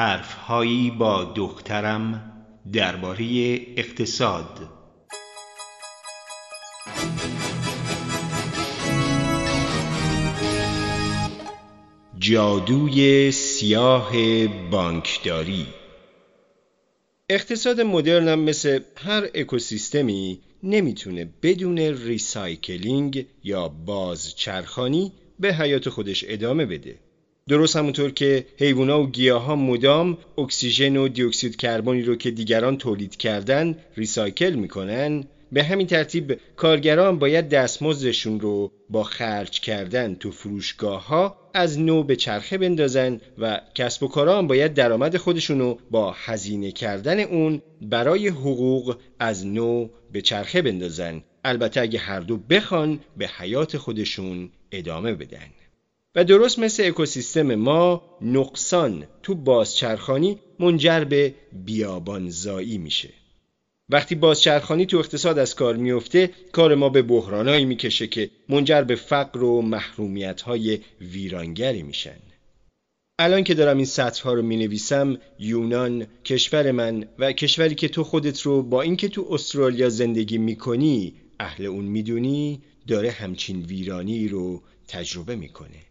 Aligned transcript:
حرفهایی 0.00 0.90
با 0.90 1.24
دخترم 1.24 2.32
درباره 2.72 3.26
اقتصاد 3.76 4.68
جادوی 12.18 13.30
سیاه 13.30 14.12
بانکداری 14.70 15.66
اقتصاد 17.28 17.80
مدرن 17.80 18.28
هم 18.28 18.40
مثل 18.40 18.80
هر 18.96 19.28
اکوسیستمی 19.34 20.40
نمی‌تونه 20.62 21.28
بدون 21.42 21.78
ریسایکلینگ 21.78 23.26
یا 23.44 23.68
بازچرخانی 23.68 25.12
به 25.40 25.54
حیات 25.54 25.88
خودش 25.88 26.24
ادامه 26.28 26.66
بده. 26.66 27.09
درست 27.48 27.76
همونطور 27.76 28.10
که 28.10 28.46
حیوونا 28.58 29.02
و 29.02 29.10
گیاها 29.10 29.56
مدام 29.56 30.18
اکسیژن 30.38 30.96
و 30.96 31.08
دیوکسید 31.08 31.56
کربنی 31.56 32.02
رو 32.02 32.16
که 32.16 32.30
دیگران 32.30 32.78
تولید 32.78 33.16
کردن 33.16 33.76
ریسایکل 33.96 34.54
می‌کنن 34.54 35.24
به 35.52 35.64
همین 35.64 35.86
ترتیب 35.86 36.40
کارگران 36.56 37.18
باید 37.18 37.48
دستمزدشون 37.48 38.40
رو 38.40 38.72
با 38.90 39.02
خرج 39.04 39.60
کردن 39.60 40.14
تو 40.14 40.30
فروشگاه 40.30 41.06
ها 41.06 41.36
از 41.54 41.80
نو 41.80 42.02
به 42.02 42.16
چرخه 42.16 42.58
بندازن 42.58 43.20
و 43.38 43.60
کسب 43.74 44.02
و 44.02 44.08
کاران 44.08 44.46
باید 44.46 44.74
درآمد 44.74 45.16
خودشون 45.16 45.58
رو 45.58 45.78
با 45.90 46.12
هزینه 46.12 46.72
کردن 46.72 47.20
اون 47.20 47.62
برای 47.82 48.28
حقوق 48.28 48.96
از 49.18 49.46
نو 49.46 49.88
به 50.12 50.20
چرخه 50.22 50.62
بندازن. 50.62 51.22
البته 51.44 51.80
اگه 51.80 51.98
هر 51.98 52.20
دو 52.20 52.36
بخوان 52.36 53.00
به 53.16 53.28
حیات 53.28 53.76
خودشون 53.76 54.50
ادامه 54.72 55.14
بدن. 55.14 55.59
و 56.14 56.24
درست 56.24 56.58
مثل 56.58 56.86
اکوسیستم 56.86 57.54
ما 57.54 58.02
نقصان 58.22 59.06
تو 59.22 59.34
بازچرخانی 59.34 60.38
منجر 60.58 61.04
به 61.04 61.34
بیابانزایی 61.52 62.78
میشه. 62.78 63.08
وقتی 63.88 64.14
بازچرخانی 64.14 64.86
تو 64.86 64.96
اقتصاد 64.96 65.38
از 65.38 65.54
کار 65.54 65.76
میفته 65.76 66.30
کار 66.52 66.74
ما 66.74 66.88
به 66.88 67.02
بحرانایی 67.02 67.64
می‌کشه 67.64 68.06
که 68.06 68.30
منجر 68.48 68.82
به 68.82 68.94
فقر 68.94 69.42
و 69.42 69.62
محرومیت 69.62 70.42
های 70.42 70.78
ویرانگری 71.00 71.82
میشن. 71.82 72.16
الان 73.18 73.44
که 73.44 73.54
دارم 73.54 73.76
این 73.76 73.86
سطرها 73.86 74.32
رو 74.32 74.42
می‌نویسم 74.42 75.18
یونان 75.38 76.06
کشور 76.24 76.70
من 76.70 77.08
و 77.18 77.32
کشوری 77.32 77.74
که 77.74 77.88
تو 77.88 78.04
خودت 78.04 78.40
رو 78.40 78.62
با 78.62 78.82
اینکه 78.82 79.08
تو 79.08 79.26
استرالیا 79.30 79.88
زندگی 79.88 80.38
می‌کنی 80.38 81.14
اهل 81.40 81.66
اون 81.66 81.84
می‌دونی 81.84 82.62
داره 82.86 83.10
همچین 83.10 83.62
ویرانی 83.62 84.28
رو 84.28 84.62
تجربه 84.88 85.36
می‌کنه. 85.36 85.89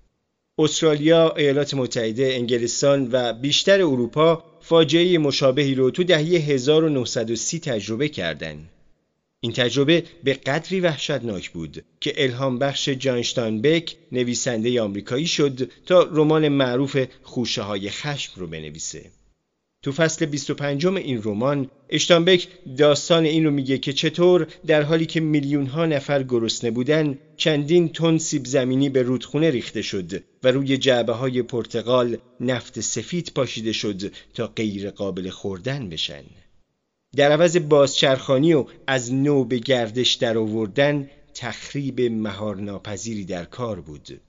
استرالیا، 0.60 1.34
ایالات 1.38 1.74
متحده، 1.74 2.34
انگلستان 2.34 3.10
و 3.12 3.34
بیشتر 3.34 3.82
اروپا 3.82 4.44
فاجعه 4.62 5.18
مشابهی 5.18 5.76
رو 5.76 5.92
تو 5.92 6.04
دهه 6.04 6.20
1930 6.20 7.60
تجربه 7.60 8.10
کردن. 8.10 8.70
این 9.42 9.52
تجربه 9.54 10.04
به 10.24 10.34
قدری 10.34 10.80
وحشتناک 10.80 11.50
بود 11.50 11.84
که 12.02 12.14
الهام 12.24 12.60
بخش 12.60 12.90
جان 12.90 13.62
بک 13.62 13.96
نویسنده 14.12 14.82
آمریکایی 14.82 15.28
شد 15.28 15.72
تا 15.86 16.04
رمان 16.04 16.48
معروف 16.50 17.06
خوشه 17.24 17.62
های 17.62 17.90
خشم 17.90 18.34
رو 18.36 18.48
بنویسه. 18.48 19.06
تو 19.82 19.92
فصل 19.92 20.26
25 20.26 20.86
این 20.86 21.22
رمان 21.24 21.70
اشتانبک 21.90 22.48
داستان 22.78 23.26
این 23.26 23.46
رو 23.46 23.52
میگه 23.52 23.78
که 23.78 23.94
چطور 23.94 24.48
در 24.68 24.82
حالی 24.82 25.06
که 25.06 25.20
میلیون 25.20 25.66
ها 25.66 25.86
نفر 25.86 26.24
گرسنه 26.24 26.72
بودن 26.72 27.20
چندین 27.38 27.90
تن 27.90 28.18
سیب 28.18 28.46
زمینی 28.46 28.90
به 28.90 29.02
رودخونه 29.02 29.50
ریخته 29.50 29.82
شد 29.82 30.24
و 30.44 30.52
روی 30.52 30.78
جعبه 30.78 31.14
های 31.14 31.42
پرتغال 31.42 32.18
نفت 32.40 32.80
سفید 32.80 33.32
پاشیده 33.36 33.72
شد 33.72 34.14
تا 34.34 34.48
غیر 34.48 34.92
قابل 34.92 35.30
خوردن 35.30 35.90
بشن. 35.90 36.24
در 37.16 37.32
عوض 37.32 37.58
بازچرخانی 37.58 38.54
و 38.54 38.66
از 38.88 39.14
نو 39.14 39.44
به 39.44 39.58
گردش 39.58 40.14
در 40.14 40.38
آوردن 40.38 41.10
تخریب 41.34 42.02
مهارناپذیری 42.02 43.26
در 43.26 43.46
کار 43.46 43.82
بود. 43.82 44.22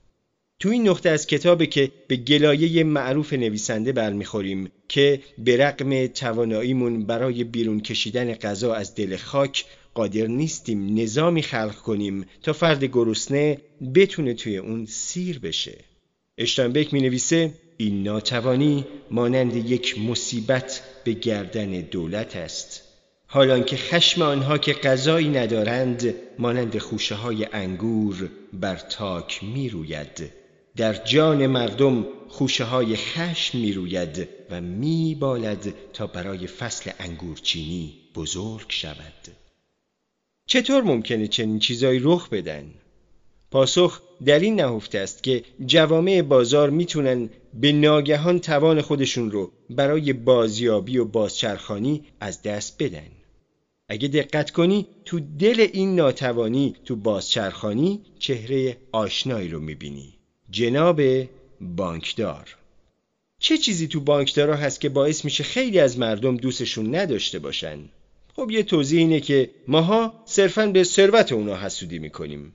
تو 0.61 0.69
این 0.69 0.89
نقطه 0.89 1.09
از 1.09 1.27
کتابه 1.27 1.65
که 1.65 1.91
به 2.07 2.15
گلایه 2.15 2.83
معروف 2.83 3.33
نویسنده 3.33 3.91
برمیخوریم 3.91 4.71
که 4.87 5.19
به 5.37 5.57
رقم 5.57 6.07
تواناییمون 6.07 7.05
برای 7.05 7.43
بیرون 7.43 7.79
کشیدن 7.79 8.33
غذا 8.33 8.73
از 8.73 8.95
دل 8.95 9.17
خاک 9.17 9.65
قادر 9.93 10.27
نیستیم 10.27 10.99
نظامی 10.99 11.41
خلق 11.41 11.75
کنیم 11.75 12.25
تا 12.43 12.53
فرد 12.53 12.83
گرسنه 12.83 13.57
بتونه 13.95 14.33
توی 14.33 14.57
اون 14.57 14.85
سیر 14.85 15.39
بشه. 15.39 15.77
اشتانبک 16.37 16.93
می 16.93 17.01
نویسه 17.01 17.53
این 17.77 18.03
ناتوانی 18.03 18.85
مانند 19.11 19.55
یک 19.55 19.99
مصیبت 19.99 20.83
به 21.03 21.13
گردن 21.13 21.71
دولت 21.71 22.35
است. 22.35 22.81
حالان 23.27 23.63
که 23.63 23.77
خشم 23.77 24.21
آنها 24.21 24.57
که 24.57 24.73
غذایی 24.73 25.29
ندارند 25.29 26.13
مانند 26.39 26.77
خوشه 26.77 27.15
های 27.15 27.47
انگور 27.53 28.29
بر 28.53 28.75
تاک 28.75 29.43
می 29.43 29.69
روید 29.69 30.40
در 30.75 30.93
جان 30.93 31.47
مردم 31.47 32.05
خوشه 32.27 32.63
های 32.63 32.95
خشم 32.95 33.57
می 33.57 33.73
روید 33.73 34.27
و 34.49 34.61
می 34.61 35.17
بالد 35.19 35.73
تا 35.93 36.07
برای 36.07 36.47
فصل 36.47 36.91
انگورچینی 36.99 37.93
بزرگ 38.15 38.65
شود 38.69 39.27
چطور 40.47 40.83
ممکنه 40.83 41.27
چنین 41.27 41.59
چیزایی 41.59 41.99
رخ 42.03 42.29
بدن؟ 42.29 42.65
پاسخ 43.51 44.01
در 44.25 44.39
این 44.39 44.55
نهفته 44.55 44.99
است 44.99 45.23
که 45.23 45.43
جوامع 45.65 46.21
بازار 46.21 46.69
می‌تونن 46.69 47.29
به 47.53 47.71
ناگهان 47.71 48.39
توان 48.39 48.81
خودشون 48.81 49.31
رو 49.31 49.51
برای 49.69 50.13
بازیابی 50.13 50.97
و 50.97 51.05
بازچرخانی 51.05 52.03
از 52.19 52.41
دست 52.41 52.83
بدن. 52.83 53.11
اگه 53.89 54.07
دقت 54.07 54.51
کنی 54.51 54.87
تو 55.05 55.19
دل 55.19 55.67
این 55.73 55.95
ناتوانی 55.95 56.75
تو 56.85 56.95
بازچرخانی 56.95 58.01
چهره 58.19 58.77
آشنایی 58.91 59.49
رو 59.49 59.59
می‌بینی. 59.59 60.20
جناب 60.51 61.01
بانکدار. 61.61 62.55
چه 63.39 63.57
چیزی 63.57 63.87
تو 63.87 63.99
بانکدارا 63.99 64.55
هست 64.55 64.81
که 64.81 64.89
باعث 64.89 65.25
میشه 65.25 65.43
خیلی 65.43 65.79
از 65.79 65.99
مردم 65.99 66.37
دوستشون 66.37 66.95
نداشته 66.95 67.39
باشن؟ 67.39 67.79
خب 68.35 68.51
یه 68.51 68.63
توضیح 68.63 68.99
اینه 68.99 69.19
که 69.19 69.49
ماها 69.67 70.13
صرفا 70.25 70.67
به 70.67 70.83
ثروت 70.83 71.31
اونا 71.31 71.55
حسودی 71.55 71.99
می‌کنیم. 71.99 72.53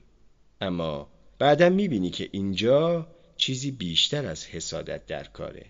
اما 0.61 1.07
بعدم 1.39 1.71
می‌بینی 1.71 2.09
که 2.09 2.29
اینجا 2.31 3.07
چیزی 3.37 3.71
بیشتر 3.71 4.25
از 4.25 4.45
حسادت 4.45 5.05
در 5.05 5.23
کاره. 5.23 5.65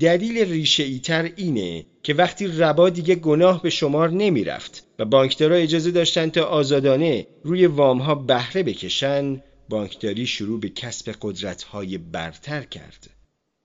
دلیل 0.00 0.38
ریشه 0.38 0.82
ایتر 0.82 1.32
اینه 1.36 1.86
که 2.02 2.14
وقتی 2.14 2.46
ربا 2.46 2.90
دیگه 2.90 3.14
گناه 3.14 3.62
به 3.62 3.70
شمار 3.70 4.10
نمی‌رفت 4.10 4.84
و 4.98 5.04
بانکدارا 5.04 5.56
اجازه 5.56 5.90
داشتن 5.90 6.30
تا 6.30 6.44
آزادانه 6.44 7.26
روی 7.42 7.66
وامها 7.66 8.14
بهره 8.14 8.62
بکشن 8.62 9.42
بانکداری 9.68 10.26
شروع 10.26 10.60
به 10.60 10.68
کسب 10.68 11.14
قدرت‌های 11.20 11.98
برتر 11.98 12.62
کرد. 12.62 13.10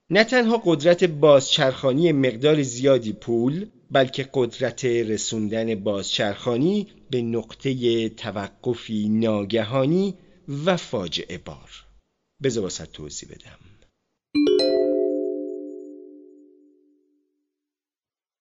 نه 0.09 0.23
تنها 0.23 0.61
قدرت 0.65 1.03
بازچرخانی 1.03 2.11
مقدار 2.11 2.61
زیادی 2.61 3.13
پول 3.13 3.65
بلکه 3.91 4.29
قدرت 4.33 4.85
رسوندن 4.85 5.75
بازچرخانی 5.75 6.87
به 7.09 7.21
نقطه 7.21 8.09
توقفی 8.09 9.09
ناگهانی 9.09 10.13
و 10.65 10.77
فاجعه 10.77 11.37
بار. 11.37 11.69
بذار 12.43 12.69
توضیح 12.69 13.29
بدم. 13.29 13.59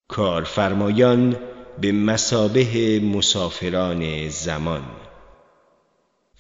کارفرمایان 0.09 1.37
به 1.81 1.93
مسابه 1.93 3.01
مسافران 3.01 4.29
زمان. 4.29 5.10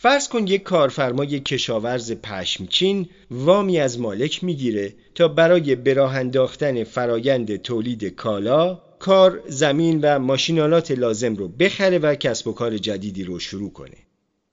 فرض 0.03 0.28
کن 0.28 0.47
یک 0.47 0.62
کارفرمای 0.62 1.41
کشاورز 1.41 2.12
پشمچین 2.12 3.09
وامی 3.31 3.78
از 3.78 4.00
مالک 4.00 4.44
می‌گیره 4.44 4.94
تا 5.14 5.29
برای 5.29 5.75
براه 5.75 6.17
انداختن 6.17 6.85
فرایند 6.85 7.56
تولید 7.56 8.05
کالا 8.05 8.81
کار 8.99 9.43
زمین 9.49 10.00
و 10.00 10.19
ماشینالات 10.19 10.91
لازم 10.91 11.35
رو 11.37 11.49
بخره 11.49 11.99
و 11.99 12.14
کسب 12.14 12.49
و 12.49 12.52
کار 12.52 12.79
جدیدی 12.79 13.25
رو 13.25 13.38
شروع 13.38 13.73
کنه 13.73 13.97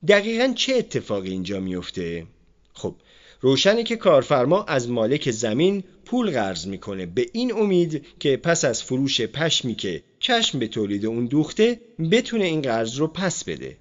دقیقا 0.08 0.54
چه 0.56 0.76
اتفاقی 0.76 1.30
اینجا 1.30 1.60
میفته؟ 1.60 2.26
خب 2.74 2.96
روشنه 3.42 3.84
که 3.84 3.96
کارفرما 3.96 4.64
از 4.64 4.90
مالک 4.90 5.32
زمین 5.32 5.84
پول 6.06 6.32
قرض 6.32 6.68
می‌کنه 6.68 7.06
به 7.06 7.26
این 7.34 7.54
امید 7.54 8.06
که 8.20 8.38
پس 8.38 8.66
از 8.66 8.84
فروش 8.84 9.22
پشمی 9.22 9.76
که 9.76 10.04
چشم 10.20 10.60
به 10.60 10.68
تولید 10.68 11.06
اون 11.06 11.26
دوخته 11.26 11.80
بتونه 12.12 12.46
این 12.46 12.62
قرض 12.62 12.96
رو 12.96 13.08
پس 13.08 13.44
بده 13.44 13.78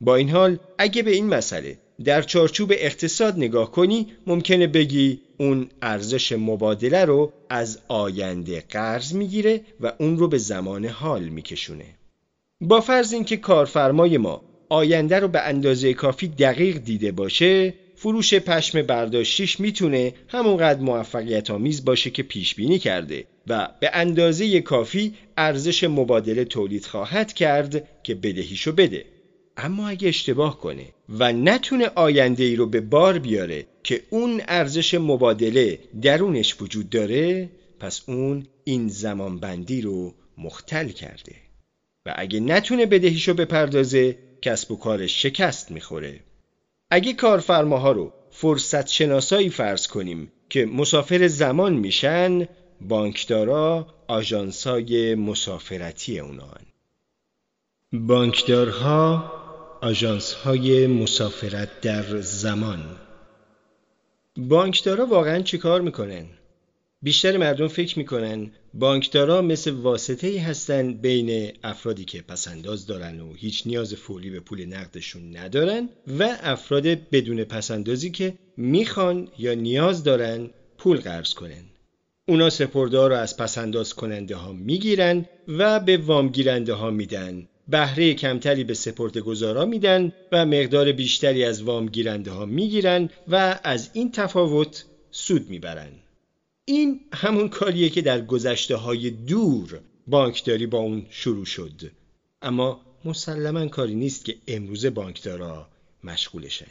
با 0.00 0.16
این 0.16 0.30
حال 0.30 0.58
اگه 0.78 1.02
به 1.02 1.10
این 1.10 1.26
مسئله 1.26 1.78
در 2.04 2.22
چارچوب 2.22 2.72
اقتصاد 2.74 3.36
نگاه 3.36 3.70
کنی 3.70 4.06
ممکنه 4.26 4.66
بگی 4.66 5.20
اون 5.38 5.68
ارزش 5.82 6.32
مبادله 6.32 7.04
رو 7.04 7.32
از 7.50 7.78
آینده 7.88 8.64
قرض 8.68 9.12
می‌گیره 9.14 9.60
و 9.80 9.92
اون 9.98 10.18
رو 10.18 10.28
به 10.28 10.38
زمان 10.38 10.84
حال 10.84 11.24
میکشونه. 11.24 11.84
با 12.60 12.80
فرض 12.80 13.12
اینکه 13.12 13.36
کارفرمای 13.36 14.18
ما 14.18 14.42
آینده 14.68 15.18
رو 15.18 15.28
به 15.28 15.40
اندازه 15.40 15.94
کافی 15.94 16.28
دقیق 16.28 16.78
دیده 16.78 17.12
باشه 17.12 17.74
فروش 17.94 18.34
پشم 18.34 18.82
برداشتیش 18.82 19.60
می‌تونه 19.60 20.12
همونقدر 20.28 20.80
موفقیت 20.80 21.50
آمیز 21.50 21.84
باشه 21.84 22.10
که 22.10 22.22
پیش 22.22 22.54
بینی 22.54 22.78
کرده 22.78 23.24
و 23.46 23.68
به 23.80 23.90
اندازه 23.92 24.60
کافی 24.60 25.14
ارزش 25.36 25.84
مبادله 25.84 26.44
تولید 26.44 26.84
خواهد 26.84 27.32
کرد 27.32 27.88
که 28.02 28.14
بدهیشو 28.14 28.72
بده. 28.72 29.15
اما 29.56 29.88
اگه 29.88 30.08
اشتباه 30.08 30.60
کنه 30.60 30.86
و 31.08 31.32
نتونه 31.32 31.90
آینده 31.94 32.44
ای 32.44 32.56
رو 32.56 32.66
به 32.66 32.80
بار 32.80 33.18
بیاره 33.18 33.66
که 33.82 34.02
اون 34.10 34.42
ارزش 34.48 34.94
مبادله 34.94 35.78
درونش 36.02 36.62
وجود 36.62 36.90
داره 36.90 37.50
پس 37.80 38.02
اون 38.08 38.46
این 38.64 38.88
زمان 38.88 39.40
بندی 39.40 39.80
رو 39.80 40.14
مختل 40.38 40.88
کرده. 40.88 41.32
و 42.06 42.14
اگه 42.16 42.40
نتونه 42.40 42.86
بدهیشو 42.86 43.34
بپردازه 43.34 44.18
کسب 44.42 44.70
و 44.70 44.76
کارش 44.76 45.22
شکست 45.22 45.70
می‌خوره. 45.70 46.20
اگه 46.90 47.12
کارفرماها 47.12 47.92
رو 47.92 48.12
فرصت 48.30 48.86
شناسایی 48.88 49.50
فرض 49.50 49.86
کنیم 49.86 50.32
که 50.50 50.66
مسافر 50.66 51.26
زمان 51.26 51.74
میشن 51.74 52.48
بانکدارا 52.80 53.86
آژانسای 54.08 55.14
مسافرتی 55.14 56.18
اونان 56.18 56.60
بانکدارها 57.92 59.32
آژانسهای 59.80 60.86
مسافرت 60.86 61.80
در 61.80 62.20
زمان 62.20 62.80
بانکدارا 64.36 65.06
واقعا 65.06 65.42
چیکار 65.42 65.80
می‌کنن؟ 65.80 66.26
بیشتر 67.02 67.36
مردم 67.36 67.68
فکر 67.68 67.98
می‌کنن 67.98 68.50
بانکدارا 68.74 69.42
مثل 69.42 69.70
واسطه 69.70 70.26
ای 70.26 70.38
هستن 70.38 70.94
بین 70.94 71.52
افرادی 71.64 72.04
که 72.04 72.22
پسنداز 72.22 72.86
دارن 72.86 73.20
و 73.20 73.34
هیچ 73.34 73.66
نیاز 73.66 73.94
فوری 73.94 74.30
به 74.30 74.40
پول 74.40 74.64
نقدشون 74.64 75.36
ندارن 75.36 75.88
و 76.18 76.36
افراد 76.40 76.86
بدون 76.86 77.44
پسندازی 77.44 78.10
که 78.10 78.34
می‌خوان 78.56 79.28
یا 79.38 79.54
نیاز 79.54 80.04
دارن 80.04 80.50
پول 80.78 80.96
قرض 81.00 81.34
کنن. 81.34 81.64
اونا 82.28 82.50
سپردار 82.50 83.10
رو 83.10 83.16
از 83.16 83.36
پسنداز 83.36 83.94
کننده 83.94 84.36
ها 84.36 84.52
می‌گیرن 84.52 85.26
و 85.48 85.80
به 85.80 85.96
وامگیرنده 85.96 86.72
ها 86.72 86.90
میدن. 86.90 87.48
بهره 87.68 88.14
کمتری 88.14 88.64
به 88.64 88.74
سپرده 88.74 89.20
گذارا 89.20 89.64
میدن 89.64 90.12
و 90.32 90.46
مقدار 90.46 90.92
بیشتری 90.92 91.44
از 91.44 91.62
وامگیرنده 91.62 92.30
ها 92.30 92.46
می‌گیرن 92.46 93.10
و 93.28 93.60
از 93.64 93.90
این 93.92 94.12
تفاوت 94.12 94.84
سود 95.10 95.50
می‌برن. 95.50 95.92
این 96.64 97.00
همون 97.12 97.48
کاریه 97.48 97.88
که 97.90 98.02
در 98.02 98.20
گذشته 98.20 98.76
های 98.76 99.10
دور 99.10 99.80
بانکداری 100.06 100.66
با 100.66 100.78
اون 100.78 101.06
شروع 101.10 101.44
شد 101.44 101.90
اما 102.42 102.80
مسلما 103.04 103.66
کاری 103.66 103.94
نیست 103.94 104.24
که 104.24 104.36
امروز 104.48 104.86
بانکدارا 104.86 105.68
مشغولشن 106.04 106.66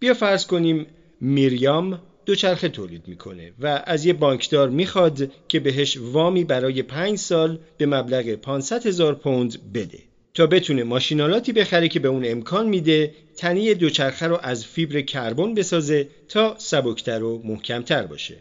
بیا 0.00 0.14
فرض 0.14 0.46
کنیم 0.46 0.86
میریام 1.20 2.00
دوچرخه 2.26 2.68
تولید 2.68 3.08
می‌کنه 3.08 3.52
و 3.60 3.82
از 3.86 4.06
یه 4.06 4.12
بانکدار 4.12 4.68
می‌خواد 4.68 5.30
که 5.48 5.60
بهش 5.60 5.96
وامی 5.96 6.44
برای 6.44 6.82
پنج 6.82 7.18
سال 7.18 7.58
به 7.78 7.86
مبلغ 7.86 8.34
500 8.34 8.86
هزار 8.86 9.14
پوند 9.14 9.72
بده. 9.72 9.98
تا 10.34 10.46
بتونه 10.46 10.84
ماشینالاتی 10.84 11.52
بخره 11.52 11.88
که 11.88 12.00
به 12.00 12.08
اون 12.08 12.22
امکان 12.26 12.68
میده 12.68 13.14
تنی 13.36 13.74
دوچرخه 13.74 14.26
رو 14.26 14.38
از 14.42 14.66
فیبر 14.66 15.00
کربن 15.00 15.54
بسازه 15.54 16.08
تا 16.28 16.54
سبکتر 16.58 17.22
و 17.22 17.42
محکمتر 17.44 18.06
باشه. 18.06 18.36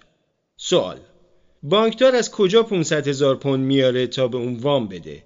سوال 0.58 0.98
بانکدار 1.64 2.16
از 2.16 2.32
کجا 2.32 2.64
500 2.64 3.08
هزار 3.08 3.36
پوند 3.36 3.66
میاره 3.66 4.08
تا 4.08 4.28
به 4.28 4.38
اون 4.38 4.56
وام 4.56 4.88
بده؟ 4.88 5.24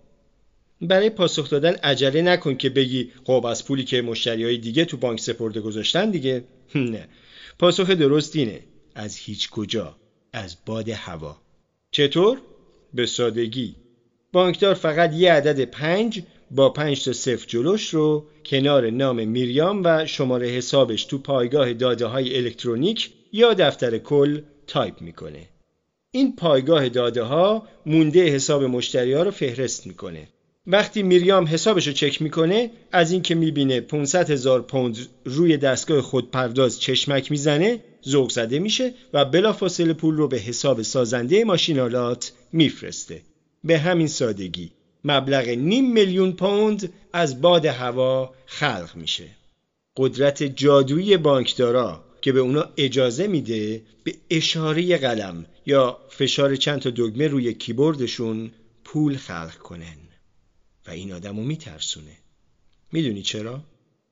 برای 0.81 1.10
پاسخ 1.10 1.50
دادن 1.50 1.74
عجله 1.74 2.21
نکن 2.21 2.56
که 2.56 2.69
بگی 2.69 3.12
خب 3.24 3.45
از 3.45 3.65
پولی 3.65 3.83
که 3.83 4.01
مشتری 4.01 4.44
های 4.44 4.57
دیگه 4.57 4.86
تو 4.86 4.98
بانک 4.98 5.19
سپرده 5.19 5.62
گذاشتن 5.62 6.12
دیگه. 6.12 6.44
نه. 6.75 7.07
پاسخ 7.59 7.89
درست 7.89 8.36
اینه. 8.36 8.62
از 8.95 9.15
هیچ 9.18 9.50
کجا؟ 9.50 9.98
از 10.33 10.57
باد 10.65 10.89
هوا. 10.89 11.38
چطور؟ 11.92 12.42
به 12.94 13.06
سادگی. 13.06 13.75
بانکدار 14.33 14.74
فقط 14.74 15.13
یه 15.13 15.33
عدد 15.33 15.65
پنج 15.65 16.24
با 16.51 16.69
پنج 16.69 17.04
تا 17.04 17.13
صفر 17.13 17.45
جلوش 17.48 17.89
رو 17.89 18.25
کنار 18.45 18.89
نام 18.89 19.27
میریام 19.27 19.81
و 19.86 20.06
شماره 20.06 20.48
حسابش 20.48 21.06
تو 21.06 21.18
پایگاه 21.18 21.74
داده 21.74 22.06
های 22.06 22.38
الکترونیک 22.38 23.09
یا 23.31 23.54
دفتر 23.54 23.98
کل 23.98 24.42
تایپ 24.68 25.01
می‌کنه. 25.01 25.50
این 26.12 26.36
پایگاه 26.36 26.89
داده 26.89 27.24
ها 27.24 27.68
مونده 27.86 28.30
حساب 28.30 28.63
مشتری 28.63 29.13
ها 29.13 29.24
رو 29.24 29.31
فهرست 29.31 29.88
می‌کنه. 29.88 30.27
وقتی 30.69 31.04
میریام 31.04 31.48
حسابش 31.48 31.88
رو 31.88 31.94
چک 31.94 32.22
می‌کنه 32.22 32.72
از 32.92 33.12
اینکه 33.12 33.36
می‌بینه 33.36 33.81
500 33.81 34.30
هزار 34.30 34.62
پوند 34.62 34.98
روی 35.25 35.58
دستگاه 35.58 36.02
خودپرداز 36.02 36.80
چشمک 36.80 37.31
می‌زنه 37.31 37.80
ذوق 38.08 38.30
زده 38.30 38.60
میشه 38.60 38.94
و 39.14 39.25
بلافاصله 39.25 39.94
پول 39.94 40.16
رو 40.16 40.28
به 40.28 40.38
حساب 40.38 40.81
سازنده 40.81 41.44
ماشینالات 41.44 42.31
میفرسته. 42.54 43.22
به 43.64 43.78
همین 43.78 44.08
سادگی 44.08 44.72
مبلغ 45.04 45.50
نیم 45.50 45.92
میلیون 45.92 46.31
پوند 46.31 46.94
از 47.13 47.42
باد 47.42 47.66
هوا 47.66 48.34
خلق 48.46 48.90
میشه. 48.96 49.28
قدرت 49.98 50.44
جادویی 50.44 51.18
بانکدارا 51.18 52.04
که 52.22 52.31
به 52.31 52.40
اونا 52.40 52.66
اجازه 52.78 53.28
میده 53.28 53.81
به 54.04 54.13
اشاره 54.30 54.98
قلم 54.98 55.46
یا 55.66 55.98
فشار 56.10 56.56
چند 56.56 56.80
تا 56.80 56.90
دگمه 56.90 57.28
روی 57.28 57.54
کیبوردشون 57.54 58.52
پول 58.84 59.18
خلق 59.18 59.56
کنن. 59.56 60.06
و 60.88 60.92
این 60.92 61.13
آدمو 61.13 61.44
میترسونه. 61.44 62.18
می‌دونی 62.92 63.22
چرا؟ 63.22 63.63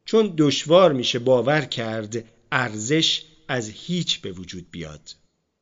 چون 0.05 0.33
دشوار 0.37 0.93
میشه 0.93 1.19
باور 1.19 1.61
کرد 1.61 2.25
ارزش 2.51 3.21
از 3.47 3.69
هیچ 3.69 4.21
به 4.21 4.31
وجود 4.31 4.65
بیاد. 4.71 5.15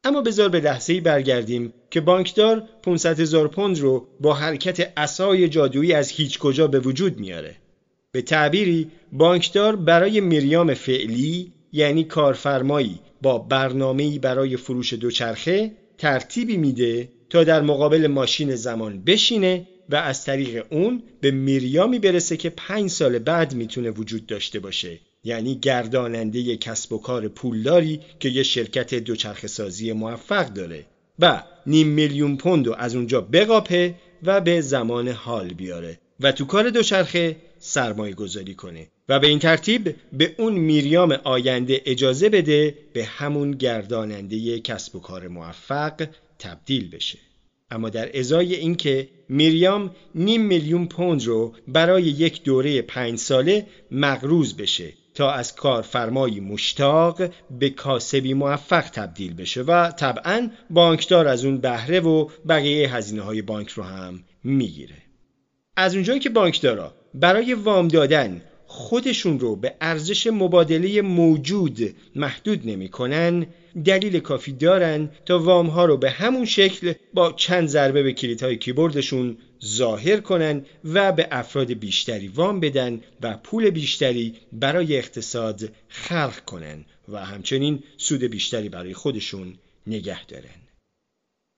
اما 0.03 0.21
بذار 0.21 0.49
به 0.49 0.59
لحظه 0.59 1.01
برگردیم 1.01 1.73
که 1.91 2.01
بانکدار 2.01 2.69
500 2.83 3.19
هزار 3.19 3.47
پوند 3.47 3.79
رو 3.79 4.07
با 4.19 4.33
حرکت 4.33 4.93
اسای 4.97 5.49
جادویی 5.49 5.93
از 5.93 6.09
هیچ 6.09 6.39
کجا 6.39 6.67
به 6.67 6.79
وجود 6.79 7.19
میاره. 7.19 7.55
به 8.11 8.21
تعبیری 8.21 8.91
بانکدار 9.11 9.75
برای 9.75 10.19
میریام 10.21 10.73
فعلی 10.73 11.53
یعنی 11.71 12.03
کارفرمایی 12.03 12.99
با 13.21 13.37
برنامه‌ای 13.37 14.19
برای 14.19 14.57
فروش 14.57 14.93
دوچرخه 14.93 15.71
ترتیبی 15.97 16.57
میده 16.57 17.09
تا 17.29 17.43
در 17.43 17.61
مقابل 17.61 18.07
ماشین 18.07 18.55
زمان 18.55 19.03
بشینه 19.03 19.67
و 19.89 19.95
از 19.95 20.25
طریق 20.25 20.65
اون 20.69 21.03
به 21.21 21.31
میریامی 21.31 21.99
برسه 21.99 22.37
که 22.37 22.49
پنج 22.49 22.89
سال 22.89 23.19
بعد 23.19 23.53
می‌تونه 23.53 23.89
وجود 23.89 24.25
داشته 24.25 24.59
باشه. 24.59 24.99
یعنی 25.23 25.55
گرداننده 25.55 26.57
کسب 26.57 26.93
و 26.93 26.97
کار 26.97 27.27
پولداری 27.27 27.99
که 28.19 28.29
یه 28.29 28.43
شرکت 28.43 28.95
دوچرخه 28.95 29.47
سازی 29.47 29.91
موفق 29.91 30.45
داره. 30.45 30.85
و 31.19 31.43
نیم 31.65 31.87
میلیون 31.87 32.37
پوند 32.37 32.69
از 32.69 32.95
اونجا 32.95 33.21
بقاپه 33.21 33.95
و 34.23 34.41
به 34.41 34.61
زمان 34.61 35.07
حال 35.07 35.47
بیاره. 35.47 35.99
و 36.19 36.31
تو 36.31 36.45
کار 36.45 36.69
دوچرخه 36.69 37.35
سرمایه 37.59 38.13
گذاری 38.13 38.53
کنه. 38.53 38.87
و 39.09 39.19
به 39.19 39.27
این 39.27 39.39
ترتیب 39.39 39.95
به 40.13 40.35
اون 40.37 40.53
میریام 40.53 41.11
آینده 41.11 41.81
اجازه 41.85 42.29
بده 42.29 42.77
به 42.93 43.05
همون 43.05 43.51
گرداننده 43.51 44.59
کسب 44.59 44.95
و 44.95 44.99
کار 44.99 45.27
موفق 45.27 46.07
تبدیل 46.39 46.89
بشه. 46.89 47.19
اما 47.73 47.89
در 47.89 48.19
ازای 48.19 48.55
اینکه 48.55 49.09
میریام 49.29 49.91
نیم 50.15 50.41
میلیون 50.41 50.87
پوند 50.87 51.25
رو 51.25 51.53
برای 51.67 52.03
یک 52.03 52.43
دوره 52.43 52.81
پنج 52.81 53.19
ساله 53.19 53.65
مقروض 53.91 54.53
بشه 54.53 54.93
تا 55.15 55.31
از 55.31 55.55
کارفرمایی 55.55 56.39
مشتاق 56.39 57.21
به 57.59 57.69
کاسبی 57.69 58.33
موفق 58.33 58.81
تبدیل 58.89 59.33
بشه 59.33 59.61
و 59.61 59.91
طبعا 59.91 60.49
بانکدار 60.69 61.27
از 61.27 61.45
اون 61.45 61.57
بهره 61.57 61.99
و 61.99 62.29
بقیه 62.49 62.95
هزینه 62.95 63.21
های 63.21 63.41
بانک 63.41 63.69
رو 63.69 63.83
هم 63.83 64.23
می‌گیره. 64.43 64.95
از 65.75 65.95
اونجایی 65.95 66.19
که 66.19 66.29
بانکدارا 66.29 66.93
برای 67.13 67.53
وام 67.53 67.87
دادن 67.87 68.41
خودشون 68.75 69.39
رو 69.39 69.55
به 69.55 69.73
ارزش 69.81 70.27
مبادله 70.27 71.01
موجود 71.01 71.95
محدود 72.15 72.67
نمی‌کنن 72.67 73.45
دلیل 73.85 74.19
کافی 74.19 74.51
دارن 74.51 75.09
تا 75.25 75.39
وام 75.39 75.67
ها 75.67 75.85
رو 75.85 75.97
به 75.97 76.09
همون 76.09 76.45
شکل 76.45 76.93
با 77.13 77.31
چند 77.31 77.67
ضربه 77.67 78.03
به 78.03 78.13
کلیدهای 78.13 78.57
کیبوردشون 78.57 79.37
ظاهر 79.65 80.19
کنن 80.19 80.65
و 80.85 81.11
به 81.11 81.27
افراد 81.31 81.73
بیشتری 81.73 82.27
وام 82.27 82.59
بدن 82.59 83.01
و 83.21 83.37
پول 83.37 83.69
بیشتری 83.69 84.33
برای 84.53 84.97
اقتصاد 84.97 85.69
خلق 85.87 86.45
کنن 86.45 86.85
و 87.09 87.25
همچنین 87.25 87.83
سود 87.97 88.23
بیشتری 88.23 88.69
برای 88.69 88.93
خودشون 88.93 89.53
نگه 89.87 90.25
دارن. 90.25 90.62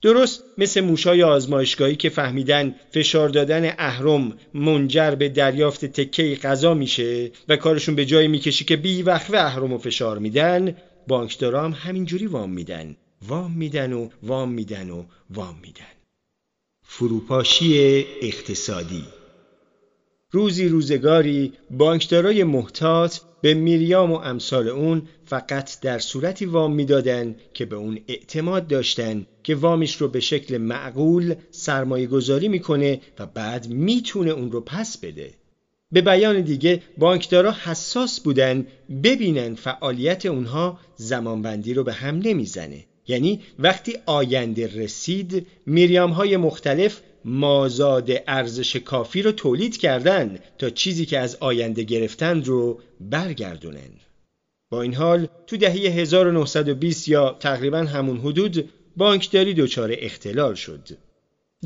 درست 0.01 0.43
مثل 0.57 0.81
موشای 0.81 1.23
آزمایشگاهی 1.23 1.95
که 1.95 2.09
فهمیدن 2.09 2.75
فشار 2.91 3.29
دادن 3.29 3.73
اهرم 3.77 4.37
منجر 4.53 5.15
به 5.15 5.29
دریافت 5.29 5.85
تکه 5.85 6.35
غذا 6.35 6.73
میشه 6.73 7.31
و 7.49 7.55
کارشون 7.55 7.95
به 7.95 8.05
جایی 8.05 8.27
می‌کشی 8.27 8.65
که 8.65 8.75
بی 8.75 9.01
وقت 9.01 9.33
اهرم 9.33 9.73
و 9.73 9.77
فشار 9.77 10.19
میدن 10.19 10.75
بانکدارا 11.07 11.63
هم 11.63 11.71
همینجوری 11.71 12.27
وام 12.27 12.51
میدن. 12.51 12.95
وام 13.27 13.51
میدن 13.51 13.93
و 13.93 14.09
وام 14.23 14.51
میدن 14.51 14.89
و 14.89 15.03
وام 15.29 15.59
میدن. 15.61 15.95
فروپاشی 16.83 18.05
اقتصادی. 18.21 19.05
روزی 20.31 20.67
روزگاری 20.67 21.53
بانکدارای 21.71 22.43
محتاط 22.43 23.19
به 23.45 23.53
میریام 23.53 24.11
و 24.11 24.15
امثال 24.15 24.67
اون 24.67 25.01
فقط 25.25 25.79
در 25.81 25.99
صورتی 25.99 26.45
وام 26.45 26.73
می‌دادن 26.73 27.35
که 27.53 27.65
به 27.65 27.75
اون 27.75 27.99
اعتماد 28.07 28.67
داشتن 28.67 29.25
که 29.43 29.55
وامش 29.55 29.95
رو 29.95 30.07
به 30.07 30.19
شکل 30.19 30.57
معقول 30.57 31.35
سرمایه 31.51 32.07
گذاری 32.07 32.47
می‌کنه 32.47 32.99
و 33.19 33.25
بعد 33.25 33.67
می‌تونه 33.69 34.31
اون 34.31 34.51
رو 34.51 34.61
پس 34.61 34.97
بده. 34.97 35.33
به 35.91 36.01
بیان 36.01 36.41
دیگه 36.41 36.81
بانکدارا 36.97 37.55
حساس 37.63 38.19
بودن 38.19 38.67
ببینن 39.03 39.55
فعالیت 39.55 40.25
اونها 40.25 40.79
زمانبندی 40.95 41.73
رو 41.73 41.83
به 41.83 41.93
هم 41.93 42.15
نمی‌زنه. 42.15 42.85
یعنی 43.07 43.39
وقتی 43.59 43.97
آینده 44.05 44.67
رسید 44.67 45.47
میریام 45.65 46.11
های 46.11 46.37
مختلف 46.37 47.01
مازاد 47.25 48.09
ارزش 48.27 48.75
کافی 48.75 49.21
رو 49.21 49.31
تولید 49.31 49.77
کردن 49.77 50.39
تا 50.57 50.69
چیزی 50.69 51.05
که 51.05 51.19
از 51.19 51.37
آینده 51.39 51.83
گرفتن 51.83 52.43
رو 52.43 52.81
برگردونن. 52.99 53.91
با 54.69 54.81
این 54.81 54.93
حال 54.93 55.27
تو 55.47 55.57
دهه 55.57 55.73
1920 55.73 57.07
یا 57.07 57.37
تقریبا 57.39 57.77
همون 57.77 58.17
حدود 58.17 58.69
بانکداری 58.97 59.53
دچار 59.53 59.95
اختلال 59.99 60.55
شد. 60.55 60.89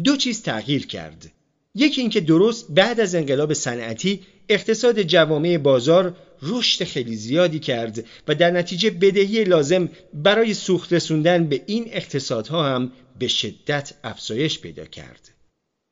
دو 0.04 0.18
چیز 0.18 0.44
تغییر 0.44 0.88
کرد. 0.88 1.32
یکی 1.75 2.01
اینکه 2.01 2.22
درست 2.22 2.72
بعد 2.72 3.00
از 3.00 3.16
انقلاب 3.16 3.54
صنعتی 3.54 4.20
اقتصاد 4.50 5.01
جوامع 5.01 5.58
بازار 5.58 6.16
رشد 6.42 6.84
خیلی 6.84 7.16
زیادی 7.16 7.60
کرد 7.60 8.06
و 8.28 8.36
در 8.36 8.51
نتیجه 8.51 8.89
بدهی 8.89 9.44
لازم 9.44 9.89
برای 10.13 10.54
سوخت 10.54 10.94
رسوندن 10.94 11.48
به 11.48 11.62
این 11.66 11.86
اقتصادها 11.92 12.75
هم 12.75 12.92
به 13.20 13.28
شدت 13.28 13.94
افزایش 14.04 14.60
پیدا 14.60 14.86
کرد. 14.86 15.38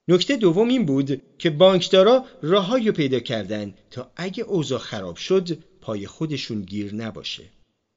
نکته 0.10 0.38
دوم 0.38 0.68
این 0.68 0.86
بود 0.86 1.22
که 1.38 1.50
بانکدارا 1.50 2.26
راههایی 2.42 2.92
پیدا 2.92 3.20
کردن 3.20 3.74
تا 3.92 4.12
اگه 4.16 4.44
اوضاع 4.44 4.80
خراب 4.80 5.16
شد 5.16 5.58
پای 5.82 6.08
خودشون 6.08 6.62
گیر 6.62 6.96
نباشه. 6.96 7.44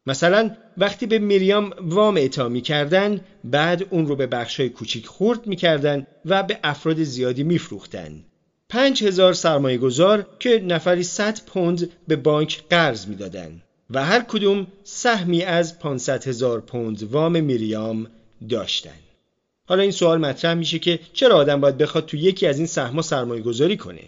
مثلا 0.07 0.57
وقتی 0.77 1.07
به 1.07 1.19
میریام 1.19 1.73
وام 1.81 2.17
اعطا 2.17 2.49
می‌کردن 2.49 3.21
بعد 3.45 3.87
اون 3.91 4.07
رو 4.07 4.17
به 4.17 4.27
بخشای 4.27 4.69
کوچیک 4.69 5.07
خورد 5.07 5.47
می‌کردن 5.47 6.07
و 6.25 6.43
به 6.43 6.59
افراد 6.65 7.03
زیادی 7.03 7.43
میفروختن 7.43 8.25
پنج 8.69 9.05
هزار 9.05 9.33
سرمایه 9.33 9.79
گذار 9.79 10.27
که 10.39 10.63
نفری 10.67 11.03
100 11.03 11.41
پوند 11.47 11.91
به 12.09 12.17
بانک 12.17 12.63
قرض 12.71 13.07
می‌دادند 13.07 13.63
و 13.91 14.05
هر 14.05 14.21
کدوم 14.21 14.67
سهمی 14.85 15.43
از 15.43 15.79
500 15.79 16.29
هزار 16.29 16.61
پوند 16.61 17.03
وام 17.03 17.45
میریام 17.45 18.07
داشتن. 18.49 19.10
حالا 19.71 19.83
این 19.83 19.93
سوال 19.93 20.19
مطرح 20.19 20.55
میشه 20.55 20.79
که 20.79 21.01
چرا 21.13 21.37
آدم 21.37 21.61
باید 21.61 21.79
بخواد 21.79 22.07
تو 22.07 22.17
یکی 22.17 22.47
از 22.47 22.59
این 22.59 22.67
سهم‌ها 22.67 23.03
سرمایه 23.03 23.43
گذاری 23.43 23.77
کنه؟ 23.77 24.03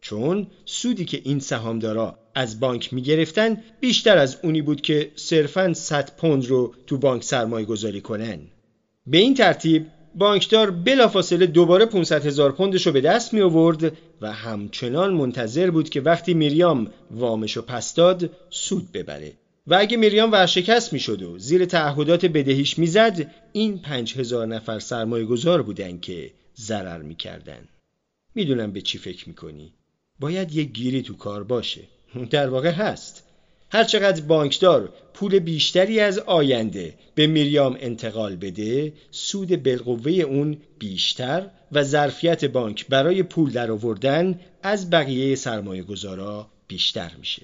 چون 0.00 0.46
سودی 0.64 1.04
که 1.04 1.20
این 1.24 1.40
سهامدارا 1.40 2.18
از 2.34 2.60
بانک 2.60 2.92
می‌گرفتن 2.94 3.56
بیشتر 3.80 4.18
از 4.18 4.36
اونی 4.42 4.62
بود 4.62 4.80
که 4.80 5.10
صرفاً 5.16 5.72
100 5.72 6.12
پوند 6.16 6.46
رو 6.46 6.74
تو 6.86 6.98
بانک 6.98 7.24
سرمایه 7.24 7.66
گذاری 7.66 8.00
کنن. 8.00 8.38
به 9.06 9.18
این 9.18 9.34
ترتیب 9.34 9.86
بانکدار 10.14 10.70
بلافاصله 10.70 11.46
دوباره 11.46 11.86
500 11.86 12.26
هزار 12.26 12.52
پوندش 12.52 12.86
رو 12.86 12.92
به 12.92 13.00
دست 13.00 13.34
می 13.34 13.40
آورد 13.40 13.92
و 14.20 14.32
همچنان 14.32 15.14
منتظر 15.14 15.70
بود 15.70 15.88
که 15.88 16.00
وقتی 16.00 16.34
میریام 16.34 16.90
وامش 17.10 17.56
رو 17.56 17.62
پس 17.62 17.94
داد 17.94 18.30
سود 18.50 18.92
ببره 18.92 19.32
و 19.66 19.74
اگه 19.74 19.96
میریام 19.96 20.32
ورشکست 20.32 20.92
می 20.92 21.00
شد 21.00 21.22
و 21.22 21.38
زیر 21.38 21.64
تعهدات 21.64 22.26
بدهیش 22.26 22.78
می‌زد 22.78 23.30
این 23.52 23.78
پنج 23.78 24.18
هزار 24.18 24.46
نفر 24.46 24.78
سرمایه 24.78 25.24
گذار 25.24 25.62
بودن 25.62 25.98
که 25.98 26.30
ضرر 26.56 27.02
می‌کردن 27.02 27.68
می‌دونم 28.34 28.72
به 28.72 28.80
چی 28.80 28.98
فکر 28.98 29.28
می‌کنی. 29.28 29.72
باید 30.20 30.52
یه 30.52 30.64
گیری 30.64 31.02
تو 31.02 31.16
کار 31.16 31.44
باشه. 31.44 31.80
در 32.30 32.48
واقع 32.48 32.70
هست. 32.70 33.24
هرچقدر 33.70 34.20
بانکدار 34.20 34.92
پول 35.14 35.38
بیشتری 35.38 36.00
از 36.00 36.18
آینده 36.18 36.94
به 37.14 37.26
میریام 37.26 37.76
انتقال 37.80 38.36
بده 38.36 38.92
سود 39.10 39.62
بالقوه 39.62 40.12
اون 40.12 40.56
بیشتر 40.78 41.50
و 41.72 41.82
ظرفیت 41.82 42.44
بانک 42.44 42.86
برای 42.86 43.22
پول 43.22 43.52
درآوردن 43.52 44.40
از 44.62 44.90
بقیه 44.90 45.34
سرمایه 45.34 45.82
گذارا 45.82 46.50
بیشتر 46.68 47.10
میشه. 47.18 47.42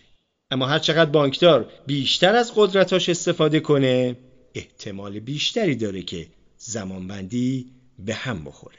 اما 0.51 0.67
هرچقدر 0.67 1.11
بانکدار 1.11 1.67
بیشتر 1.87 2.37
از 2.37 2.53
قدرتاش 2.57 3.09
استفاده 3.09 3.61
کنه 3.61 4.17
احتمال 4.55 5.19
بیشتری 5.21 5.75
داره 5.75 6.03
که 6.03 6.27
زمانبندی 6.57 7.67
به 7.99 8.15
هم 8.15 8.45
بخوره. 8.45 8.79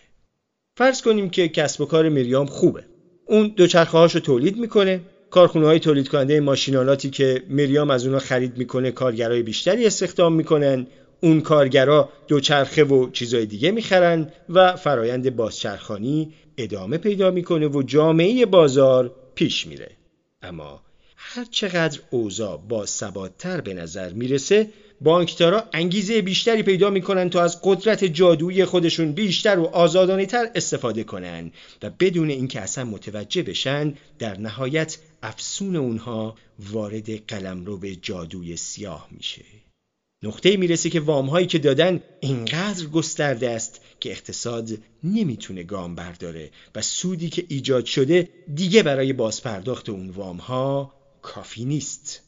فرض 0.78 1.02
کنیم 1.02 1.30
که 1.30 1.48
کسب 1.48 1.82
و 1.82 1.86
کار 1.86 2.10
میریام 2.10 2.46
خوبه. 2.46 2.84
اون 3.26 3.48
دوچرخه 3.48 3.98
هاشو 3.98 4.20
تولید 4.20 4.58
می‌کنه. 4.58 5.02
کارخونه 5.30 5.66
های 5.66 5.80
تولید 5.80 6.08
کننده 6.10 6.40
ماشینالاتی 6.40 7.10
که 7.10 7.44
مریام 7.50 7.90
از 7.90 8.06
اونها 8.06 8.20
خرید 8.20 8.58
می‌کنه 8.58 8.92
کارگرای 8.92 9.44
بیشتری 9.44 9.86
استخدام 9.86 10.34
می‌کنن. 10.34 10.88
اون 11.22 11.42
کارگرا 11.42 12.10
دوچرخه 12.28 12.84
و 12.84 13.10
چیزای 13.12 13.46
دیگه 13.46 13.72
می‌خرن 13.72 14.30
و 14.50 14.76
فرایند 14.76 15.36
بازچرخانی 15.36 16.34
ادامه 16.58 16.98
پیدا 16.98 17.32
می‌کنه 17.32 17.68
و 17.68 17.84
جامعه 17.84 18.46
بازار 18.46 19.16
پیش 19.36 19.68
میره. 19.68 19.92
اما 20.42 20.82
هر 21.24 21.46
چقدر 21.46 22.00
اوضاع 22.10 22.58
با 22.58 22.86
ثباتتر 22.86 23.62
به 23.62 23.74
نظر 23.74 24.14
می‌رسه 24.14 24.70
بانکدارا 25.02 25.64
انگیزه 25.74 26.22
بیشتری 26.22 26.64
پیدا 26.64 26.90
می‌کنن 26.90 27.30
تا 27.30 27.42
از 27.42 27.60
قدرت 27.64 28.06
جادویی 28.06 28.66
خودشون 28.66 29.12
بیشتر 29.12 29.60
و 29.60 29.66
آزادانه 29.66 30.26
تر 30.26 30.50
استفاده 30.56 31.04
کنن 31.04 31.52
و 31.84 31.90
بدون 31.90 32.30
اینکه 32.30 32.62
اصلا 32.62 32.86
متوجه 32.86 33.44
بشن 33.44 33.94
در 34.20 34.38
نهایت 34.38 34.98
افسون 35.24 35.76
اونها 35.76 36.36
وارد 36.60 37.26
قلمرو 37.26 37.96
جادوی 38.02 38.58
سیاه 38.58 39.08
میشه. 39.12 39.46
نقطه 40.24 40.58
می‌رسه 40.58 40.90
که 40.90 41.00
وامهایی 41.00 41.48
که 41.48 41.60
دادن 41.60 42.00
اینقدر 42.20 42.86
گسترده 42.86 43.50
است 43.50 43.82
که 44.00 44.12
اقتصاد 44.12 44.70
نمی‌تونه 45.04 45.64
گام 45.64 45.96
برداره 45.96 46.52
و 46.76 46.82
سودی 46.82 47.30
که 47.30 47.46
ایجاد 47.48 47.86
شده 47.86 48.30
دیگه 48.56 48.84
برای 48.84 49.14
بازپرداخت 49.14 49.90
اون 49.90 50.10
وامها 50.10 51.01
کافی 51.22 51.66
نیست. 51.66 52.22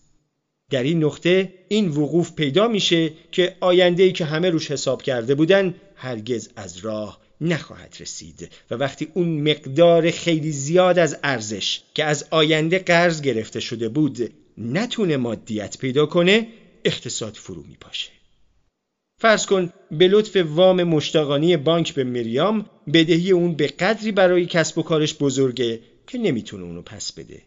در 0.72 0.84
این 0.84 1.04
نقطه 1.04 1.54
این 1.68 1.88
وقوف 1.88 2.32
پیدا 2.32 2.68
میشه 2.68 3.14
که 3.32 3.56
آینده‌ای 3.60 4.12
که 4.12 4.26
همه 4.26 4.50
روش 4.50 4.72
حساب 4.72 5.02
کرده 5.02 5.36
بودن 5.36 5.76
هرگز 5.96 6.50
از 6.56 6.78
راه 6.78 7.20
نخواهد 7.42 7.98
رسید 8.00 8.52
و 8.72 8.76
وقتی 8.76 9.08
اون 9.14 9.42
مقدار 9.50 10.12
خیلی 10.12 10.52
زیاد 10.52 11.00
از 11.00 11.20
ارزش 11.24 11.82
که 11.94 12.04
از 12.04 12.26
آینده 12.32 12.80
قرض 12.80 13.22
گرفته 13.22 13.60
شده 13.60 13.90
بود 13.90 14.34
نتونه 14.58 15.18
مادیت 15.18 15.78
پیدا 15.78 16.06
کنه 16.06 16.48
اقتصاد 16.86 17.36
فرو 17.36 17.64
میپاشه. 17.64 18.12
فرض 19.22 19.46
کن 19.46 19.74
به 19.92 20.08
لطف 20.08 20.36
وام 20.36 20.84
مشتاقانی 20.84 21.58
بانک 21.58 21.94
به 21.94 22.04
مریام 22.04 22.66
بدهی 22.94 23.32
اون 23.32 23.56
به 23.56 23.68
قدری 23.68 24.12
برای 24.12 24.46
کسب 24.46 24.78
و 24.78 24.84
کارش 24.84 25.16
بزرگه 25.16 25.80
که 26.08 26.18
نمی‌تونه 26.18 26.64
اونو 26.64 26.82
پس 26.82 27.12
بده. 27.12 27.42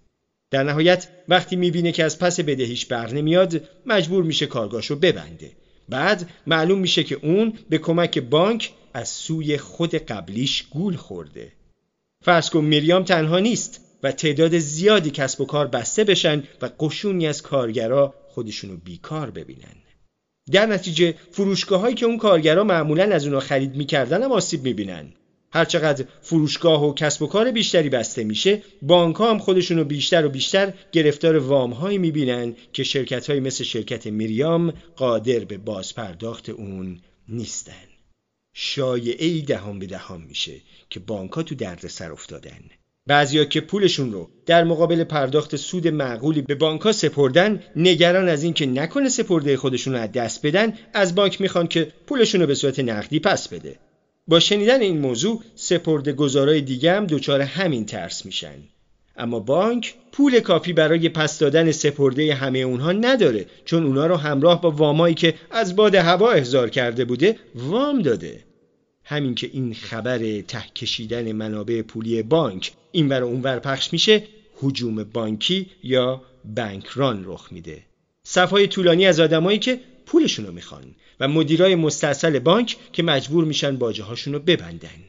در 0.51 0.63
نهایت 0.63 1.09
وقتی 1.29 1.57
می‌بینه 1.57 1.93
که 1.93 2.05
از 2.05 2.19
پس 2.19 2.41
بدهیش 2.41 2.87
بر 2.87 3.11
نمیاد 3.11 3.69
مجبور 3.87 4.25
میشه 4.25 4.47
کارگاشو 4.47 4.97
ببنده. 4.97 5.53
بعد 5.89 6.31
معلوم 6.47 6.79
میشه 6.79 7.05
که 7.05 7.19
اون 7.23 7.53
به 7.71 7.79
کمک 7.79 8.19
بانک 8.19 8.73
از 8.95 9.09
سوی 9.09 9.59
خود 9.59 9.95
قبلیش 9.95 10.63
گول 10.71 10.97
خورده. 10.97 11.53
فرض 12.25 12.51
کن 12.51 12.65
میریام 12.65 13.05
تنها 13.05 13.39
نیست 13.39 13.81
و 14.03 14.13
تعداد 14.13 14.59
زیادی 14.59 15.11
کسب 15.11 15.41
و 15.41 15.45
کار 15.45 15.67
بسته 15.67 16.05
بشن 16.05 16.43
و 16.63 16.71
قشونی 16.81 17.27
از 17.27 17.43
کارگرا 17.43 18.15
خودشونو 18.29 18.77
بیکار 18.77 19.31
ببینن. 19.31 19.77
در 20.53 20.67
نتیجه 20.67 21.15
فروشگاه 21.31 21.81
هایی 21.81 21.95
که 21.95 22.07
اون 22.07 22.19
کارگرا 22.19 22.65
معمولا 22.65 23.15
از 23.15 23.27
اونا 23.27 23.41
خرید 23.41 23.77
می‌کردن 23.77 24.23
هم 24.23 24.33
آسیب 24.33 24.63
می‌بینن. 24.63 25.13
هرچقدر 25.57 26.05
فروشگاه 26.21 26.85
و 26.85 26.95
کسب 26.95 27.23
و 27.23 27.27
کار 27.27 27.51
بیشتری 27.51 27.89
بسته 27.89 28.25
میشه 28.25 28.63
بانک 28.83 29.17
هم 29.21 29.39
خودشونو 29.39 29.85
بیشتر 29.85 30.27
و 30.27 30.29
بیشتر 30.29 30.73
گرفتار 30.93 31.37
وام 31.39 31.73
هایی 31.73 31.99
می‌بینن 31.99 32.55
که 32.73 32.85
شرکت 32.85 33.31
های 33.31 33.41
مثل 33.41 33.65
شرکت 33.65 34.07
میریام 34.07 34.73
قادر 34.97 35.39
به 35.39 35.59
بازپرداخت 35.59 36.49
اون 36.49 37.01
نیستن. 37.29 37.87
شایعه 38.55 39.27
ای 39.27 39.43
دهان 39.43 39.79
به 39.79 39.87
دهان 39.87 40.23
میشه 40.23 40.53
که 40.91 41.01
بانک 41.01 41.33
ها 41.33 41.43
تو 41.43 41.55
دردسر 41.55 42.13
افتادن. 42.13 42.61
بعضیا 43.07 43.45
که 43.45 43.61
پولشون 43.61 44.13
رو 44.13 44.31
در 44.47 44.65
مقابل 44.65 45.05
پرداخت 45.05 45.57
سود 45.57 45.89
معقولی 45.89 46.43
به 46.43 46.55
بانک 46.55 46.81
ها 46.81 46.93
سپردن 46.93 47.63
نگران 47.77 48.29
از 48.29 48.43
اینکه 48.43 48.67
نکنه 48.67 49.09
سپرده 49.09 49.57
خودشون 49.57 49.95
رو 49.95 50.01
از 50.01 50.13
دست 50.13 50.47
بدن 50.47 50.79
از 50.95 51.15
بانک 51.15 51.41
می‌خوان 51.41 51.67
که 51.67 51.93
پولشون 52.07 52.41
رو 52.41 52.47
به 52.47 52.55
صورت 52.55 52.81
نقدی 52.81 53.21
پس 53.21 53.49
بده. 53.49 53.79
با 54.29 54.41
شنیدن 54.41 54.81
این 54.81 54.99
موضوع 54.99 55.43
سپرده 55.55 56.13
گذارای 56.13 56.61
دیگه 56.61 56.93
هم 56.93 57.07
دچار 57.07 57.41
همین 57.41 57.87
ترس 57.87 58.27
میشن. 58.27 58.57
اما 59.17 59.41
بانک 59.41 59.95
پول 60.13 60.41
کافی 60.41 60.73
برای 60.73 61.09
پس 61.09 61.39
دادن 61.39 61.73
سپرده 61.73 62.35
همه 62.35 62.59
اونها 62.59 62.93
نداره 62.93 63.47
چون 63.65 63.85
اونها 63.85 64.07
رو 64.07 64.17
همراه 64.17 64.61
با 64.61 64.71
وامایی 64.71 65.15
که 65.15 65.35
از 65.51 65.77
باد 65.77 65.95
هوا 65.95 66.31
احضار 66.31 66.71
کرده 66.71 67.05
بوده 67.05 67.37
وام 67.55 68.03
داده. 68.03 68.45
همین 69.05 69.35
که 69.35 69.51
این 69.53 69.75
خبر 69.75 70.19
ته 70.41 70.65
کشیدن 70.75 71.33
منابع 71.33 71.83
پولی 71.83 72.23
بانک 72.23 72.73
این 72.93 73.13
اون 73.13 73.23
اونور 73.23 73.59
پخش 73.59 73.93
میشه 73.93 74.23
حجوم 74.63 75.05
بانکی 75.05 75.67
یا 75.83 76.23
بنکران 76.45 77.25
رخ 77.27 77.49
میده. 77.53 77.83
صفهای 78.23 78.67
طولانی 78.67 79.07
از 79.07 79.21
آدمایی 79.21 79.59
که 79.59 79.81
پولشون 80.07 80.47
رو 80.47 80.53
می‌خوان 80.53 80.95
و 81.21 81.29
مدیرای 81.29 81.75
مستاصل 81.75 82.39
بانک 82.39 82.77
که 82.93 83.03
مجبور 83.03 83.45
میشن 83.45 83.77
باجه 83.77 84.05
رو 84.27 84.39
ببندن. 84.39 85.05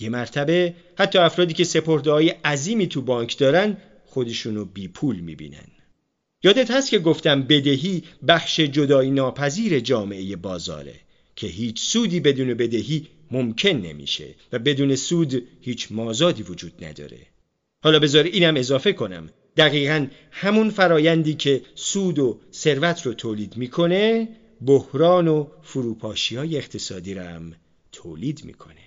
یه 0.00 0.08
مرتبه 0.08 0.74
حتی 0.98 1.18
افرادی 1.18 1.54
که 1.54 1.64
سپرده 1.64 2.10
های 2.10 2.28
عظیمی 2.28 2.86
تو 2.86 3.02
بانک 3.02 3.38
دارن 3.38 3.76
خودشونو 4.06 4.64
بی 4.64 4.88
پول 4.88 5.16
می‌بینن. 5.20 5.68
یادت 6.42 6.70
هست 6.70 6.90
که 6.90 6.98
گفتم 6.98 7.42
بدهی 7.42 8.02
بخش 8.28 8.60
جدایی 8.60 9.10
ناپذیر 9.10 9.80
جامعه 9.80 10.36
بازاره 10.36 10.94
که 11.36 11.46
هیچ 11.46 11.80
سودی 11.80 12.20
بدون 12.20 12.54
بدهی 12.54 13.08
ممکن 13.30 13.68
نمیشه 13.68 14.34
و 14.52 14.58
بدون 14.58 14.96
سود 14.96 15.42
هیچ 15.60 15.88
مازادی 15.90 16.42
وجود 16.42 16.84
نداره. 16.84 17.18
حالا 17.82 17.98
بذار 17.98 18.24
اینم 18.24 18.56
اضافه 18.56 18.92
کنم. 18.92 19.30
دقیقا 19.56 20.06
همون 20.30 20.70
فرایندی 20.70 21.34
که 21.34 21.62
سود 21.74 22.18
و 22.18 22.40
ثروت 22.52 23.06
رو 23.06 23.14
تولید 23.14 23.56
می‌کنه 23.56 24.28
بحران 24.66 25.28
و 25.28 25.46
فروپاشی 25.62 26.36
های 26.36 26.56
اقتصادی 26.56 27.14
رو 27.14 27.22
هم 27.22 27.52
تولید 27.92 28.44
می‌کنه. 28.44 28.86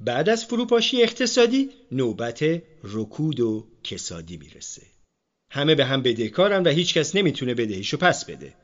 بعد 0.00 0.28
از 0.28 0.44
فروپاشی 0.44 1.02
اقتصادی 1.02 1.70
نوبت 1.92 2.62
رکود 2.84 3.40
و 3.40 3.66
کسادی 3.84 4.36
می‌رسه. 4.36 4.82
همه 5.50 5.74
به 5.74 5.84
هم 5.84 6.02
بدهکارن 6.02 6.62
و 6.62 6.68
هیچکس 6.70 7.16
نمی‌تونه 7.16 7.54
بدهیشو 7.54 7.96
پس 7.96 8.24
بده. 8.24 8.54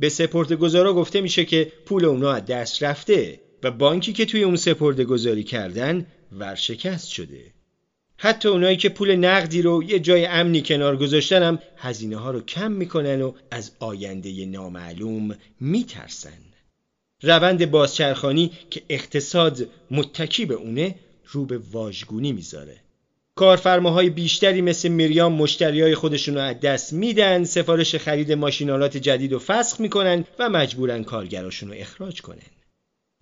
به 0.00 0.08
سپرده 0.08 0.56
گذارا 0.56 0.94
گفته 0.94 1.20
میشه 1.20 1.44
که 1.44 1.72
پول 1.84 2.04
اونا 2.04 2.32
از 2.32 2.44
دست 2.44 2.82
رفته 2.82 3.40
و 3.62 3.70
بانکی 3.70 4.12
که 4.12 4.24
توی 4.24 4.42
اون 4.42 4.56
سپرده 4.56 5.04
گذاری 5.04 5.44
کردن 5.44 6.06
ورشکست 6.32 7.08
شده. 7.08 7.55
حتی 8.18 8.48
اونایی 8.48 8.76
که 8.76 8.88
پول 8.88 9.16
نقدی 9.16 9.62
رو 9.62 9.82
یه 9.82 9.98
جای 9.98 10.26
امنی 10.26 10.62
کنار 10.62 10.96
گذاشتن 10.96 11.42
هم 11.42 11.58
هزینه 11.76 12.16
ها 12.16 12.30
رو 12.30 12.40
کم 12.40 12.72
می‌کنن 12.72 13.22
و 13.22 13.32
از 13.50 13.70
آینده 13.78 14.46
نامعلوم 14.46 15.36
میترسن. 15.60 16.38
روند 17.22 17.70
بازچرخانی 17.70 18.50
که 18.70 18.82
اقتصاد 18.88 19.68
متکی 19.90 20.46
به 20.46 20.54
اونه 20.54 20.94
رو 21.24 21.44
به 21.44 21.58
واژگونی 21.58 22.32
می‌ذاره. 22.32 22.76
کارفرماهای 23.34 24.10
بیشتری 24.10 24.60
مثل 24.60 24.88
میریام 24.88 25.32
مشتری 25.32 25.82
های 25.82 25.94
خودشون 25.94 26.34
رو 26.34 26.40
از 26.40 26.60
دست 26.60 26.92
میدن 26.92 27.44
سفارش 27.44 27.94
خرید 27.94 28.32
ماشینالات 28.32 28.96
جدید 28.96 29.32
رو 29.32 29.38
فسخ 29.38 29.80
می‌کنن 29.80 30.24
و 30.38 30.48
مجبورن 30.48 31.04
کارگراشون 31.04 31.68
رو 31.68 31.74
اخراج 31.78 32.22
کنن. 32.22 32.38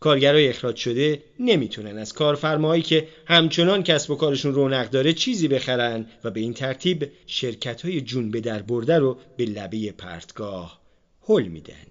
کارگرای 0.04 0.48
اخراج 0.48 0.76
شده 0.76 1.22
نمی‌تونن. 1.40 1.98
از 1.98 2.12
کارفرماهایی 2.12 2.82
که 2.82 3.08
همچنان 3.26 3.82
کسب 3.82 4.10
و 4.10 4.14
کارشون 4.16 4.54
رونق 4.54 4.90
داره 4.90 5.12
چیزی 5.12 5.48
بخرن 5.48 6.06
و 6.24 6.30
به 6.30 6.40
این 6.40 6.54
ترتیب 6.54 7.12
شرکت 7.26 7.82
های 7.82 8.00
جون 8.00 8.30
به 8.30 8.40
در 8.40 8.62
برده 8.62 8.98
رو 8.98 9.18
به 9.36 9.44
لبه 9.44 9.92
پرتگاه 9.92 10.80
حل 11.20 11.42
میدن. 11.42 11.86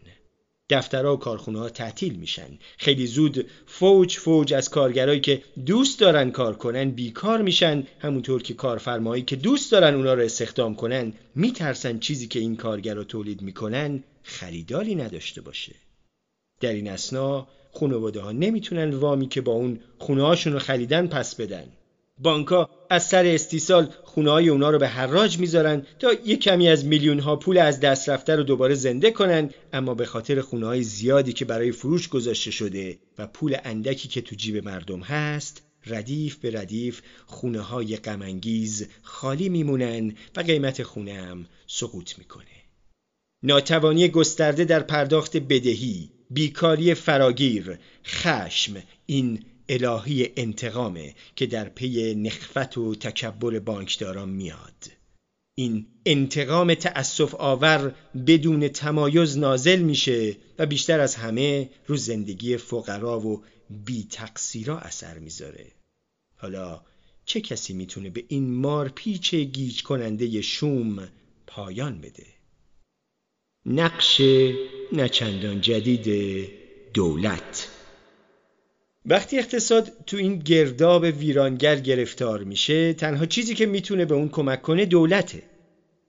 دفترها 0.70 1.14
و 1.14 1.20
کارخونه 1.20 1.60
ها 1.60 1.70
تعطیل 1.70 2.16
میشن. 2.16 2.58
خیلی 2.78 3.08
زود 3.08 3.48
فوج 3.66 4.18
فوج 4.18 4.54
از 4.54 4.70
کارگرایی 4.70 5.20
که 5.20 5.44
دوست 5.66 6.00
دارن 6.00 6.32
کار 6.32 6.56
کنن 6.56 6.92
بیکار 6.92 7.42
میشن. 7.42 7.84
همونطور 8.00 8.42
که 8.42 8.54
کارفرمایی 8.54 9.24
که 9.24 9.36
دوست 9.36 9.72
دارن 9.72 9.96
اونا 9.96 10.14
رو 10.14 10.22
استخدام 10.22 10.76
کنن 10.76 11.14
میترسن 11.36 12.00
چیزی 12.00 12.28
که 12.28 12.40
این 12.40 12.56
کارگر 12.56 13.04
تولید 13.04 13.42
می‌کنن 13.42 14.04
خریداری 14.24 14.96
نداشته 14.96 15.42
باشه. 15.42 15.76
در 16.60 16.74
این 16.74 16.90
اسنا 16.90 17.48
خانواده 17.74 18.22
ها 18.22 18.32
نمی‌تونن 18.32 18.90
وامی 18.90 19.28
که 19.28 19.42
با 19.42 19.52
اون 19.52 19.80
خونه 19.98 20.24
هاشون 20.24 20.54
رو 20.54 20.60
خریدن 20.60 21.08
پس 21.08 21.36
بدن. 21.36 21.66
بانکا 22.20 22.70
از 22.90 23.08
سر 23.08 23.26
استیصال 23.26 23.90
خونه 24.04 24.32
های 24.32 24.50
اونا 24.50 24.70
رو 24.70 24.80
به 24.80 24.88
حراج 24.88 25.40
می‌ذارن 25.40 25.86
تا 26.00 26.14
یه 26.26 26.38
کمی 26.38 26.70
از 26.70 26.86
میلیون 26.86 27.20
ها 27.20 27.36
پول 27.36 27.58
از 27.58 27.80
دست 27.80 28.10
رفته 28.10 28.36
رو 28.36 28.44
دوباره 28.44 28.76
زنده 28.76 29.12
کنن 29.12 29.50
اما 29.74 29.94
به 29.94 30.06
خاطر 30.06 30.42
خونه 30.42 30.66
های 30.66 30.84
زیادی 30.84 31.34
که 31.34 31.46
برای 31.46 31.72
فروش 31.72 32.10
گذاشته 32.10 32.52
شده 32.52 32.98
و 33.18 33.28
پول 33.28 33.58
اندکی 33.64 34.08
که 34.08 34.22
تو 34.22 34.36
جیب 34.36 34.66
مردم 34.66 35.00
هست 35.00 35.62
ردیف 35.86 36.36
به 36.36 36.60
ردیف 36.60 37.02
خونه 37.26 37.62
های 37.62 37.98
غمانگیز 37.98 38.88
خالی 39.02 39.50
میمونن 39.50 40.14
و 40.36 40.42
قیمت 40.42 40.84
خونه 40.84 41.14
هم 41.14 41.46
سقوط 41.68 42.18
می‌کنه. 42.20 42.46
ناتوانی 43.44 44.08
گسترده 44.08 44.66
در 44.66 44.80
پرداخت 44.80 45.38
بدهی 45.38 46.10
بیکاری 46.30 46.94
فراگیر 46.94 47.80
خشم 48.06 48.84
این 49.06 49.46
الهی 49.70 50.30
انتقامه 50.38 51.16
که 51.36 51.46
در 51.46 51.70
پی 51.70 52.16
نخفت 52.16 52.78
و 52.78 52.96
تکبر 52.96 53.60
بانکداران 53.60 54.30
میاد. 54.30 54.92
این 55.56 55.88
انتقام 56.06 56.74
تأسف 56.74 57.36
آور 57.36 57.96
بدون 58.28 58.68
تمایز 58.68 59.38
نازل 59.38 59.80
میشه 59.80 60.38
و 60.60 60.66
بیشتر 60.66 61.00
از 61.00 61.16
همه 61.16 61.70
رو 61.88 61.98
زندگی 61.98 62.58
فقرا 62.58 63.20
و 63.20 63.44
بی 63.70 64.08
تقصیرا 64.12 64.80
اثر 64.80 65.20
می‌ذاره. 65.20 65.72
حالا 66.36 66.82
چه 67.26 67.42
کسی 67.42 67.74
می‌تونه 67.74 68.10
به 68.10 68.26
این 68.28 68.54
مارپیچ 68.54 69.36
گیج 69.36 69.84
کننده 69.84 70.42
شوم 70.42 71.10
پایان 71.48 72.02
بده؟ 72.02 72.26
نقش 73.66 74.22
نچندان 74.94 75.62
جدید 75.62 76.48
دولت. 76.94 77.68
وقتی 79.06 79.40
اقتصاد 79.40 79.92
تو 80.08 80.18
این 80.18 80.40
گرداب 80.40 81.04
ویرانگر 81.04 81.76
گرفتار 81.76 82.44
میشه 82.44 82.94
تنها 82.94 83.26
چیزی 83.26 83.56
که 83.56 83.66
می‌تونه 83.66 84.06
به 84.06 84.16
اون 84.16 84.30
کمک 84.30 84.62
کنه 84.62 84.86
دولته. 84.86 85.44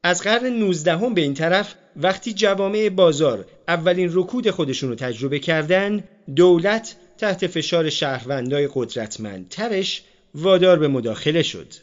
از 0.02 0.22
قرن 0.22 0.46
19 0.46 0.96
هم 0.96 1.14
به 1.14 1.20
این 1.20 1.34
طرف 1.34 1.74
وقتی 1.96 2.32
جوامع 2.32 2.88
بازار 2.88 3.46
اولین 3.68 4.10
رکود 4.12 4.50
خودشون 4.50 4.88
رو 4.88 4.94
تجربه 4.94 5.38
کردن 5.38 6.04
دولت 6.36 6.96
تحت 7.18 7.46
فشار 7.46 7.90
شهروندای 7.90 8.68
قدرتمندترش 8.74 10.02
وادار 10.34 10.78
به 10.78 10.88
مداخله 10.88 11.42
شد. 11.42 11.74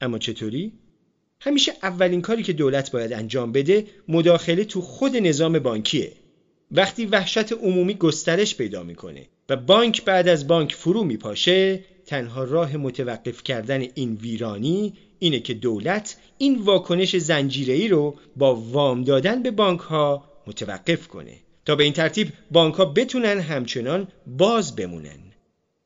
اما 0.00 0.18
چطوری؟ 0.18 0.72
همیشه 1.40 1.72
اولین 1.82 2.22
کاری 2.22 2.42
که 2.42 2.52
دولت 2.52 2.90
باید 2.92 3.12
انجام 3.12 3.52
بده 3.52 3.86
مداخله 4.08 4.64
تو 4.64 4.80
خود 4.80 5.16
نظام 5.16 5.58
بانکیه. 5.58 6.12
وقتی 6.70 7.06
وحشت 7.06 7.52
عمومی 7.52 7.94
گسترش 7.94 8.54
پیدا 8.54 8.82
می‌کنه 8.82 9.26
و 9.48 9.56
بانک 9.56 10.04
بعد 10.04 10.28
از 10.28 10.48
بانک 10.48 10.74
فرو 10.74 11.04
میپاشه 11.04 11.84
تنها 12.06 12.44
راه 12.44 12.76
متوقف 12.76 13.42
کردن 13.42 13.80
این 13.94 14.14
ویرانی 14.14 14.92
اینه 15.18 15.40
که 15.40 15.54
دولت 15.54 16.16
این 16.38 16.62
واکنش 16.62 17.16
زنجیره‌ای 17.16 17.88
رو 17.88 18.14
با 18.36 18.54
وام 18.54 19.04
دادن 19.04 19.42
به 19.42 19.50
بانک 19.50 19.80
ها 19.80 20.24
متوقف 20.46 21.08
کنه 21.08 21.36
تا 21.64 21.76
به 21.76 21.84
این 21.84 21.92
ترتیب 21.92 22.32
بانک 22.50 22.74
ها 22.74 22.84
بتونن 22.84 23.40
همچنان 23.40 24.08
باز 24.26 24.76
بمونن. 24.76 25.18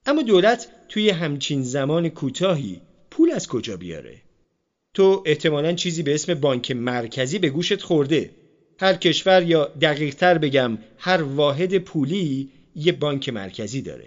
اما 0.07 0.23
دولت 0.23 0.69
توی 0.89 1.11
همچین 1.11 1.63
زمان 1.63 2.09
کوتاهی 2.09 2.81
پول 3.11 3.31
از 3.31 3.49
کجا 3.49 3.77
بیاره؟ 3.77 4.23
تو 5.01 5.23
احتمالا 5.27 5.73
چیزی 5.73 6.03
به 6.03 6.15
اسم 6.15 6.35
بانک 6.35 6.71
مرکزی 6.71 7.39
به 7.39 7.49
گوشت 7.49 7.83
خورده. 7.83 8.31
هر 8.81 8.95
کشور 8.95 9.43
یا 9.43 9.65
دقیقتر 9.81 10.39
بگم 10.39 10.79
هر 10.99 11.23
واحد 11.23 11.79
پولی 11.79 12.49
یه 12.77 12.93
بانک 12.93 13.29
مرکزی 13.29 13.83
داره. 13.83 14.07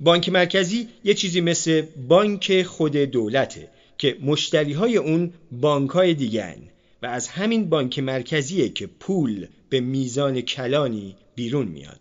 بانک 0.00 0.28
مرکزی 0.28 0.88
یه 1.04 1.14
چیزی 1.14 1.40
مثل 1.40 1.82
بانک 2.08 2.62
خود 2.62 2.96
دولته 2.96 3.68
که 3.98 4.16
مشتری 4.22 4.72
های 4.72 4.96
اون 4.96 5.32
بانک 5.52 5.90
های 5.90 6.14
دیگن 6.14 6.56
و 7.02 7.06
از 7.06 7.28
همین 7.28 7.68
بانک 7.68 7.98
مرکزیه 7.98 8.68
که 8.68 8.86
پول 8.86 9.46
به 9.70 9.80
میزان 9.80 10.40
کلانی 10.40 11.16
بیرون 11.34 11.68
میاد. 11.68 12.00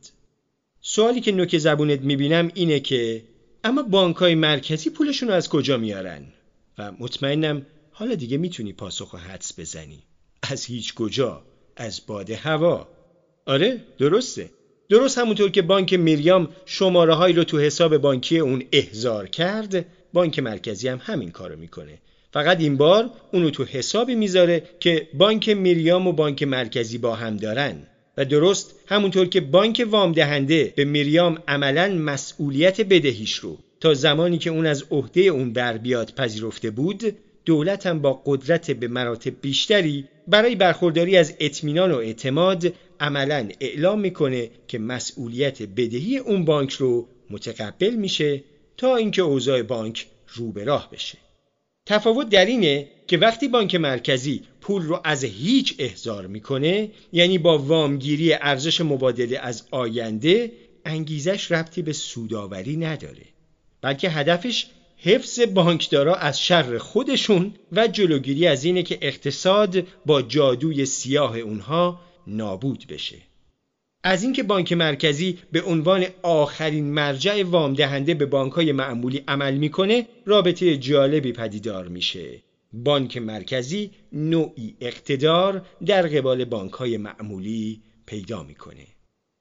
سوالی 0.82 1.22
که 1.22 1.32
نوک 1.32 1.58
زبونت 1.58 2.02
می‌بینم 2.02 2.52
اینه 2.54 2.80
که 2.80 3.24
اما 3.64 3.84
بانک 3.84 4.16
های 4.16 4.36
مرکزی 4.36 4.90
پولشون 4.90 5.30
رو 5.30 5.36
از 5.36 5.50
کجا 5.50 5.78
میارن؟ 5.78 6.22
و 6.78 6.92
مطمئنم 7.00 7.66
حالا 8.00 8.16
دیگه 8.16 8.38
می‌تونی 8.38 8.74
پاسخ 8.74 9.14
و 9.14 9.18
حدس 9.18 9.60
بزنی. 9.60 10.04
از 10.44 10.66
هیچ 10.66 10.94
کجا؟ 10.94 11.44
از 11.76 12.02
باد 12.08 12.30
هوا. 12.30 12.88
آره 13.46 13.82
درسته. 14.00 14.50
درست 14.90 15.18
همونطور 15.18 15.50
که 15.50 15.62
بانک 15.62 15.94
میریام 15.94 16.50
شماره 16.66 17.14
های 17.14 17.34
رو 17.34 17.44
تو 17.44 17.60
حساب 17.60 17.98
بانکی 17.98 18.40
اون 18.40 18.64
احضار 18.72 19.28
کرد 19.28 19.86
بانک 20.14 20.40
مرکزی 20.40 20.88
هم 20.88 21.00
همین 21.04 21.32
کارو 21.32 21.56
می‌کنه. 21.56 22.00
فقط 22.34 22.60
این 22.60 22.78
بار 22.78 23.10
اونو 23.34 23.50
تو 23.50 23.64
حسابی 23.64 24.16
می‌ذاره 24.16 24.64
که 24.80 25.08
بانک 25.14 25.50
میریام 25.50 26.08
و 26.08 26.12
بانک 26.12 26.44
مرکزی 26.44 26.98
با 26.98 27.16
هم 27.16 27.38
دارن. 27.38 27.88
و 28.18 28.26
درست 28.26 28.76
همونطور 28.88 29.28
که 29.28 29.42
بانک 29.42 29.88
وام 29.90 30.12
دهنده 30.12 30.74
به 30.76 30.86
میریام 30.86 31.38
عملا 31.48 31.94
مسئولیت 31.94 32.82
بدهیش 32.82 33.34
رو 33.34 33.58
تا 33.80 33.94
زمانی 33.94 34.38
که 34.38 34.50
اون 34.50 34.66
از 34.66 34.84
عهده 34.92 35.22
اون 35.22 35.54
بر 35.54 35.78
بیاد 35.78 36.14
پذیرفته 36.16 36.72
بود 36.72 37.16
دولت 37.48 37.86
هم 37.86 38.00
با 38.00 38.22
قدرت 38.26 38.72
به 38.72 38.88
مراتب 38.88 39.42
بیشتری 39.42 40.06
برای 40.28 40.56
برخورداری 40.56 41.18
از 41.18 41.34
اطمینان 41.40 41.92
و 41.92 41.96
اعتماد 41.96 42.74
عملا 43.00 43.50
اعلام 43.60 44.00
می‌کنه 44.00 44.50
که 44.68 44.80
مسئولیت 44.80 45.62
بدهی 45.62 46.18
اون 46.18 46.46
بانک 46.46 46.72
رو 46.72 47.08
متقبل 47.30 47.94
میشه 47.94 48.44
تا 48.78 48.96
اینکه 48.96 49.22
اوضاع 49.22 49.62
بانک 49.62 50.08
رو 50.28 50.52
به 50.52 50.64
راه 50.64 50.90
بشه. 50.92 51.18
تفاوت 51.86 52.30
در 52.30 52.46
اینه 52.46 52.88
که 53.08 53.18
وقتی 53.18 53.48
بانک 53.48 53.76
مرکزی 53.76 54.42
پول 54.62 54.82
رو 54.82 55.02
از 55.04 55.24
هیچ 55.24 55.76
احضار 55.80 56.28
می‌کنه 56.28 56.92
یعنی 57.14 57.38
با 57.38 57.58
وامگیری 57.58 58.34
ارزش 58.34 58.82
مبادله 58.82 59.40
از 59.40 59.64
آینده 59.72 60.52
انگیزش 60.86 61.52
ربطی 61.52 61.82
به 61.82 61.94
سوداوری 61.94 62.78
نداره 62.78 63.26
بلکه 63.82 64.10
هدفش 64.10 64.68
حفظ 65.00 65.40
بانکدارا 65.40 66.16
از 66.16 66.42
شر 66.42 66.78
خودشون 66.78 67.54
و 67.72 67.88
جلوگیری 67.88 68.48
از 68.48 68.64
اینه 68.64 68.84
که 68.84 68.98
اقتصاد 69.02 69.88
با 70.06 70.22
جادوی 70.22 70.86
سیاه 70.86 71.38
اونها 71.38 72.00
نابود 72.28 72.86
بشه. 72.90 73.18
از 74.04 74.24
اینکه 74.24 74.44
بانک 74.44 74.74
مرکزی 74.74 75.40
به 75.52 75.62
عنوان 75.62 76.06
آخرین 76.24 76.86
مرجع 76.86 77.44
وام 77.44 77.74
دهنده 77.74 78.14
به 78.14 78.26
بانکهای 78.26 78.72
معمولی 78.72 79.24
عمل 79.28 79.54
می‌کنه 79.54 80.08
رابطه 80.26 80.78
جالبی 80.78 81.32
پدیدار 81.32 81.88
میشه. 81.88 82.44
بانک 82.74 83.18
مرکزی 83.18 83.92
نوعی 84.12 84.76
اقتدار 84.82 85.66
در 85.86 86.08
قبال 86.08 86.46
بانکهای 86.46 86.98
معمولی 86.98 87.82
پیدا 88.06 88.44
می‌کنه. 88.44 88.88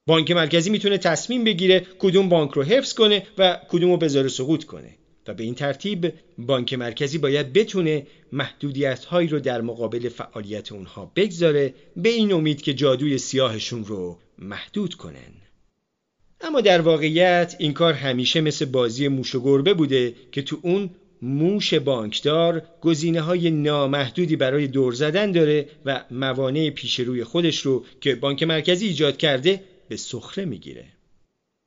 بانک 0.07 0.31
مرکزی 0.31 0.71
می‌تونه 0.71 0.99
تصمیم 0.99 1.45
بگیره 1.45 1.87
کدوم 1.99 2.29
بانک 2.29 2.51
رو 2.51 2.63
حفظ 2.63 2.95
کنه 2.95 3.27
و 3.39 3.61
کدوم 3.69 3.91
رو 3.91 3.97
بذاره 3.97 4.29
سقوط 4.29 4.65
کنه. 4.65 4.95
و 5.29 5.35
به 5.35 5.45
این 5.45 5.55
ترتیب 5.55 6.13
بانک 6.39 6.75
مرکزی 6.75 7.19
باید 7.19 7.53
بتونه 7.53 8.07
محدودیت 8.33 9.05
هایی 9.05 9.29
رو 9.29 9.41
در 9.41 9.61
مقابل 9.61 10.09
فعالیت 10.09 10.73
اونها 10.73 11.13
بگذاره 11.17 11.75
به 11.97 12.09
این 12.09 12.33
امید 12.33 12.63
که 12.63 12.75
جادوی 12.75 13.19
سیاهشون 13.19 13.85
رو 13.85 14.19
محدود 14.39 14.95
کنن. 14.95 15.33
اما 16.41 16.61
در 16.61 16.81
واقعیت 16.81 17.57
این 17.59 17.73
کار 17.73 17.93
همیشه 17.93 18.41
مثل 18.41 18.65
بازی 18.65 19.09
موش 19.09 19.35
و 19.35 19.41
گربه 19.41 19.75
بوده 19.75 20.15
که 20.33 20.43
تو 20.43 20.59
اون 20.63 20.91
موش 21.23 21.75
بانکدار 21.75 22.63
گزینه 22.81 23.21
های 23.21 23.51
نامحدودی 23.51 24.37
برای 24.37 24.67
دور 24.67 24.93
زدن 24.93 25.33
داره 25.33 25.69
و 25.85 26.05
موانع 26.11 26.71
پیش 26.71 27.01
روی 27.01 27.25
خودش 27.25 27.59
رو 27.59 27.85
که 28.01 28.15
بانک 28.15 28.43
مرکزی 28.43 28.87
ایجاد 28.87 29.17
کرده 29.17 29.63
به 29.89 29.97
سخره 29.97 30.45
می‌گیره. 30.45 30.85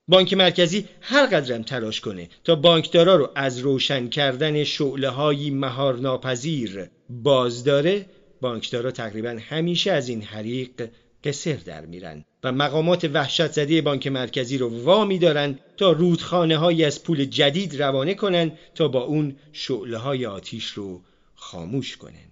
بانک 0.10 0.34
مرکزی 0.34 0.86
هر 1.02 1.26
قدرم 1.26 1.63
تلاش 1.63 2.02
کنه 2.02 2.30
تا 2.43 2.56
بانکدارا 2.56 3.15
رو 3.15 3.30
از 3.36 3.60
روشن 3.60 4.08
کردن 4.08 4.63
شعله 4.63 5.10
های 5.10 5.50
مهار 5.50 5.98
ناپذیر 5.98 6.89
باز 7.10 7.63
داره. 7.63 8.06
بانکدارا 8.41 8.91
تقریبا 8.91 9.38
همیشه 9.50 9.91
از 9.91 10.10
این 10.10 10.22
حریق 10.22 10.89
قصر 11.24 11.54
در 11.56 11.86
میرن 11.86 12.26
و 12.43 12.52
مقامات 12.52 13.10
وحشت 13.13 13.52
زده 13.52 13.82
بانک 13.82 14.08
مرکزی 14.08 14.58
رو 14.58 14.84
وامی 14.84 15.19
دارن 15.19 15.60
تا 15.78 15.91
رودخانه 15.91 16.58
های 16.58 16.84
از 16.84 17.04
پول 17.04 17.26
جدید 17.26 17.82
روانه 17.82 18.13
کنن 18.13 18.52
تا 18.76 18.88
با 18.88 19.02
اون 19.02 19.36
شعله 19.54 19.98
های 19.98 20.26
آتیش 20.26 20.65
رو 20.65 21.02
خاموش 21.36 21.98
کنن. 21.98 22.30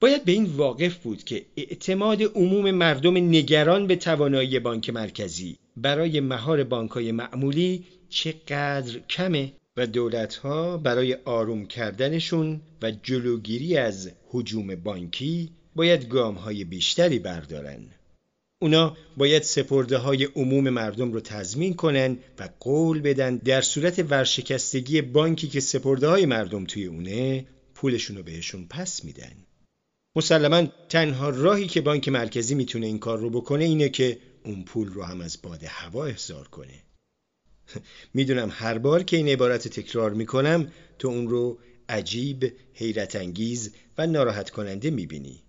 باید 0.00 0.24
به 0.24 0.32
این 0.32 0.44
واقف 0.44 0.96
بود 0.96 1.24
که 1.24 1.44
اعتماد 1.56 2.22
عموم 2.22 2.70
مردم 2.70 3.16
نگران 3.16 3.86
به 3.86 3.96
توانایی 3.96 4.58
بانک 4.58 4.90
مرکزی 4.90 5.58
برای 5.76 6.20
مهار 6.20 6.64
بانکهای 6.64 7.12
معمولی 7.12 7.84
چقدر 8.08 8.98
کمه 8.98 9.52
و 9.76 9.86
دولتها 9.86 10.76
برای 10.76 11.14
آروم 11.14 11.66
کردنشون 11.66 12.60
و 12.82 12.90
جلوگیری 12.90 13.76
از 13.76 14.10
حجوم 14.28 14.74
بانکی 14.74 15.50
باید 15.76 16.08
گام 16.08 16.34
های 16.34 16.64
بیشتری 16.64 17.18
بردارن. 17.18 17.80
اونا 18.62 18.96
باید 19.16 19.42
سپرده 19.42 19.98
های 19.98 20.24
عموم 20.24 20.70
مردم 20.70 21.12
رو 21.12 21.20
تضمین 21.20 21.74
کنن 21.74 22.18
و 22.38 22.48
قول 22.60 23.00
بدن 23.00 23.36
در 23.36 23.60
صورت 23.60 24.04
ورشکستگی 24.10 25.02
بانکی 25.02 25.48
که 25.48 25.60
سپرده 25.60 26.08
های 26.08 26.26
مردم 26.26 26.64
توی 26.64 26.86
اونه 26.86 27.46
پولشون 27.74 28.16
رو 28.16 28.22
بهشون 28.22 28.66
پس 28.70 29.04
میدن. 29.04 29.32
مسلما 30.16 30.66
تنها 30.88 31.30
راهی 31.30 31.66
که 31.66 31.80
بانک 31.80 32.08
مرکزی 32.08 32.54
می‌تونه 32.54 32.86
این 32.86 32.98
کار 32.98 33.18
رو 33.18 33.30
بکنه 33.30 33.64
اینه 33.64 33.88
که 33.88 34.18
اون 34.44 34.64
پول 34.64 34.88
رو 34.88 35.02
هم 35.02 35.20
از 35.20 35.38
باد 35.42 35.64
هوا 35.64 36.06
احضار 36.06 36.48
کنه. 36.48 36.82
می‌دونم 38.14 38.48
هر 38.52 38.78
بار 38.78 39.02
که 39.02 39.16
این 39.16 39.28
عبارت 39.28 39.68
تکرار 39.68 40.14
می‌کنم 40.14 40.72
تو 40.98 41.08
اون 41.08 41.28
رو 41.28 41.58
عجیب، 41.88 42.52
حیرت 42.74 43.16
انگیز 43.16 43.74
و 43.98 44.06
ناراحت 44.06 44.50
کننده 44.50 44.90
می‌بینی. 44.90 45.42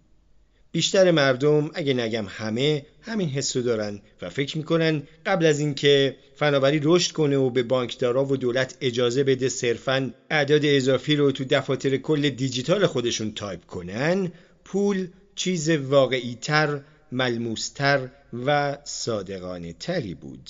بیشتر 0.72 1.12
مردم 1.12 1.72
اگه 1.74 1.94
نگم 1.94 2.26
همه 2.30 2.86
همین 3.02 3.30
حسو 3.30 3.62
دارن 3.62 4.02
و 4.22 4.30
فکر 4.30 4.58
می‌کنن 4.58 5.04
قبل 5.26 5.46
از 5.46 5.60
اینکه 5.60 6.16
فناوری 6.36 6.80
رشد 6.84 7.12
کنه 7.12 7.38
و 7.38 7.50
به 7.50 7.64
بانکدارا 7.64 8.26
و 8.26 8.38
دولت 8.38 8.78
اجازه 8.82 9.24
بده 9.24 9.50
صرفا 9.50 10.14
اعداد 10.30 10.62
اضافی 10.66 11.16
رو 11.16 11.32
تو 11.32 11.44
دفاتر 11.50 11.98
کل 11.98 12.30
دیجیتال 12.30 12.86
خودشون 12.86 13.32
تایپ 13.32 13.66
کنن 13.66 14.32
پول 14.66 15.08
چیز 15.36 15.70
واقعی 15.70 16.38
تر، 16.42 16.82
ملموستر 17.14 18.10
و 18.46 18.78
صادقانه 18.84 19.74
تری 19.74 20.14
بود. 20.14 20.50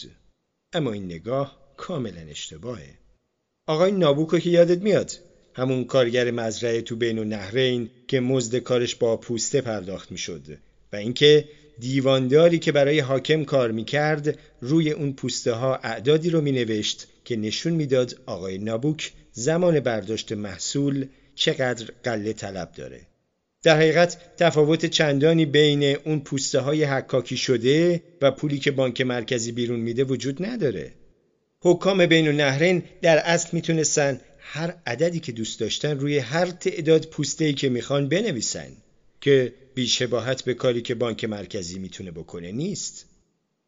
اما 0.73 0.91
این 0.91 1.05
نگاه 1.05 1.57
کاملا 1.77 2.21
اشتباهه. 2.29 2.93
آقای 3.67 3.91
نابوکو 3.91 4.39
که 4.39 4.49
یادت 4.49 4.81
میاد 4.81 5.11
همون 5.55 5.85
کارگر 5.85 6.31
مزرعه 6.31 6.81
تو 6.81 6.95
بین 6.95 7.19
و 7.19 7.23
نهرین 7.23 7.89
که 8.07 8.19
مزد 8.19 8.57
کارش 8.57 8.95
با 8.95 9.17
پوسته 9.17 9.61
پرداخت 9.61 10.11
می‌شد 10.11 10.57
و 10.93 10.95
اینکه 10.95 11.49
دیوانداری 11.79 12.59
که 12.59 12.71
برای 12.71 12.99
حاکم 12.99 13.43
کار 13.43 13.71
می‌کرد 13.71 14.39
روی 14.61 14.91
اون 14.91 15.13
پوسته 15.13 15.53
ها 15.53 15.75
اعدادی 15.75 16.29
رو 16.29 16.41
مینوشت 16.41 17.07
که 17.25 17.35
نشون 17.35 17.73
می‌داد 17.73 18.19
آقای 18.25 18.57
نابوک 18.57 19.13
زمان 19.31 19.79
برداشت 19.79 20.31
محصول 20.31 21.07
چقدر 21.35 21.85
قله 22.03 22.33
طلب 22.33 22.71
داره. 22.71 23.01
در 23.63 23.77
حقیقت 23.77 24.17
تفاوت 24.37 24.85
چندانی 24.85 25.45
بین 25.45 25.83
اون 25.83 26.19
پوسته 26.19 26.59
های 26.59 26.83
حکاکی 26.83 27.37
شده 27.37 28.03
و 28.21 28.31
پولی 28.31 28.59
که 28.59 28.71
بانک 28.71 29.01
مرکزی 29.01 29.51
بیرون 29.51 29.79
میده 29.79 30.03
وجود 30.03 30.45
نداره. 30.45 30.93
حکام 31.61 32.05
بین 32.05 32.27
النهرین 32.27 32.83
در 33.01 33.17
اصل 33.17 33.49
می‌تونستن 33.51 34.21
هر 34.39 34.73
عددی 34.87 35.19
که 35.19 35.31
دوست 35.31 35.59
داشتن 35.59 35.99
روی 35.99 36.17
هر 36.17 36.45
تعداد 36.45 37.05
پوسته 37.05 37.53
که 37.53 37.69
می‌خوان 37.69 38.09
بنویسن 38.09 38.69
که 39.21 39.53
بیشباهت 39.75 40.43
به 40.43 40.53
کاری 40.53 40.81
که 40.81 40.95
بانک 40.95 41.25
مرکزی 41.25 41.79
می‌تونه 41.79 42.11
بکنه 42.11 42.51
نیست. 42.51 43.05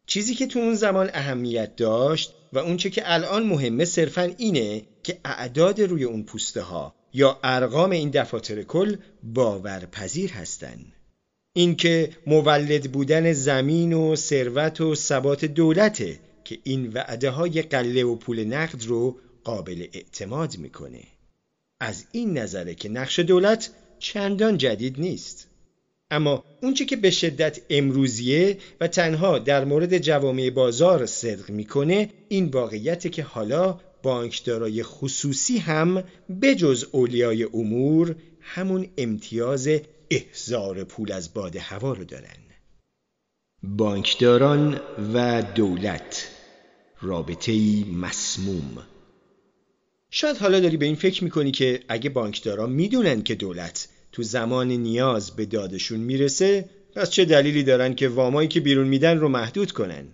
چیزی 0.06 0.34
که 0.34 0.46
تو 0.46 0.58
اون 0.58 0.74
زمان 0.74 1.10
اهمیت 1.14 1.76
داشت 1.76 2.32
و 2.52 2.58
اونچه 2.58 2.90
که 2.90 3.02
الان 3.04 3.46
مهمه 3.46 3.84
صرفا 3.84 4.22
اینه 4.38 4.82
که 5.02 5.18
اعداد 5.24 5.80
روی 5.80 6.04
اون 6.04 6.22
پوسته 6.22 6.60
ها 6.60 6.95
یا 7.16 7.38
ارقام 7.44 7.90
این 7.90 8.10
دفاتر 8.10 8.62
کل 8.62 8.96
باورپذیر 9.22 10.30
هستند. 10.30 10.92
اینکه 11.52 12.10
مولد 12.26 12.92
بودن 12.92 13.32
زمین 13.32 13.92
و 13.92 14.16
ثروت 14.16 14.80
و 14.80 14.94
ثبات 14.94 15.44
دولته 15.44 16.18
که 16.44 16.58
این 16.64 16.92
وعده 16.92 17.30
های 17.30 17.62
قله 17.62 18.04
و 18.04 18.16
پول 18.16 18.44
نقد 18.44 18.84
رو 18.84 19.18
قابل 19.44 19.86
اعتماد 19.92 20.58
می‌کنه. 20.58 21.02
از 21.80 22.04
این 22.12 22.38
نظره 22.38 22.74
که 22.74 22.88
نقش 22.88 23.18
دولت 23.18 23.70
چندان 23.98 24.58
جدید 24.58 25.00
نیست. 25.00 25.46
اما 26.10 26.44
اونچه 26.62 26.84
که 26.84 26.96
به 26.96 27.10
شدت 27.10 27.60
امروزیه 27.70 28.58
و 28.80 28.88
تنها 28.88 29.38
در 29.38 29.64
مورد 29.64 29.98
جوامع 29.98 30.50
بازار 30.50 31.06
صدق 31.06 31.50
می‌کنه 31.50 32.08
این 32.28 32.46
واقعیت 32.46 33.12
که 33.12 33.22
حالا 33.22 33.80
بانکدارای 34.02 34.82
خصوصی 34.82 35.58
هم 35.58 36.04
بجز 36.42 36.84
اولیای 36.92 37.44
امور 37.44 38.16
همون 38.40 38.86
امتیاز 38.98 39.68
احزار 40.10 40.84
پول 40.84 41.12
از 41.12 41.34
باد 41.34 41.56
هوا 41.56 41.92
رو 41.92 42.04
دارن. 42.04 42.36
بانکداران 43.62 44.80
و 45.14 45.42
دولت 45.42 46.28
رابطه 47.02 47.84
مسموم. 47.84 48.86
شاید 50.10 50.36
حالا 50.36 50.60
داری 50.60 50.76
به 50.76 50.86
این 50.86 50.94
فکر 50.94 51.24
می‌کنی 51.24 51.50
که 51.50 51.80
اگه 51.88 52.10
بانکدارا 52.10 52.66
می‌دونن 52.66 53.22
که 53.22 53.34
دولت 53.34 53.88
تو 54.12 54.22
زمان 54.22 54.68
نیاز 54.68 55.30
به 55.30 55.46
دادشون 55.46 56.00
می‌رسه 56.00 56.70
پس 56.94 57.10
چه 57.10 57.24
دلیلی 57.24 57.62
دارن 57.62 57.94
که 57.94 58.08
وامایی 58.08 58.48
که 58.48 58.60
بیرون 58.60 58.88
میدن 58.88 59.18
رو 59.18 59.28
محدود 59.28 59.72
کنن؟ 59.72 60.08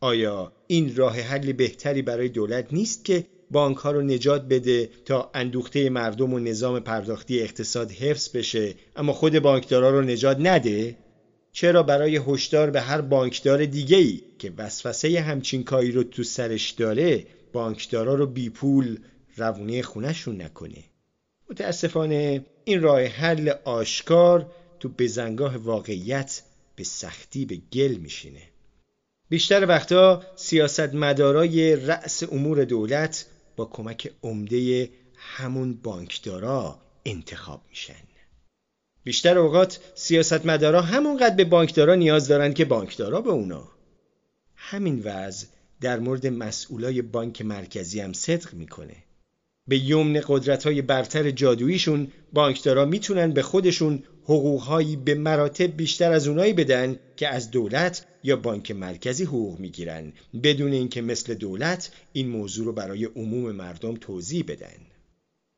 آیا 0.00 0.52
این 0.66 0.96
راه 0.96 1.20
حل 1.20 1.52
بهتری 1.52 2.02
برای 2.02 2.28
دولت 2.28 2.72
نیست 2.72 3.04
که 3.04 3.26
بانک 3.50 3.76
ها 3.76 3.90
رو 3.90 4.02
نجات 4.02 4.42
بده 4.42 4.90
تا 5.04 5.30
اندوخته 5.34 5.90
مردم 5.90 6.32
و 6.32 6.38
نظام 6.38 6.80
پرداختی 6.80 7.40
اقتصاد 7.40 7.90
حفظ 7.90 8.36
بشه 8.36 8.74
اما 8.96 9.12
خود 9.12 9.38
بانکدارا 9.38 9.90
رو 9.90 10.02
نجات 10.02 10.36
نده؟ 10.40 10.96
چرا 11.52 11.82
برای 11.82 12.16
هشدار 12.16 12.70
به 12.70 12.80
هر 12.80 13.00
بانکدار 13.00 13.64
دیگه 13.64 13.96
ای 13.96 14.20
که 14.38 14.52
وسوسه 14.58 15.20
همچین 15.20 15.64
کاری 15.64 15.92
رو 15.92 16.02
تو 16.02 16.22
سرش 16.22 16.70
داره 16.70 17.26
بانکدارا 17.52 18.14
رو 18.14 18.26
بی 18.26 18.50
پول 18.50 18.98
روونه 19.36 19.82
خونشون 19.82 20.42
نکنه؟ 20.42 20.84
متاسفانه 21.50 22.46
این 22.64 22.82
راه 22.82 23.02
حل 23.02 23.52
آشکار 23.64 24.52
تو 24.80 24.88
بزنگاه 24.88 25.56
واقعیت 25.56 26.42
به 26.76 26.84
سختی 26.84 27.44
به 27.44 27.58
گل 27.72 27.94
میشینه. 27.94 28.42
بیشتر 29.28 29.66
وقتا 29.66 30.22
سیاستمدارای 30.36 31.76
رأس 31.76 32.22
امور 32.22 32.64
دولت 32.64 33.26
با 33.56 33.64
کمک 33.64 34.12
عمده 34.22 34.88
همون 35.16 35.74
بانکدارا 35.74 36.78
انتخاب 37.04 37.62
میشن. 37.70 37.94
بیشتر 39.04 39.38
اوقات 39.38 39.80
سیاستمدارا 39.94 40.82
همونقدر 40.82 41.34
به 41.34 41.44
بانکدارا 41.44 41.94
نیاز 41.94 42.28
دارن 42.28 42.54
که 42.54 42.64
بانکدارا 42.64 43.20
به 43.20 43.30
اونا. 43.30 43.68
همین 44.56 45.02
وضع 45.04 45.46
در 45.80 45.98
مورد 45.98 46.26
مسئولای 46.26 47.02
بانک 47.02 47.42
مرکزی 47.42 48.00
هم 48.00 48.12
صدق 48.12 48.54
می‌کنه. 48.54 48.96
به 49.68 49.78
یمن 49.78 50.22
قدرت 50.28 50.66
های 50.66 50.82
برتر 50.82 51.30
جادوییشون 51.30 52.12
بانکدارا 52.32 52.84
می‌تونن 52.84 53.32
به 53.32 53.42
خودشون 53.42 54.02
حقوقهایی 54.28 54.96
به 54.96 55.14
مراتب 55.14 55.76
بیشتر 55.76 56.12
از 56.12 56.28
اونایی 56.28 56.52
بدن 56.52 56.96
که 57.16 57.28
از 57.28 57.50
دولت 57.50 58.04
یا 58.22 58.36
بانک 58.36 58.70
مرکزی 58.70 59.24
حقوق 59.24 59.58
می‌گیرن. 59.58 60.12
بدون 60.42 60.72
اینکه 60.72 61.02
مثل 61.02 61.34
دولت 61.34 61.90
این 62.12 62.28
موضوع 62.28 62.66
رو 62.66 62.72
برای 62.72 63.04
عموم 63.04 63.52
مردم 63.52 63.94
توضیح 63.94 64.44
بدن. 64.48 64.78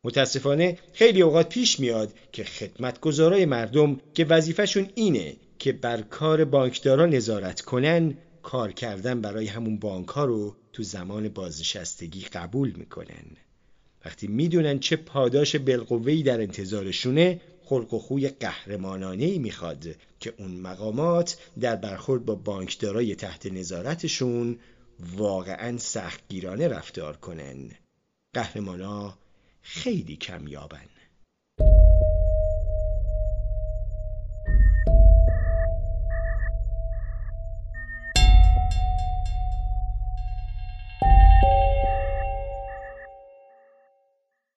متاسفانه 0.04 0.76
خیلی 0.92 1.22
اوقات 1.22 1.48
پیش 1.48 1.80
میاد 1.80 2.14
که 2.33 2.44
خدمتگزارای 2.44 3.46
مردم 3.46 3.98
که 4.14 4.24
وظیفهشون 4.24 4.88
اینه 4.94 5.37
که 5.59 5.72
بر 5.72 6.02
کار 6.02 6.44
بانکدارا 6.44 7.06
نظارت 7.06 7.61
کنن 7.61 8.14
کار 8.42 8.72
کردن 8.72 9.20
برای 9.20 9.46
همون 9.46 9.78
بانک 9.78 10.09
ها 10.09 10.24
رو 10.24 10.54
تو 10.72 10.83
زمان 10.83 11.28
بازنشستگی 11.28 12.20
قبول 12.20 12.72
می‌کنن. 12.76 13.37
وقتی 14.04 14.26
می‌دونن 14.26 14.78
چه 14.78 14.96
پاداش 14.96 15.56
بالقوه‌ای 15.56 16.22
در 16.22 16.40
انتظارشونه 16.40 17.40
خلق 17.70 17.94
و 17.94 17.98
خوی 17.98 18.28
قهرمانانه 18.28 19.24
ای 19.24 19.38
می‌خواد 19.38 19.87
که 20.20 20.35
اون 20.38 20.50
مقامات 20.50 21.38
در 21.61 21.76
برخورد 21.76 22.24
با 22.24 22.35
بانکدارای 22.35 23.14
تحت 23.14 23.46
نظارتشون 23.46 24.59
واقعا 25.16 25.78
سختگیرانه 25.78 26.68
رفتار 26.68 27.16
کنن. 27.16 27.70
قهرمانا 28.35 29.18
خیلی 29.62 30.16
کمیابن. 30.16 30.87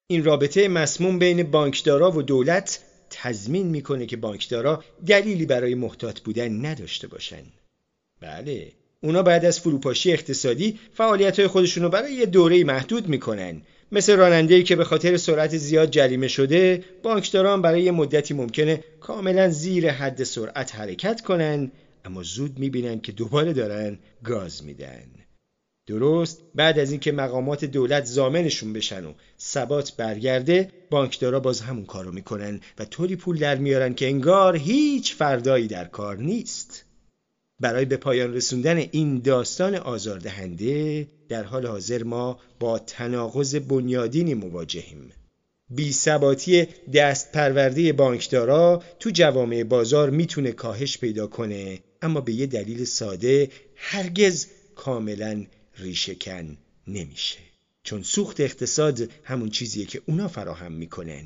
این 0.07 0.23
رابطه 0.23 0.67
مسموم 0.67 1.19
بین 1.19 1.43
بانکدارا 1.43 2.11
و 2.11 2.21
دولت 2.21 2.79
تضمین 3.13 3.67
می‌کنه 3.67 4.05
که 4.05 4.17
بانکدارا 4.17 4.83
دلیلی 5.07 5.45
برای 5.45 5.75
محتاط 5.75 6.19
بودن 6.19 6.65
نداشته 6.65 7.07
باشن. 7.07 7.43
بله، 8.21 8.71
اونا 9.01 9.23
بعد 9.23 9.45
از 9.45 9.59
فروپاشی 9.59 10.13
اقتصادی 10.13 10.79
فعالیت 10.93 11.39
های 11.39 11.47
خودشون 11.47 11.83
رو 11.83 11.89
برای 11.89 12.13
یه 12.13 12.25
دوره 12.25 12.63
محدود 12.63 13.07
می‌کنن. 13.07 13.61
مثل 13.91 14.15
راننده‌ای 14.15 14.63
که 14.63 14.75
به 14.75 14.83
خاطر 14.83 15.17
سرعت 15.17 15.57
زیاد 15.57 15.89
جریمه 15.89 16.27
شده، 16.27 16.83
بانکداران 17.03 17.61
برای 17.61 17.83
یه 17.83 17.91
مدتی 17.91 18.33
ممکنه 18.33 18.83
کاملا 18.99 19.49
زیر 19.49 19.89
حد 19.89 20.23
سرعت 20.23 20.75
حرکت 20.75 21.21
کنن، 21.21 21.71
اما 22.05 22.23
زود 22.23 22.59
می‌بینن 22.59 23.01
که 23.01 23.11
دوباره 23.11 23.53
دارن 23.53 23.99
گاز 24.23 24.63
میدن. 24.63 25.22
درست. 25.87 26.41
بعد 26.55 26.79
از 26.79 26.91
اینکه 26.91 27.11
مقامات 27.11 27.65
دولت 27.65 28.05
زامنشون 28.05 28.73
بشن 28.73 29.05
و 29.05 29.13
ثبات 29.39 29.95
برگرده 29.97 30.71
بانکدارا 30.89 31.39
باز 31.39 31.61
همون 31.61 31.85
کارو 31.85 32.11
می‌کنن 32.11 32.59
و 32.79 32.85
طوری 32.85 33.15
پول 33.15 33.37
در 33.37 33.55
میارن 33.55 33.93
که 33.93 34.05
انگار 34.05 34.55
هیچ 34.55 35.15
فردایی 35.15 35.67
در 35.67 35.85
کار 35.85 36.17
نیست. 36.17 36.85
برای 37.59 37.85
به 37.85 37.97
پایان 37.97 38.33
رسوندن 38.33 38.77
این 38.77 39.19
داستان 39.19 39.75
آزاردهنده 39.75 41.07
در 41.29 41.43
حال 41.43 41.65
حاضر 41.65 42.03
ما 42.03 42.39
با 42.59 42.79
تناقض 42.79 43.55
بنیادینی 43.55 44.33
مواجهیم. 44.33 45.11
ثباتی 45.91 46.67
دست 46.93 47.31
پرورده 47.31 47.93
بانکدارا 47.93 48.83
تو 48.99 49.09
جوامع 49.09 49.63
بازار 49.63 50.09
می‌تونه 50.09 50.51
کاهش 50.51 50.97
پیدا 50.97 51.27
کنه 51.27 51.79
اما 52.01 52.21
به 52.21 52.33
یه 52.33 52.45
دلیل 52.45 52.85
ساده 52.85 53.49
هرگز 53.75 54.47
کاملا 54.75 55.45
ریشهکن 55.77 56.57
نمیشه. 56.87 57.39
چون 57.83 58.03
سوخت 58.03 58.41
اقتصاد 58.41 59.09
همون 59.23 59.49
چیزیه 59.49 59.85
که 59.85 60.01
اونا 60.05 60.27
فراهم 60.27 60.71
می‌کنن. 60.71 61.25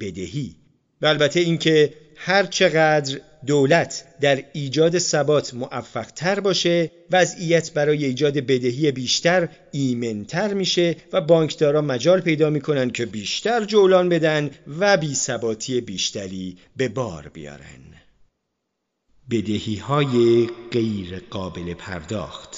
بدهی. 0.00 0.56
و 1.02 1.06
البته 1.06 1.40
اینکه 1.40 1.94
هر 2.16 2.46
چقدر 2.46 3.20
دولت 3.46 4.04
در 4.20 4.44
ایجاد 4.52 4.98
ثبات 4.98 5.54
موفقتر 5.54 6.40
باشه 6.40 6.90
وضعیت 7.10 7.72
برای 7.72 8.04
ایجاد 8.04 8.34
بدهی 8.34 8.92
بیشتر 8.92 9.48
ایمنتر 9.72 10.54
میشه 10.54 10.96
و 11.12 11.20
بانکدارا 11.20 11.80
مجال 11.80 12.20
پیدا 12.20 12.50
می‌کنن 12.50 12.90
که 12.90 13.06
بیشتر 13.06 13.64
جولان 13.64 14.08
بدن 14.08 14.50
و 14.80 14.96
ثباتی 15.14 15.80
بیشتری 15.80 16.56
به 16.76 16.88
بار 16.88 17.28
بیارن. 17.28 17.80
بدهی 19.30 19.76
های 19.76 20.48
غیر 20.72 21.22
قابل 21.30 21.74
پرداخت. 21.74 22.49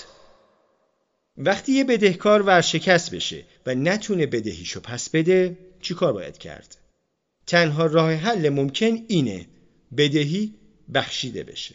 وقتی 1.37 1.73
یه 1.73 1.85
بدهکار 1.85 2.43
ورشکست 2.43 3.15
بشه 3.15 3.45
و 3.67 3.75
نتونه 3.75 4.27
بدهیشو 4.27 4.81
پس 4.81 5.11
بده 5.11 5.59
چیکار 5.81 6.13
باید 6.13 6.39
کرد؟ 6.39 6.77
تنها 7.47 7.87
راه 7.87 8.13
حل 8.13 8.49
ممکن 8.49 8.99
اینه 9.09 9.47
بدهی 9.97 10.55
بخشیده 10.95 11.43
بشه 11.43 11.75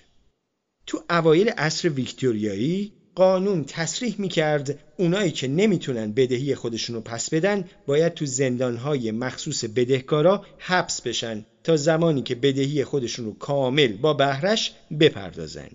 تو 0.87 1.03
اوایل 1.09 1.49
عصر 1.49 1.89
ویکتوریایی 1.89 2.93
قانون 3.15 3.65
تصریح 3.65 4.15
می‌کرد 4.17 4.79
اونایی 4.97 5.31
که 5.31 5.47
نمی‌تونن 5.47 6.11
بدهی 6.11 6.55
خودشونو 6.55 7.01
پس 7.01 7.29
بدن 7.29 7.65
باید 7.87 8.13
تو 8.13 8.25
زندانهای 8.25 9.11
مخصوص 9.11 9.63
بدهکارا 9.65 10.45
حبس 10.57 11.01
بشن 11.01 11.45
تا 11.63 11.77
زمانی 11.77 12.21
که 12.21 12.35
بدهی 12.35 12.83
خودشون 12.83 13.25
رو 13.25 13.33
کامل 13.33 13.93
با 13.93 14.13
بهرش 14.13 14.71
بپردازن 14.99 15.69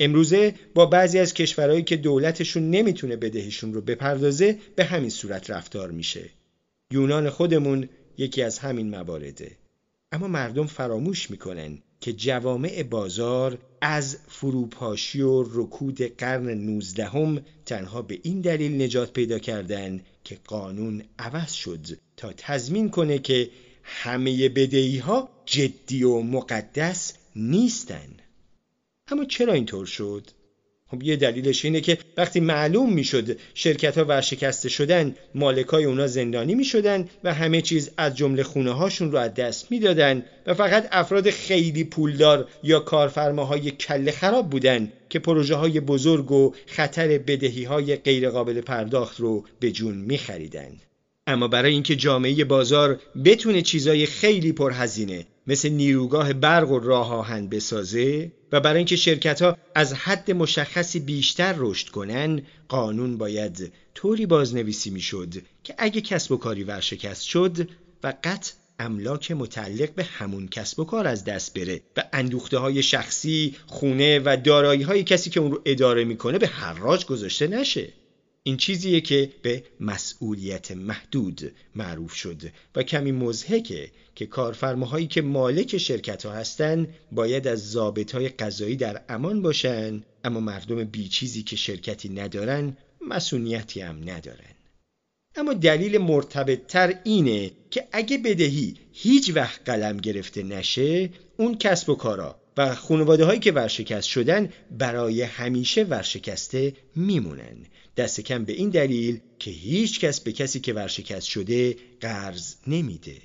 امروزه 0.00 0.54
با 0.74 0.86
بعضی 0.86 1.18
از 1.18 1.34
کشورهایی 1.34 1.82
که 1.82 1.96
دولتشون 1.96 2.70
نمی‌تونه 2.70 3.16
بدهشون 3.16 3.74
رو 3.74 3.80
بپردازه 3.80 4.58
به 4.76 4.84
همین 4.84 5.10
صورت 5.10 5.50
رفتار 5.50 5.90
میشه. 5.90 6.30
یونان 6.90 7.30
خودمون 7.30 7.88
یکی 8.18 8.42
از 8.42 8.58
همین 8.58 8.90
موارده. 8.90 9.50
اما 10.12 10.28
مردم 10.28 10.66
فراموش 10.66 11.30
می‌کنن 11.30 11.78
که 12.00 12.12
جوامع 12.12 12.82
بازار 12.82 13.58
از 13.80 14.18
فروپاشی 14.28 15.20
و 15.20 15.42
رکود 15.42 16.02
قرن 16.02 16.50
نوزدهم 16.50 17.42
تنها 17.66 18.02
به 18.02 18.18
این 18.22 18.40
دلیل 18.40 18.82
نجات 18.82 19.12
پیدا 19.12 19.38
کردن 19.38 20.00
که 20.24 20.38
قانون 20.46 21.02
عوض 21.18 21.52
شد 21.52 21.86
تا 22.16 22.32
تضمین 22.36 22.90
کنه 22.90 23.18
که 23.18 23.50
همه 23.82 24.48
بدهی 24.48 24.98
ها 24.98 25.28
جدی 25.46 26.04
و 26.04 26.20
مقدس 26.20 27.12
نیستن. 27.36 28.08
اما 29.10 29.24
چرا 29.24 29.52
اینطور 29.52 29.86
شد؟ 29.86 30.22
خب 30.90 31.02
یه 31.02 31.16
دلیلش 31.16 31.64
اینه 31.64 31.80
که 31.80 31.98
وقتی 32.16 32.40
معلوم 32.40 32.92
می‌شد 32.92 33.38
شرکت 33.54 33.98
ها 33.98 34.04
ورشکسته 34.04 34.68
شدن 34.68 35.14
مالکای 35.34 35.84
اونا 35.84 36.06
زندانی 36.06 36.54
می‌شدن 36.54 37.08
و 37.24 37.34
همه 37.34 37.60
چیز 37.60 37.90
از 37.96 38.16
جمله 38.16 38.42
خونه 38.42 38.72
هاشون 38.72 39.12
رو 39.12 39.18
از 39.18 39.34
دست 39.34 39.70
می‌دادن 39.70 40.24
و 40.46 40.54
فقط 40.54 40.88
افراد 40.92 41.30
خیلی 41.30 41.84
پولدار 41.84 42.48
یا 42.62 42.80
کارفرماهای 42.80 43.70
کله 43.70 44.10
خراب 44.10 44.50
بودن 44.50 44.92
که 45.08 45.18
پروژه 45.18 45.54
های 45.54 45.80
بزرگ 45.80 46.32
و 46.32 46.54
خطر 46.66 47.08
بدهی 47.18 47.64
های 47.64 47.96
غیرقابل 47.96 48.60
پرداخت 48.60 49.20
رو 49.20 49.44
به 49.60 49.72
جون 49.72 49.94
میخریدن 49.94 50.72
اما 51.26 51.48
برای 51.48 51.72
اینکه 51.72 51.96
جامعه 51.96 52.44
بازار 52.44 53.00
بتونه 53.24 53.62
چیزای 53.62 54.06
خیلی 54.06 54.52
پرهزینه 54.52 55.26
مثل 55.48 55.68
نیروگاه 55.68 56.32
برق 56.32 56.70
و 56.70 56.78
راه 56.78 57.12
آهن 57.12 57.48
بسازه 57.48 58.32
و 58.52 58.60
برای 58.60 58.76
اینکه 58.76 58.96
شرکت 58.96 59.42
ها 59.42 59.56
از 59.74 59.92
حد 59.92 60.30
مشخصی 60.30 61.00
بیشتر 61.00 61.54
رشد 61.58 61.88
کنن 61.88 62.42
قانون 62.68 63.18
باید 63.18 63.72
طوری 63.94 64.26
بازنویسی 64.26 64.90
می‌شد 64.90 65.34
که 65.64 65.74
اگه 65.78 66.00
کسب 66.00 66.32
و 66.32 66.36
کاری 66.36 66.64
ورشکست 66.64 67.22
شد 67.22 67.68
و 68.02 68.14
قطع 68.24 68.52
املاک 68.78 69.30
متعلق 69.30 69.94
به 69.94 70.04
همون 70.04 70.48
کسب 70.48 70.80
و 70.80 70.84
کار 70.84 71.06
از 71.06 71.24
دست 71.24 71.58
بره 71.58 71.80
و 71.96 72.04
اندوخته 72.12 72.58
های 72.58 72.82
شخصی، 72.82 73.54
خونه 73.66 74.18
و 74.18 74.36
دارایی 74.44 74.82
های 74.82 75.04
کسی 75.04 75.30
که 75.30 75.40
اون 75.40 75.50
رو 75.50 75.62
اداره 75.64 76.04
می‌کنه 76.04 76.38
به 76.38 76.46
حراج 76.46 77.06
گذاشته 77.06 77.46
نشه. 77.46 77.88
این 78.42 78.56
چیزیه 78.56 79.00
که 79.00 79.32
به 79.42 79.64
مسئولیت 79.80 80.72
محدود 80.72 81.52
معروف 81.74 82.14
شد 82.14 82.42
و 82.76 82.82
کمی 82.82 83.12
مزهکه 83.12 83.90
که 84.14 84.26
کارفرماهایی 84.26 85.06
که 85.06 85.22
مالک 85.22 85.78
شرکت 85.78 86.26
ها 86.26 86.32
هستن 86.32 86.88
باید 87.12 87.48
از 87.48 87.70
ضابط 87.70 88.14
های 88.14 88.28
قضایی 88.28 88.76
در 88.76 89.02
امان 89.08 89.42
باشن 89.42 90.02
اما 90.24 90.40
مردم 90.40 90.84
بیچیزی 90.84 91.42
که 91.42 91.56
شرکتی 91.56 92.08
ندارن 92.08 92.76
مسئولیتی 93.08 93.80
هم 93.80 94.10
ندارن. 94.10 94.54
اما 95.36 95.52
دلیل 95.52 95.98
مرتبط 95.98 96.66
تر 96.66 97.00
اینه 97.04 97.50
که 97.70 97.88
اگه 97.92 98.18
بدهی 98.18 98.74
هیچ 98.92 99.32
وقت 99.34 99.60
قلم 99.64 99.96
گرفته 99.96 100.42
نشه 100.42 101.10
اون 101.36 101.58
کسب 101.58 101.88
و 101.88 101.94
کارا 101.94 102.40
و 102.58 102.74
خانواده 102.74 103.24
هایی 103.24 103.40
که 103.40 103.52
ورشکست 103.52 104.08
شدن 104.08 104.48
برای 104.70 105.22
همیشه 105.22 105.82
ورشکسته 105.82 106.72
میمونن. 106.96 107.56
دست 107.96 108.20
کم 108.20 108.44
به 108.44 108.52
این 108.52 108.70
دلیل 108.70 109.20
که 109.38 109.50
هیچ 109.50 110.00
کس 110.00 110.20
به 110.20 110.32
کسی 110.32 110.60
که 110.60 110.72
ورشکست 110.72 111.26
شده 111.26 111.76
قرض 112.00 112.54
نمیده. 112.66 113.16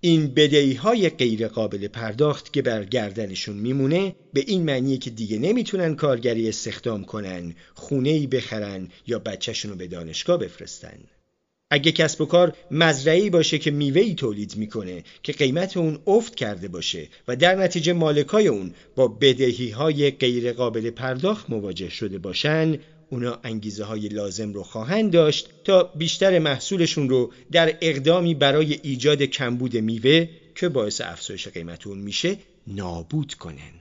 این 0.00 0.26
بدهی 0.26 0.74
های 0.74 1.08
غیر 1.08 1.48
قابل 1.48 1.88
پرداخت 1.88 2.52
که 2.52 2.62
بر 2.62 2.84
گردنشون 2.84 3.56
میمونه 3.56 4.14
به 4.32 4.44
این 4.46 4.62
معنیه 4.62 4.98
که 4.98 5.10
دیگه 5.10 5.38
نمی‌تونن 5.38 5.94
کارگری 5.94 6.48
استخدام 6.48 7.04
کنن 7.04 7.54
خونه 7.74 8.08
ای 8.08 8.26
بخرن 8.26 8.88
یا 9.06 9.18
بچهشون 9.18 9.70
رو 9.70 9.76
به 9.76 9.86
دانشگاه 9.86 10.38
بفرستن. 10.38 10.98
اگه 11.70 11.92
کسب 11.92 12.20
و 12.20 12.26
کار 12.26 12.56
مزرعی 12.70 13.30
باشه 13.30 13.58
که 13.58 13.70
میوهی 13.70 14.14
تولید 14.14 14.56
می‌کنه 14.56 15.04
که 15.22 15.32
قیمت 15.32 15.76
اون 15.76 15.98
افت 16.06 16.34
کرده 16.34 16.68
باشه 16.68 17.08
و 17.28 17.36
در 17.36 17.54
نتیجه 17.54 17.92
مالکای 17.92 18.48
اون 18.48 18.74
با 18.96 19.08
بدهی 19.08 19.70
های 19.70 20.10
غیر 20.10 20.52
قابل 20.52 20.90
پرداخت 20.90 21.50
مواجه 21.50 21.88
شده 21.88 22.18
باشن 22.18 22.78
اونا 23.10 23.38
انگیزه 23.44 23.84
های 23.84 24.08
لازم 24.08 24.52
رو 24.52 24.62
خواهند 24.62 25.12
داشت 25.12 25.48
تا 25.64 25.82
بیشتر 25.82 26.38
محصولشون 26.38 27.08
رو 27.08 27.32
در 27.52 27.76
اقدامی 27.80 28.34
برای 28.34 28.80
ایجاد 28.82 29.22
کمبود 29.22 29.76
میوه 29.76 30.28
که 30.54 30.68
باعث 30.68 31.00
افزایش 31.00 31.48
قیمت 31.48 31.86
اون 31.86 31.98
میشه 31.98 32.36
نابود 32.66 33.34
کنن. 33.34 33.74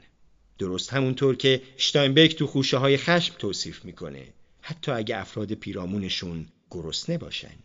درست 0.59 0.93
همونطور 0.93 1.35
که 1.35 1.61
شتاینبک 1.77 2.35
تو 2.35 2.47
خوشه 2.47 2.77
های 2.77 2.97
خشم 2.97 3.35
توصیف 3.39 3.85
می‌کنه. 3.85 4.23
حتی 4.61 4.91
اگه 4.91 5.17
افراد 5.17 5.53
پیرامونشون 5.53 6.45
گرسنه 6.71 7.17
باشن. 7.17 7.55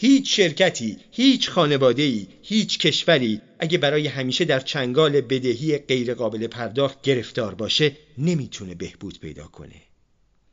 هیچ 0.00 0.36
شرکتی، 0.36 0.96
هیچ 1.10 1.50
خانواده‌ای، 1.50 2.26
هیچ 2.42 2.78
کشوری 2.78 3.40
اگه 3.58 3.78
برای 3.78 4.06
همیشه 4.06 4.44
در 4.44 4.60
چنگال 4.60 5.20
بدهی 5.20 5.78
غیرقابل 5.78 6.46
پرداخت 6.46 7.02
گرفتار 7.02 7.54
باشه 7.54 7.96
نمی‌تونه 8.18 8.74
بهبود 8.74 9.20
پیدا 9.20 9.46
کنه. 9.46 9.82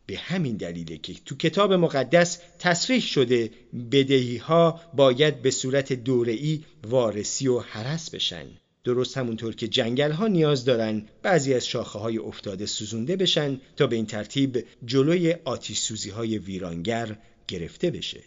به 0.05 0.17
همین 0.17 0.58
دلیله 0.58 0.97
که 0.97 1.13
تو 1.25 1.36
کتاب 1.36 1.73
مقدس 1.73 2.39
تصریح 2.60 3.01
شده 3.01 3.49
بدهی 3.91 4.38
ها 4.38 4.81
باید 4.93 5.41
به 5.41 5.51
صورت 5.51 5.93
دوره‌ای 5.93 6.63
وارسی 6.88 7.47
و 7.47 7.60
حرس 7.60 8.10
بشن. 8.10 8.45
درست 8.84 9.17
همونطور 9.17 9.55
که 9.55 9.67
جنگل 9.67 10.12
ها 10.12 10.27
نیاز 10.27 10.65
دارن 10.65 11.05
بعضی 11.23 11.53
از 11.53 11.67
شاخه 11.67 11.99
های 11.99 12.17
افتاده 12.17 12.65
سوزونده 12.65 13.15
بشن 13.15 13.62
تا 13.77 13.88
به 13.88 13.95
این 13.95 14.05
ترتیب 14.05 14.65
جلوی 14.86 15.36
آتیش 15.45 15.79
سوزی 15.79 16.10
های 16.10 16.38
ویرانگر 16.38 17.17
گرفته 17.47 17.91
بشه. 17.91 18.21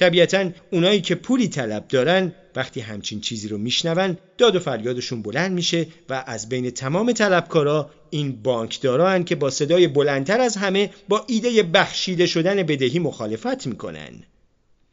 طبیعتا 0.00 0.50
اونایی 0.72 1.00
که 1.00 1.14
پولی 1.14 1.48
طلب 1.48 1.88
دارن 1.88 2.32
وقتی 2.56 2.80
همچین 2.80 3.20
چیزی 3.20 3.48
رو 3.48 3.58
میشنون 3.58 4.16
داد 4.38 4.56
و 4.56 4.60
فریادشون 4.60 5.22
بلند 5.22 5.52
میشه 5.52 5.86
و 6.08 6.24
از 6.26 6.48
بین 6.48 6.70
تمام 6.70 7.12
طلبکارا 7.12 7.90
این 8.10 8.42
بانکدارا 8.42 9.18
که 9.18 9.34
با 9.34 9.50
صدای 9.50 9.88
بلندتر 9.88 10.40
از 10.40 10.56
همه 10.56 10.90
با 11.08 11.24
ایده 11.26 11.62
بخشیده 11.62 12.26
شدن 12.26 12.62
بدهی 12.62 12.98
مخالفت 12.98 13.66
می‌کنن. 13.66 14.10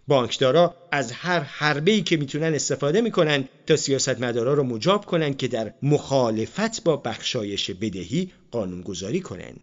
بانکدارا 0.07 0.75
از 0.91 1.11
هر 1.11 1.39
حربه‌ای 1.39 2.01
که 2.01 2.17
می‌تونن 2.17 2.53
استفاده 2.53 3.01
می‌کنن 3.01 3.45
تا 3.67 3.75
سیاستمدارا 3.75 4.53
رو 4.53 4.63
مجاب 4.63 5.05
کنن 5.05 5.33
که 5.33 5.47
در 5.47 5.73
مخالفت 5.81 6.83
با 6.83 6.97
بخشایش 6.97 7.71
بدهی 7.71 8.31
قانونگذاری 8.51 9.21
کنن. 9.21 9.53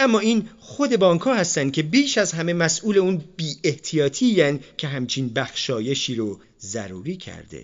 اما 0.00 0.18
این 0.18 0.48
خود 0.58 0.96
بانک 0.96 1.20
ها 1.20 1.34
هستن 1.34 1.70
که 1.70 1.82
بیش 1.82 2.18
از 2.18 2.32
همه 2.32 2.52
مسئول 2.52 2.98
اون 2.98 3.24
بی 3.36 3.56
احتیاطی 3.64 4.58
که 4.76 4.88
همچین 4.88 5.28
بخشایشی 5.28 6.14
رو 6.14 6.40
ضروری 6.60 7.16
کرده. 7.16 7.62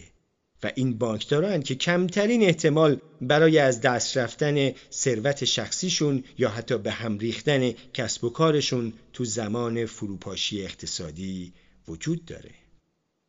و 0.63 0.73
این 0.75 0.99
بانکداران 0.99 1.63
که 1.63 1.75
کمترین 1.75 2.43
احتمال 2.43 3.01
برای 3.21 3.59
از 3.59 3.81
دست 3.81 4.17
رفتن 4.17 4.73
ثروت 4.93 5.45
شخصیشون 5.45 6.25
یا 6.39 6.49
حتی 6.49 6.79
به 6.79 6.91
هم 6.91 7.19
ریختن 7.19 7.73
کسب 7.95 8.25
و 8.25 8.31
کارشون 8.31 8.93
تو 9.13 9.25
زمان 9.25 9.87
فروپاشی 9.87 10.65
اقتصادی 10.65 11.53
وجود 11.89 12.25
داره. 12.25 12.51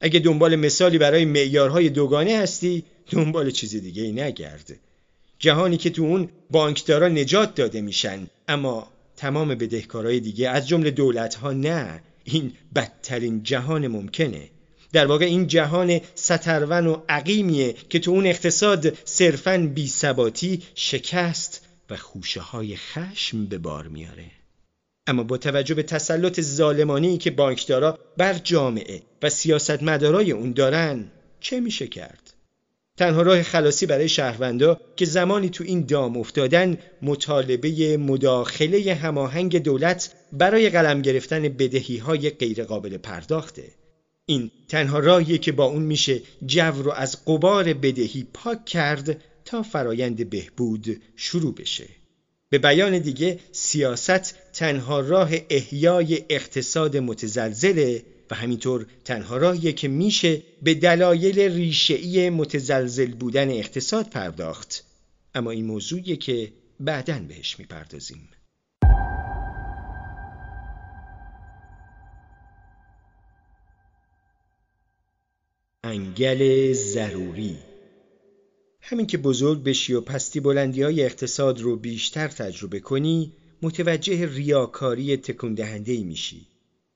اگه 0.01 0.19
دنبال 0.19 0.55
مثالی 0.55 0.97
برای 0.97 1.25
معیارهای 1.25 1.89
دوگانه 1.89 2.37
هستی 2.37 2.83
دنبال 3.11 3.51
چیز 3.51 3.75
دیگه 3.75 4.03
ای 4.03 4.11
نگرد. 4.11 4.79
جهانی 5.39 5.77
که 5.77 5.89
تو 5.89 6.03
اون 6.03 6.29
بانکدارا 6.51 7.07
نجات 7.07 7.55
داده 7.55 7.81
میشن 7.81 8.27
اما 8.47 8.96
تمام 9.17 9.55
بدهکارای 9.55 10.19
دیگه 10.19 10.49
از 10.49 10.67
جمله 10.67 10.91
دولت 10.91 11.35
ها 11.35 11.53
نه. 11.53 12.01
این 12.23 12.53
بدترین 12.75 13.43
جهان 13.43 13.87
ممکنه. 13.87 14.49
در 14.93 15.05
واقع 15.05 15.25
این 15.25 15.47
جهان 15.47 16.01
سترون 16.15 16.87
و 16.87 16.97
عقیمیه 17.09 17.73
که 17.89 17.99
تو 17.99 18.11
اون 18.11 18.25
اقتصاد 18.25 18.97
صرفاً 19.05 19.57
بی 19.57 19.87
ثباتی 19.87 20.63
شکست 20.75 21.61
و 21.89 21.95
خوشه 21.95 22.41
های 22.41 22.75
خشم 22.75 23.45
به 23.45 23.57
بار 23.57 23.87
میاره. 23.87 24.25
اما 25.07 25.23
با 25.23 25.37
توجه 25.37 25.75
به 25.75 25.83
تسلط 25.83 26.41
ظالمانی 26.41 27.17
که 27.17 27.31
بانکدارا 27.31 27.99
بر 28.17 28.33
جامعه 28.33 29.01
و 29.21 29.29
سیاستمدارای 29.29 30.31
اون 30.31 30.51
دارن 30.51 31.11
چه 31.39 31.59
میشه 31.59 31.87
کرد؟ 31.87 32.26
تنها 32.97 33.21
راه 33.21 33.43
خلاصی 33.43 33.85
برای 33.85 34.09
شهروندا 34.09 34.79
که 34.95 35.05
زمانی 35.05 35.49
تو 35.49 35.63
این 35.63 35.85
دام 35.85 36.17
افتادن 36.17 36.77
مطالبه 37.01 37.97
مداخله 37.97 38.93
هماهنگ 38.93 39.63
دولت 39.63 40.11
برای 40.33 40.69
قلم 40.69 41.01
گرفتن 41.01 41.41
بدهی 41.41 41.97
های 41.97 42.29
غیرقابل 42.29 42.97
پرداخته. 42.97 43.63
این 44.25 44.51
تنها 44.67 44.99
راهیه 44.99 45.37
که 45.37 45.51
با 45.51 45.65
اون 45.65 45.83
میشه 45.83 46.21
جو 46.45 46.71
رو 46.83 46.91
از 46.91 47.25
قبار 47.25 47.73
بدهی 47.73 48.27
پاک 48.33 48.65
کرد 48.65 49.21
تا 49.45 49.63
فرایند 49.63 50.29
بهبود 50.29 51.01
شروع 51.15 51.55
بشه. 51.55 51.85
به 52.49 52.57
بیان 52.57 52.99
دیگه 52.99 53.39
سیاست 53.51 54.35
تنها 54.53 54.99
راه 54.99 55.31
احیای 55.49 56.23
اقتصاد 56.29 56.97
متزلزله 56.97 58.03
و 58.31 58.35
همینطور 58.35 58.87
تنها 59.05 59.37
راهیه 59.37 59.73
که 59.73 59.87
میشه 59.87 60.41
به 60.61 60.73
دلایل 60.73 61.39
ریشه‌ای 61.39 62.29
متزلزل 62.29 63.13
بودن 63.13 63.49
اقتصاد 63.49 64.09
پرداخت. 64.09 64.83
اما 65.35 65.51
این 65.51 65.65
موضوعیه 65.65 66.15
که 66.15 66.53
بعدا 66.79 67.19
بهش 67.27 67.59
می‌پردازیم. 67.59 68.29
انگل 75.83 76.73
ضروری. 76.73 77.57
همین 78.81 79.07
که 79.07 79.17
بزرگ 79.17 79.63
بشی 79.63 79.93
و 79.93 80.01
پستی 80.01 80.39
بلندی 80.39 80.81
های 80.81 81.03
اقتصاد 81.05 81.61
رو 81.61 81.75
بیشتر 81.75 82.27
تجربه 82.27 82.79
کنی 82.79 83.33
متوجه 83.61 84.25
ریاکاری 84.25 85.17
تکندهنده 85.17 85.91
ای 85.91 86.03
میشی. 86.03 86.47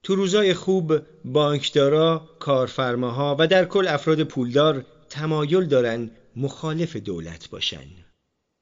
تو 0.04 0.16
روزای 0.16 0.54
خوب 0.54 0.94
بانکدارا، 1.26 2.30
کارفرماها 2.40 3.36
و 3.40 3.48
در 3.48 3.66
کل 3.66 3.88
افراد 3.88 4.24
پولدار 4.24 4.86
تمایل 5.10 5.66
دارن 5.66 6.12
مخالف 6.36 6.96
دولت 6.96 7.50
باشن. 7.50 7.86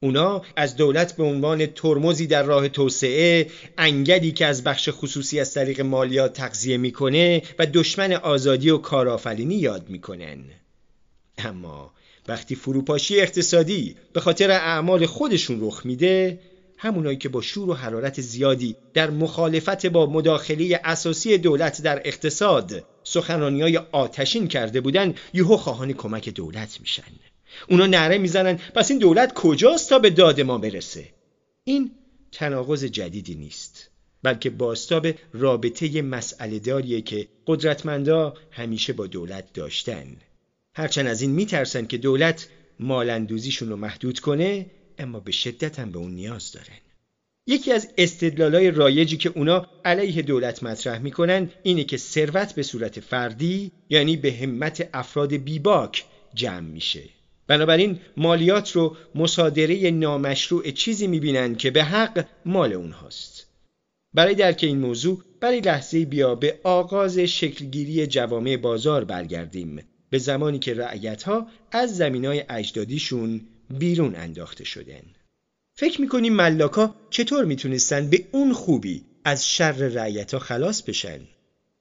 اونا 0.02 0.42
از 0.56 0.76
دولت 0.76 1.16
به 1.16 1.22
عنوان 1.22 1.66
ترمزی 1.66 2.26
در 2.26 2.42
راه 2.42 2.68
توسعه، 2.68 3.46
انگلی 3.78 4.32
که 4.32 4.46
از 4.46 4.64
بخش 4.64 4.88
خصوصی 4.92 5.40
از 5.40 5.54
طریق 5.54 5.80
مالیات 5.80 6.32
تغذیه 6.32 6.76
می‌کنه 6.76 7.42
و 7.58 7.66
دشمن 7.66 8.12
آزادی 8.12 8.70
و 8.70 8.78
کارآفرینی 8.78 9.54
یاد 9.54 9.88
می‌کنن. 9.88 10.38
اما 11.38 11.92
وقتی 12.28 12.54
فروپاشی 12.54 13.20
اقتصادی 13.20 13.96
به 14.12 14.20
خاطر 14.20 14.50
اعمال 14.50 15.06
خودشون 15.06 15.58
رخ 15.60 15.86
میده 15.86 16.38
همونایی 16.82 17.16
که 17.16 17.28
با 17.28 17.40
شور 17.40 17.70
و 17.70 17.74
حرارت 17.74 18.20
زیادی 18.20 18.76
در 18.94 19.10
مخالفت 19.10 19.86
با 19.86 20.06
مداخله 20.06 20.80
اساسی 20.84 21.38
دولت 21.38 21.82
در 21.82 22.02
اقتصاد 22.04 22.84
سخنرانی 23.04 23.62
های 23.62 23.76
آتشین 23.76 24.48
کرده 24.48 24.80
بودن 24.80 25.14
یهو 25.34 25.56
خواهان 25.56 25.92
کمک 25.92 26.28
دولت 26.28 26.80
میشن. 26.80 27.02
اونا 27.68 27.86
نره 27.86 28.18
می‌زنن 28.18 28.58
پس 28.74 28.90
این 28.90 28.98
دولت 28.98 29.34
کجاست 29.34 29.88
تا 29.88 29.98
به 29.98 30.10
داد 30.10 30.40
ما 30.40 30.58
برسه؟ 30.58 31.04
این 31.64 31.90
تناقض 32.32 32.84
جدیدی 32.84 33.34
نیست 33.34 33.90
بلکه 34.22 34.50
باستاب 34.50 35.06
رابطه 35.32 36.02
مسئله 36.02 36.58
داریه 36.58 37.00
که 37.00 37.28
قدرتمندا 37.46 38.34
همیشه 38.50 38.92
با 38.92 39.06
دولت 39.06 39.52
داشتن. 39.52 40.06
هرچند 40.74 41.06
از 41.06 41.22
این 41.22 41.30
میترسن 41.30 41.86
که 41.86 41.98
دولت 41.98 42.48
مالندوزیشون 42.80 43.68
رو 43.68 43.76
محدود 43.76 44.20
کنه 44.20 44.66
اما 45.00 45.20
به 45.20 45.32
شدت 45.32 45.78
هم 45.78 45.92
به 45.92 45.98
اون 45.98 46.12
نیاز 46.12 46.52
دارن. 46.52 46.78
یکی 47.46 47.72
از 47.72 47.88
استدلالای 47.98 48.70
رایجی 48.70 49.16
که 49.16 49.32
اونا 49.34 49.66
علیه 49.84 50.22
دولت 50.22 50.62
مطرح 50.62 50.98
می‌کنن 50.98 51.50
اینه 51.62 51.84
که 51.84 51.96
ثروت 51.96 52.54
به 52.54 52.62
صورت 52.62 53.00
فردی 53.00 53.72
یعنی 53.88 54.16
به 54.16 54.32
همت 54.32 54.88
افراد 54.94 55.32
بیباک 55.32 56.04
جمع 56.34 56.60
میشه. 56.60 57.02
بنابراین 57.46 58.00
مالیات 58.16 58.72
رو 58.72 58.96
مصادره 59.14 59.90
نامشروع 59.90 60.70
چیزی 60.70 61.06
می‌بینن 61.06 61.54
که 61.54 61.70
به 61.70 61.84
حق 61.84 62.26
مال 62.46 62.72
اونهاست. 62.72 63.46
برای 64.14 64.34
درک 64.34 64.60
این 64.62 64.78
موضوع 64.78 65.22
برای 65.40 65.60
لحظه 65.60 66.04
بیا 66.04 66.34
به 66.34 66.58
آغاز 66.62 67.18
شکلگیری 67.18 68.06
جوامع 68.06 68.56
بازار 68.56 69.04
برگردیم. 69.04 69.82
به 70.10 70.18
زمانی 70.18 70.58
که 70.58 70.74
رعیت 70.74 71.22
ها 71.22 71.46
از 71.72 71.96
زمین 71.96 72.24
های 72.24 72.44
اجدادیشون 72.48 73.40
بیرون 73.78 74.14
انداخته 74.14 74.64
شدن 74.64 75.02
فکر 75.74 76.00
می‌کنیم 76.00 76.32
ملاکا 76.32 76.94
چطور 77.10 77.44
می‌تونستن 77.44 78.10
به 78.10 78.24
اون 78.32 78.52
خوبی 78.52 79.04
از 79.24 79.48
شر 79.48 79.72
رعیت 79.72 80.38
خلاص 80.38 80.82
بشن؟ 80.82 81.20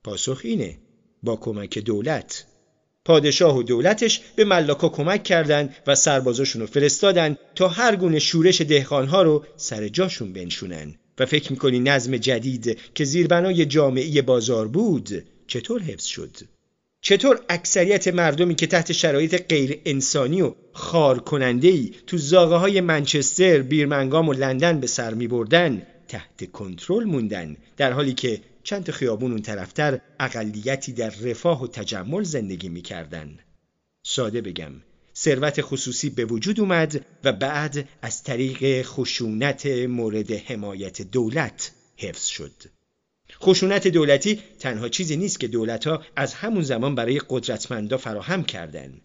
پاسخ 0.04 0.42
اینه 0.44 0.78
با 1.24 1.36
کمک 1.36 1.80
دولت 1.80 2.46
پادشاه 3.06 3.58
و 3.58 3.64
دولتش 3.64 4.22
به 4.36 4.46
ملاکا 4.46 4.90
کمک 4.90 5.24
کردند 5.24 5.76
و 5.88 5.96
سربازاشون 5.96 6.62
رو 6.62 6.68
فرستادن 6.68 7.38
تا 7.56 7.68
هر 7.68 7.96
گونه 7.96 8.20
شورش 8.20 8.62
دهقانها 8.62 9.22
رو 9.22 9.46
سر 9.58 9.88
جاشون 9.88 10.34
بنشونن 10.34 10.96
و 11.20 11.26
فکر 11.26 11.52
می‌کنی 11.52 11.80
نظم 11.80 12.18
جدید 12.18 12.80
که 12.96 13.04
زیربنای 13.04 13.66
جامعه 13.66 14.22
بازار 14.22 14.68
بود 14.68 15.26
چطور 15.48 15.82
حفظ 15.82 16.06
شد؟ 16.06 16.38
چطور 17.02 17.39
اکثریت 17.50 18.08
مردمی 18.08 18.56
که 18.56 18.68
تحت 18.68 18.91
شرایط 18.91 19.47
غیر 19.47 19.82
انسانی 19.86 20.41
و 20.41 20.56
خار 20.74 21.24
ای 21.41 21.91
تو 22.08 22.18
زاغه 22.18 22.56
های 22.56 22.82
منچستر، 22.82 23.62
بیرمنگام 23.62 24.30
و 24.30 24.34
لندن 24.34 24.80
به 24.80 24.88
سر 24.88 25.14
می 25.14 25.28
بردن 25.28 25.88
تحت 26.08 26.52
کنترل 26.52 27.04
موندن 27.04 27.58
در 27.78 27.91
حالی 27.91 28.14
که 28.14 28.41
چند 28.64 28.91
خیابون 28.91 29.32
اون 29.32 29.41
طرفتر 29.41 30.02
اقلیتی 30.20 30.93
در 30.93 31.10
رفاه 31.10 31.64
و 31.64 31.68
تجمل 31.68 32.24
زندگی 32.24 32.70
می‌کردن. 32.70 33.39
ساده 34.04 34.41
بگم 34.41 34.72
ثروت 35.16 35.62
خصوصی 35.62 36.10
به 36.10 36.26
وجود 36.26 36.60
اومد 36.60 37.06
و 37.24 37.32
بعد 37.32 37.88
از 38.02 38.24
طریق 38.24 38.86
خشونت 38.86 39.66
مورد 39.66 40.32
حمایت 40.32 41.02
دولت 41.02 41.72
حفظ 41.97 42.26
شد. 42.26 42.52
خشونت 43.42 43.88
دولتی 43.88 44.40
تنها 44.60 44.90
چیزی 44.90 45.18
نیست 45.18 45.40
که 45.40 45.48
دولتها 45.48 46.02
از 46.16 46.34
همون 46.34 46.64
زمان 46.64 46.96
برای 46.96 47.22
قدرتمندا 47.30 47.98
فراهم 47.98 48.44
کردند. 48.44 49.02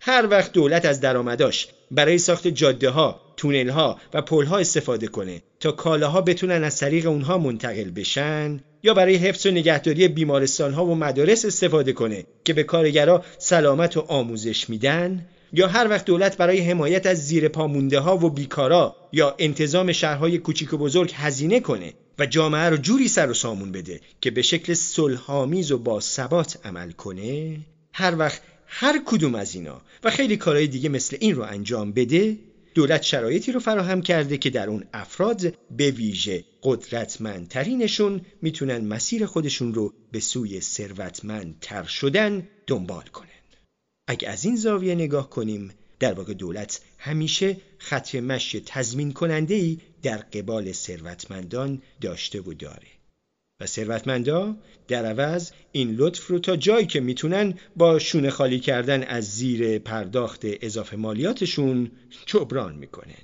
هر 0.00 0.26
وقت 0.30 0.52
دولت 0.52 0.84
از 0.84 1.00
درآمداش 1.00 1.68
برای 1.90 2.18
ساخت 2.18 2.48
جاده 2.48 2.90
ها، 2.90 3.20
تونل 3.36 3.68
ها 3.68 4.00
و 4.14 4.22
پل 4.22 4.44
ها 4.44 4.58
استفاده 4.58 5.06
کنه 5.06 5.42
تا 5.60 5.72
کالاها 5.72 6.20
بتونن 6.20 6.64
از 6.64 6.78
طریق 6.78 7.06
اونها 7.06 7.38
منتقل 7.38 7.90
بشن 7.90 8.60
یا 8.82 8.94
برای 8.94 9.14
حفظ 9.14 9.46
و 9.46 9.50
نگهداری 9.50 10.08
بیمارستان 10.08 10.72
ها 10.72 10.86
و 10.86 10.94
مدارس 10.94 11.44
استفاده 11.44 11.92
کنه 11.92 12.24
که 12.44 12.52
به 12.52 12.62
کارگرا 12.62 13.24
سلامت 13.38 13.96
و 13.96 14.00
آموزش 14.08 14.70
میدن 14.70 15.26
یا 15.52 15.68
هر 15.68 15.88
وقت 15.88 16.04
دولت 16.04 16.36
برای 16.36 16.60
حمایت 16.60 17.06
از 17.06 17.26
زیر 17.26 17.48
پا 17.48 17.66
مونده 17.66 18.00
ها 18.00 18.16
و 18.16 18.30
بیکارا 18.30 18.96
یا 19.12 19.34
انتظام 19.38 19.92
شهرهای 19.92 20.38
کوچیک 20.38 20.72
و 20.72 20.76
بزرگ 20.76 21.12
هزینه 21.14 21.60
کنه 21.60 21.92
و 22.18 22.26
جامعه 22.26 22.68
رو 22.68 22.76
جوری 22.76 23.08
سر 23.08 23.30
و 23.30 23.34
سامون 23.34 23.72
بده 23.72 24.00
که 24.20 24.30
به 24.30 24.42
شکل 24.42 24.74
صلحآمیز 24.74 25.72
و 25.72 25.78
با 25.78 26.00
ثبات 26.00 26.66
عمل 26.66 26.90
کنه 26.90 27.60
هر 27.92 28.18
وقت 28.18 28.42
هر 28.66 29.02
کدوم 29.06 29.34
از 29.34 29.54
اینا 29.54 29.82
و 30.04 30.10
خیلی 30.10 30.36
کارهای 30.36 30.66
دیگه 30.66 30.88
مثل 30.88 31.16
این 31.20 31.34
رو 31.34 31.42
انجام 31.42 31.92
بده 31.92 32.38
دولت 32.74 33.02
شرایطی 33.02 33.52
رو 33.52 33.60
فراهم 33.60 34.02
کرده 34.02 34.38
که 34.38 34.50
در 34.50 34.68
اون 34.68 34.84
افراد 34.92 35.54
به 35.76 35.90
ویژه 35.90 36.44
قدرتمندترینشون 36.62 38.20
می‌تونن 38.42 38.78
مسیر 38.78 39.26
خودشون 39.26 39.74
رو 39.74 39.92
به 40.12 40.20
سوی 40.20 40.60
ثروتمندتر 40.60 41.84
شدن 41.84 42.48
دنبال 42.66 43.04
کنن. 43.04 43.28
اگه 44.06 44.28
از 44.28 44.44
این 44.44 44.56
زاویه 44.56 44.94
نگاه 44.94 45.30
کنیم 45.30 45.70
در 46.00 46.12
واقع 46.12 46.34
دولت 46.34 46.80
همیشه 46.98 47.56
خط 47.78 48.14
مشی 48.14 48.62
تضمین 48.66 49.12
کننده 49.12 49.54
ای 49.54 49.78
در 50.02 50.16
قبال 50.16 50.72
ثروتمندان 50.72 51.82
داشته 52.00 52.40
و 52.40 52.54
داره. 52.54 52.88
و 53.60 53.66
ثروتمندا 53.66 54.56
در 54.88 55.06
عوض 55.06 55.50
این 55.72 55.94
لطف 55.94 56.26
رو 56.26 56.38
تا 56.38 56.56
جایی 56.56 56.86
که 56.86 57.00
می‌تونن 57.00 57.54
با 57.76 57.98
شونه 57.98 58.30
خالی 58.30 58.60
کردن 58.60 59.02
از 59.02 59.24
زیر 59.24 59.78
پرداخت 59.78 60.40
اضافه 60.44 60.96
مالیاتشون 60.96 61.90
جبران 62.26 62.74
می‌کنن. 62.74 63.14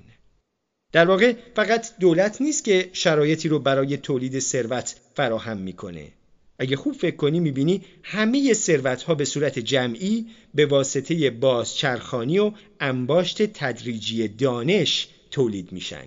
در 0.93 1.07
واقع 1.07 1.35
فقط 1.57 1.99
دولت 2.01 2.41
نیست 2.41 2.65
که 2.65 2.91
شرایطی 2.93 3.49
رو 3.49 3.59
برای 3.59 3.97
تولید 3.97 4.39
ثروت 4.39 5.01
فراهم 5.15 5.57
می‌کنه. 5.59 6.13
اگه 6.59 6.77
خوب 6.77 6.95
فکر 6.95 7.17
کنی 7.17 7.41
می‌بینی 7.41 7.83
همه 8.03 8.53
ثروت 8.53 9.03
ها 9.03 9.15
به 9.15 9.25
صورت 9.25 9.59
جمعی 9.59 10.27
به 10.55 10.67
واسطه 10.67 11.31
بازچرخانی 11.31 12.39
و 12.39 12.53
انباشت 12.81 13.43
تدریجی 13.43 14.29
دانش 14.29 15.09
تولید 15.31 15.73
میشن. 15.73 16.07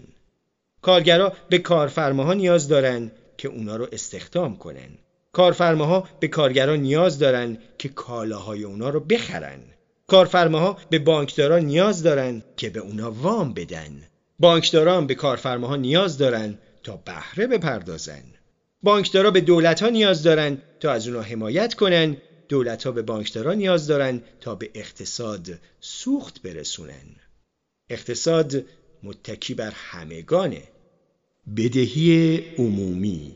کارگرا 0.81 1.33
به 1.49 1.57
کارفرماها 1.57 2.33
نیاز 2.33 2.67
دارن 2.67 3.11
که 3.37 3.47
اونا 3.47 3.75
رو 3.75 3.87
استخدام 3.91 4.57
کنن. 4.57 4.89
کارفرماها 5.31 6.07
به 6.19 6.27
کارگران 6.27 6.79
نیاز 6.79 7.19
دارن 7.19 7.57
که 7.77 7.89
کالاهای 7.89 8.63
اونا 8.63 8.89
رو 8.89 8.99
بخرن. 8.99 9.59
کارفرماها 10.07 10.77
به 10.89 10.99
بانکداران 10.99 11.65
نیاز 11.65 12.03
دارن 12.03 12.43
که 12.57 12.69
به 12.69 12.79
اونا 12.79 13.11
وام 13.11 13.53
بدن. 13.53 14.03
بانکداران 14.39 15.07
به 15.07 15.15
کارفرماها 15.15 15.75
نیاز 15.75 16.17
دارن 16.17 16.57
تا 16.83 16.97
بهره 17.05 17.47
بپردازن. 17.47 18.23
بانکدارا 18.87 19.31
به 19.31 19.41
دولت 19.41 19.83
ها 19.83 19.89
نیاز 19.89 20.23
دارن 20.23 20.57
تا 20.79 20.91
از 20.91 21.07
اونا 21.07 21.21
حمایت 21.21 21.73
کنن 21.73 22.17
دولت 22.49 22.83
ها 22.83 22.91
به 22.91 23.01
بانکدارا 23.01 23.53
نیاز 23.53 23.87
دارن 23.87 24.21
تا 24.41 24.55
به 24.55 24.69
اقتصاد 24.75 25.59
سوخت 25.79 26.41
برسونن. 26.41 27.15
اقتصاد 27.89 28.65
متکی 29.03 29.53
بر 29.53 29.71
همگانه. 29.75 30.63
بدهی 31.57 32.37
عمومی. 32.57 33.35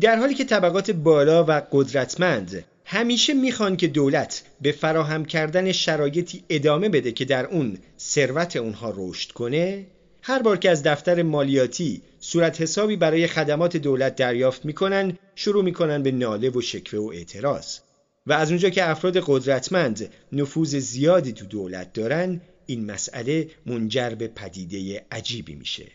در 0.00 0.16
حالی 0.16 0.34
که 0.34 0.44
طبقات 0.44 0.90
بالا 0.90 1.44
و 1.48 1.62
قدرتمند 1.72 2.64
همیشه 2.84 3.34
می‌خوان 3.34 3.76
که 3.76 3.88
دولت 3.88 4.42
به 4.60 4.72
فراهم 4.72 5.24
کردن 5.24 5.72
شرایطی 5.72 6.44
ادامه 6.50 6.88
بده 6.88 7.12
که 7.12 7.24
در 7.24 7.46
اون 7.46 7.78
ثروت 7.98 8.56
اونها 8.56 8.94
رشد 8.96 9.32
کنه 9.32 9.86
هر 10.22 10.42
بار 10.42 10.56
که 10.56 10.70
از 10.70 10.82
دفتر 10.82 11.22
مالیاتی 11.22 12.02
صورت 12.30 12.60
حسابی 12.60 12.96
برای 12.96 13.26
خدمات 13.26 13.76
دولت 13.76 14.16
دریافت 14.16 14.64
می‌کنن 14.64 15.18
شروع 15.34 15.64
می‌کنن 15.64 16.02
به 16.02 16.10
ناله 16.10 16.50
و 16.50 16.60
شکوه 16.60 17.00
و 17.00 17.10
اعتراض. 17.14 17.78
و 18.26 18.32
از 18.32 18.50
اونجا 18.50 18.70
که 18.70 18.90
افراد 18.90 19.18
قدرتمند 19.26 20.12
نفوذ 20.32 20.76
زیادی 20.76 21.32
تو 21.32 21.46
دولت 21.46 21.92
دارن 21.92 22.40
این 22.66 22.90
مسئله 22.90 23.50
منجر 23.66 24.10
به 24.10 24.28
پدیده 24.28 25.06
عجیبی 25.10 25.54
میشه. 25.54 25.86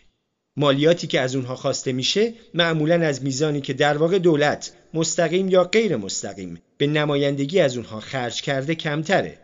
مالیاتی 0.58 1.08
که 1.08 1.20
از 1.20 1.36
اونها 1.36 1.56
خواسته 1.56 1.92
میشه 1.92 2.34
معمولا 2.54 3.08
از 3.08 3.24
میزانی 3.24 3.62
که 3.62 3.74
در 3.74 3.98
واقع 3.98 4.20
دولت 4.20 4.74
مستقیم 4.94 5.50
یا 5.50 5.64
غیر 5.64 5.96
مستقیم 5.96 6.62
به 6.78 6.88
نمایندگی 6.88 7.60
از 7.60 7.78
اونها 7.78 8.00
خرج 8.00 8.42
کرده 8.42 8.76
کمتره. 8.76 9.40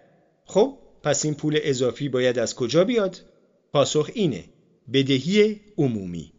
خب 0.46 0.78
پس 1.04 1.26
این 1.26 1.34
پول 1.34 1.60
اضافی 1.64 2.10
باید 2.10 2.40
از 2.40 2.56
کجا 2.56 2.84
بیاد؟ 2.84 3.22
پاسخ 3.74 4.10
اینه. 4.14 4.44
بدهی 4.94 5.62
عمومی. 5.78 6.34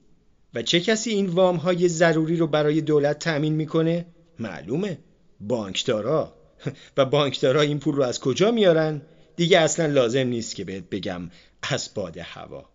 و 0.54 0.62
چه 0.62 0.80
کسی 0.80 1.10
این 1.10 1.26
وام 1.26 1.56
های 1.56 1.88
ضروری 1.88 2.36
رو 2.36 2.46
برای 2.46 2.80
دولت 2.80 3.18
تأمین 3.18 3.54
می‌کنه؟ 3.54 4.06
معلومه. 4.38 4.98
بانکدارا. 5.40 6.34
و 6.96 7.04
بانکدارا 7.04 7.60
این 7.60 7.78
پول 7.78 7.94
رو 7.94 8.02
از 8.02 8.20
کجا 8.20 8.50
میارن؟ 8.50 9.02
دیگه 9.36 9.58
اصلا 9.58 9.86
لازم 9.86 10.26
نیست 10.26 10.54
که 10.54 10.64
بهت 10.64 10.84
بگم. 10.90 11.30
از 11.62 11.90
باد 11.94 12.18
هوا. 12.18 12.68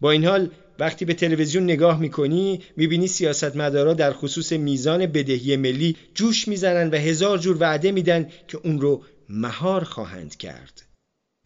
با 0.00 0.10
این 0.10 0.24
حال 0.24 0.50
وقتی 0.78 1.04
به 1.04 1.14
تلویزیون 1.14 1.64
نگاه 1.64 2.00
می‌کنی 2.00 2.60
می‌بینی 2.76 3.06
سیاستمدارا 3.06 3.94
در 3.94 4.12
خصوص 4.12 4.52
میزان 4.52 5.06
بدهی 5.06 5.56
ملی 5.56 5.96
جوش 6.14 6.48
می‌زنن 6.48 6.90
و 6.90 6.94
هزار 6.94 7.38
جور 7.38 7.56
وعده 7.60 7.92
میدن 7.92 8.30
که 8.48 8.58
اون 8.64 8.80
رو 8.80 9.02
مهار 9.28 9.84
خواهند 9.84 10.36
کرد. 10.36 10.87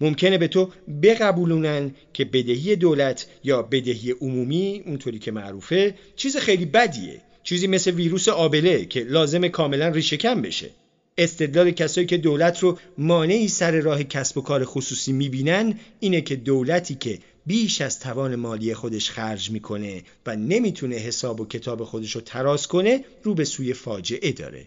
ممکنه 0.03 0.39
به 0.39 0.49
تو 0.49 0.71
بقبولونن 1.03 1.95
که 2.13 2.25
بدهی 2.25 2.77
دولت 2.77 3.27
یا 3.45 3.63
بدهی 3.63 4.11
عمومی 4.11 4.83
اونطوری 4.87 5.19
که 5.19 5.31
معروفه 5.31 5.95
چیز 6.17 6.37
خیلی 6.37 6.65
بدیه. 6.65 7.21
چیزی 7.43 7.67
مثل 7.67 7.91
ویروس 7.91 8.29
آبله 8.29 8.85
که 8.85 9.01
لازم 9.01 9.49
کاملا 9.49 9.89
ریشهکن 9.89 10.43
بشه. 10.43 10.71
استدلال 11.19 11.71
کسایی 11.71 12.07
که 12.07 12.17
دولت 12.17 12.59
رو 12.59 12.79
مانعی 12.99 13.49
سر 13.49 13.81
راه 13.81 14.05
کسب 14.05 14.39
و 14.39 14.41
کار 14.41 14.65
خصوصی 14.65 15.13
می‌بینن 15.13 15.79
اینه 16.01 16.21
که 16.21 16.37
دولتی 16.37 16.95
که 16.95 17.19
بیش 17.47 17.81
از 17.81 18.01
توان 18.01 18.37
مالی 18.37 18.75
خودش 18.75 19.11
خرج 19.11 19.51
می‌کنه 19.51 20.03
و 20.27 20.37
نمی‌تونه 20.37 20.97
حساب 20.97 21.41
و 21.41 21.47
کتاب 21.47 21.85
خودش 21.85 22.13
رو 22.13 22.21
تراز 22.21 22.67
کنه 22.67 23.05
رو 23.23 23.35
به 23.35 23.45
سوی 23.45 23.73
فاجعه 23.73 24.33
داره. 24.33 24.67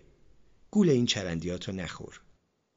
گول 0.72 0.90
این 0.90 1.06
چرندیات 1.06 1.70
رو 1.70 1.76
نخور. 1.76 2.22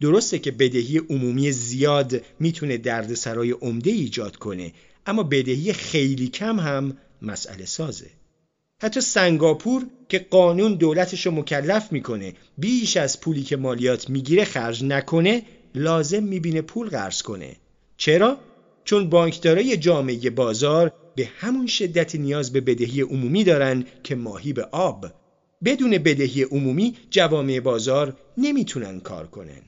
درسته 0.01 0.39
که 0.39 0.51
بدهی 0.51 0.99
عمومی 0.99 1.53
زیاد 1.53 2.23
می‌تونه 2.41 2.77
دردسرای 2.77 3.51
عمده 3.51 3.91
ایجاد 3.91 4.37
کنه 4.37 4.73
اما 5.07 5.23
بدهی 5.23 5.73
خیلی 5.73 6.29
کم 6.29 6.61
هم 6.61 6.97
مسئله 7.23 7.65
سازه. 7.67 8.11
حتی 8.83 9.01
سنگاپور 9.01 9.87
که 10.09 10.19
قانون 10.19 10.75
دولتش 10.75 11.27
رو 11.27 11.33
مکلف 11.33 11.93
می‌کنه 11.93 12.35
بیش 12.59 12.97
از 12.97 13.21
پولی 13.21 13.43
که 13.43 13.57
مالیات 13.57 14.11
می‌گیره 14.11 14.45
خرج 14.45 14.85
نکنه 14.85 15.43
لازم 15.75 16.23
می‌بینه 16.23 16.63
پول 16.63 16.89
قرض 16.89 17.23
کنه. 17.23 17.57
چرا؟ 17.97 18.39
چون 18.85 19.11
بانکدارای 19.11 19.77
جامعه 19.77 20.31
بازار 20.31 20.93
به 21.17 21.29
همون 21.39 21.67
شدت 21.67 22.15
نیاز 22.15 22.53
به 22.53 22.61
بدهی 22.61 23.01
عمومی 23.01 23.45
دارن 23.45 23.85
که 24.05 24.15
ماهی 24.15 24.53
به 24.53 24.65
آب. 24.65 25.07
بدون 25.65 25.99
بدهی 25.99 26.43
عمومی 26.43 26.97
جوامع 27.11 27.61
بازار 27.61 28.17
نمی‌تونن 28.37 29.01
کار 29.01 29.27
کنن. 29.27 29.63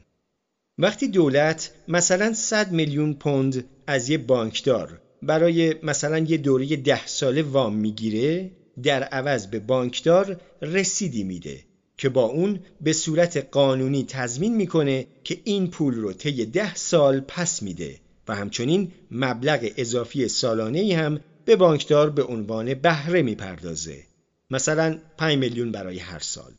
وقتی 0.82 1.08
دولت 1.08 1.70
مثلا 1.88 2.32
100 2.32 2.72
میلیون 2.72 3.14
پوند 3.14 3.64
از 3.86 4.08
یه 4.08 4.18
بانکدار 4.18 5.00
برای 5.22 5.74
مثلا 5.82 6.18
یه 6.18 6.36
دوره 6.36 6.76
ده 6.76 7.06
ساله 7.06 7.42
وام 7.42 7.76
می‌گیره 7.76 8.50
در 8.82 9.02
عوض 9.02 9.46
به 9.46 9.58
بانکدار 9.58 10.40
رسیدی 10.62 11.24
میده 11.24 11.60
که 11.96 12.08
با 12.08 12.24
اون 12.24 12.60
به 12.80 12.92
صورت 12.92 13.36
قانونی 13.50 14.04
تضمین 14.04 14.56
می‌کنه 14.56 15.06
که 15.24 15.40
این 15.44 15.70
پول 15.70 15.94
رو 15.94 16.12
طی 16.12 16.46
ده 16.46 16.74
سال 16.74 17.20
پس 17.20 17.62
میده 17.62 18.00
و 18.28 18.34
همچنین 18.34 18.92
مبلغ 19.10 19.70
اضافی 19.76 20.28
سالانه 20.28 20.78
ای 20.78 20.92
هم 20.92 21.20
به 21.44 21.56
بانکدار 21.56 22.10
به 22.10 22.22
عنوان 22.22 22.74
بهره 22.74 23.22
می‌پردازه. 23.22 24.02
مثلا 24.50 24.98
5 25.18 25.38
میلیون 25.38 25.72
برای 25.72 25.98
هر 25.98 26.18
سال. 26.18 26.52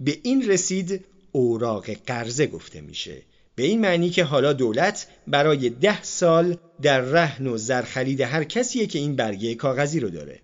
به 0.00 0.18
این 0.22 0.48
رسید 0.48 1.04
اوراق 1.32 1.90
قرضه 1.90 2.46
گفته 2.46 2.80
میشه. 2.80 3.22
به 3.54 3.62
این 3.62 3.80
معنی 3.80 4.10
که 4.10 4.24
حالا 4.24 4.52
دولت 4.52 5.06
برای 5.26 5.70
ده 5.70 6.02
سال 6.02 6.56
در 6.82 7.00
رهن 7.00 7.46
و 7.46 7.56
زرخرید 7.56 8.20
هر 8.20 8.44
کسیه 8.44 8.86
که 8.86 8.98
این 8.98 9.16
برگه 9.16 9.54
کاغذی 9.54 10.00
رو 10.00 10.10
داره. 10.10 10.40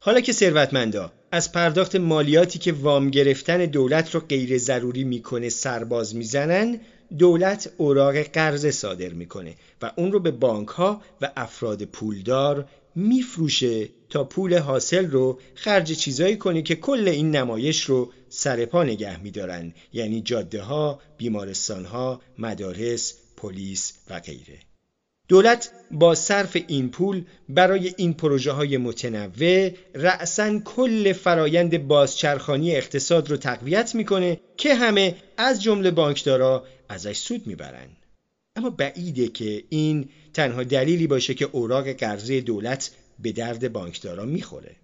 حالا 0.00 0.20
که 0.20 0.32
ثروتمندا 0.32 1.12
از 1.32 1.52
پرداخت 1.52 1.96
مالیاتی 1.96 2.58
که 2.58 2.72
وام 2.72 3.10
گرفتن 3.10 3.66
دولت 3.66 4.14
رو 4.14 4.20
غیر 4.20 4.58
ضروری 4.58 5.04
می‌کنه 5.04 5.48
سرباز 5.48 6.16
می‌زنن 6.16 6.80
دولت 7.18 7.72
اوراق 7.76 8.16
قرضه 8.16 8.70
صادر 8.70 9.08
می‌کنه 9.08 9.54
و 9.82 9.92
اون 9.96 10.12
رو 10.12 10.20
به 10.20 10.30
بانک 10.30 10.68
ها 10.68 11.02
و 11.20 11.30
افراد 11.36 11.82
پولدار 11.82 12.68
میفروشه 12.94 13.88
تا 14.10 14.24
پول 14.24 14.58
حاصل 14.58 15.10
رو 15.10 15.40
خرج 15.54 15.92
چیزایی 15.92 16.36
کنه 16.36 16.62
که 16.62 16.74
کل 16.74 17.08
این 17.08 17.36
نمایش 17.36 17.84
رو 17.84 18.12
سر 18.34 18.64
پا 18.64 18.84
نگه 18.84 19.22
میدارن 19.22 19.74
یعنی 19.92 20.20
جاده 20.20 20.62
ها، 20.62 21.00
بیمارستان 21.16 21.84
ها، 21.84 22.20
مدارس، 22.38 23.14
پلیس 23.36 23.92
و 24.10 24.20
غیره. 24.20 24.58
دولت 25.28 25.72
با 25.90 26.14
صرف 26.14 26.56
این 26.66 26.88
پول 26.88 27.24
برای 27.48 27.94
این 27.96 28.14
پروژه 28.14 28.52
های 28.52 28.76
متنوع 28.76 29.70
رأسا 29.94 30.58
کل 30.58 31.12
فرایند 31.12 31.86
بازچرخانی 31.86 32.76
اقتصاد 32.76 33.30
رو 33.30 33.36
تقویت 33.36 33.94
می‌کنه 33.94 34.40
که 34.56 34.74
همه 34.74 35.16
از 35.36 35.62
جمله 35.62 35.90
بانکدارا 35.90 36.66
ازش 36.88 37.16
سود 37.16 37.46
می‌برن. 37.46 37.88
اما 38.56 38.70
بعیده 38.70 39.28
که 39.28 39.64
این 39.68 40.08
تنها 40.34 40.62
دلیلی 40.62 41.06
باشه 41.06 41.34
که 41.34 41.48
اوراق 41.52 41.88
قرضه 41.88 42.40
دولت 42.40 42.90
به 43.18 43.32
درد 43.32 43.72
بانکدارا 43.72 44.24
می‌خوره. 44.24 44.76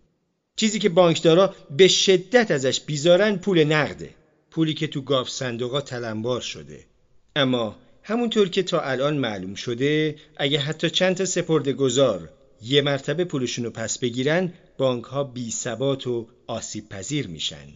چیزی 0.59 0.79
که 0.79 0.89
بانکدارا 0.89 1.55
به 1.77 1.89
شدت 1.89 2.51
ازش 2.51 2.81
بیزارن 2.81 3.37
پول 3.37 3.65
نقده. 3.65 4.11
پولی 4.51 4.75
که 4.75 4.87
تو 4.87 5.03
گاف 5.03 5.31
صندوقا 5.31 5.81
تلمبار 5.81 6.41
شده. 6.41 6.85
اما 7.37 7.77
همونطور 8.03 8.49
که 8.49 8.63
تا 8.63 8.81
الان 8.81 9.17
معلوم 9.17 9.55
شده 9.55 10.17
اگه 10.37 10.59
حتی 10.59 10.91
چند 10.91 11.17
تا 11.17 11.25
سپرده 11.25 11.73
گذار 11.73 12.29
یه 12.63 12.83
مرتبه 12.83 13.25
پولشون 13.25 13.65
رو 13.65 13.71
پس 13.71 13.99
بگیرن 13.99 14.53
بانک 14.79 15.05
ها 15.05 15.25
بی 15.25 15.51
ثبات 15.51 16.07
و 16.07 16.29
آسیب 16.47 16.89
پذیر 16.89 17.27
میشن 17.27 17.69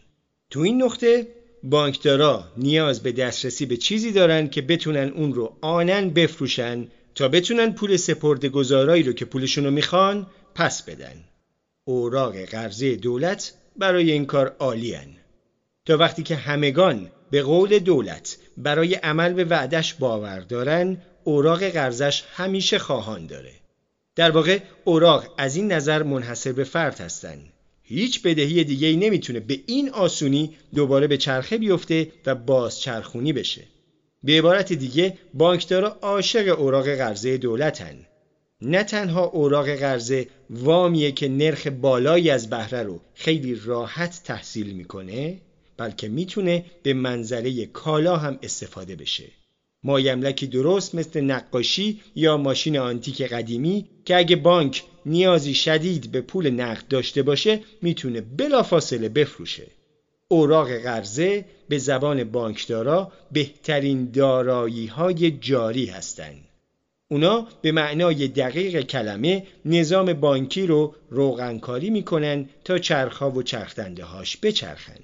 تو 0.51 0.61
این 0.61 0.83
نقطه 0.83 1.27
بانکدارا 1.63 2.45
نیاز 2.57 3.03
به 3.03 3.13
دسترسی 3.13 3.67
به 3.67 3.77
چیزی 3.77 4.13
دارن 4.13 4.49
که 4.49 4.63
بتونن 4.63 5.09
اون 5.09 5.35
رو 5.35 5.57
آنن 5.61 6.11
بفروشن 6.11 6.89
تا 7.15 7.29
بتونن 7.29 7.73
پول 7.73 7.97
سپرده 7.97 8.49
گذارایی 8.49 9.03
رو 9.03 9.13
که 9.13 9.25
پولشون 9.25 9.65
رو 9.65 9.71
می‌خوان 9.71 10.27
پس 10.55 10.83
بدن 10.83 11.25
اوراق 11.85 12.37
قرضه 12.37 12.97
دولت 12.97 13.53
برای 13.77 14.13
این 14.13 14.27
کار 14.27 14.57
عالین 14.59 15.17
تا 15.85 15.97
وقتی 15.97 16.23
که 16.23 16.37
همگان 16.37 17.11
به 17.31 17.43
قول 17.43 17.79
دولت 17.79 18.37
برای 18.57 18.95
عمل 18.95 19.33
به 19.33 19.45
وعدش 19.45 19.95
باور 19.95 20.41
دارن 20.41 21.03
اوراق 21.25 21.65
قرضش 21.65 22.25
همیشه 22.35 22.79
خواهان 22.79 23.27
داره. 23.27 23.53
در 24.17 24.31
واقع 24.31 24.59
اوراق 24.85 25.35
از 25.39 25.57
این 25.57 25.73
نظر 25.73 26.03
منحصر 26.03 26.53
به 26.53 26.65
فرد 26.65 27.01
هستن. 27.01 27.39
هیچ 27.83 28.23
بدهی 28.23 28.65
دیگه 28.65 28.89
ای 28.89 28.97
نمی‌تونه 28.97 29.41
به 29.41 29.61
این 29.67 29.91
آسونی 29.91 30.57
دوباره 30.75 31.07
به 31.07 31.17
چرخه 31.17 31.59
بیفته 31.59 32.13
و 32.27 32.35
باز 32.35 32.81
چرخونی 32.81 33.33
بشه. 33.33 33.63
به 34.23 34.39
عبارت 34.39 34.73
دیگه 34.73 35.19
بانکدارا 35.35 35.89
عاشق 36.03 36.59
اوراق 36.61 36.89
قرضه 36.89 37.39
دولتن. 37.39 38.07
نه 38.65 38.85
تنها 38.85 39.25
اوراق 39.25 39.71
قرضه 39.71 40.27
وامیه 40.51 41.13
که 41.13 41.29
نرخ 41.29 41.67
بالایی 41.67 42.31
از 42.31 42.51
بهره 42.51 42.83
رو 42.83 43.01
خیلی 43.15 43.55
راحت 43.65 44.21
تحصیل 44.25 44.73
می‌کنه 44.73 45.39
بلکه 45.77 46.09
می‌تونه 46.09 46.65
به 46.83 46.95
منظره 46.95 47.67
کالا 47.67 48.17
هم 48.17 48.39
استفاده 48.43 48.97
بشه 48.97 49.25
مایملکی 49.85 50.47
درست 50.47 50.95
مثل 50.95 51.21
نقاشی 51.21 52.01
یا 52.15 52.37
ماشین 52.37 52.77
آنتیک 52.79 53.23
قدیمی 53.23 53.87
که 54.05 54.17
اگه 54.17 54.37
بانک 54.37 54.85
نیازی 55.07 55.55
شدید 55.55 56.13
به 56.13 56.21
پول 56.21 56.51
نقد 56.51 56.89
داشته 56.89 57.23
باشه 57.23 57.61
می‌تونه 57.83 58.21
بلافاصله 58.21 59.09
بفروشه 59.09 59.67
اوراق 60.29 60.73
قرضه 60.73 61.45
به 61.69 61.79
زبان 61.79 62.25
بانکدارا 62.25 63.13
بهترین 63.33 64.11
دارایی 64.11 64.87
های 64.87 65.31
جاری 65.31 65.87
هستند. 65.87 66.52
اونا 67.13 67.47
به 67.63 67.73
معنای 67.73 68.29
دقیق 68.29 68.81
کلمه 68.81 69.47
نظام 69.65 70.13
بانکی 70.13 70.67
رو 70.67 70.95
روغنکاری 71.11 71.91
می‌کنن 71.91 72.49
تا 72.65 72.79
چرخها 72.79 73.31
و 73.31 73.43
چرخدنده 73.43 74.05
هاش 74.05 74.39
بچرخن. 74.43 74.99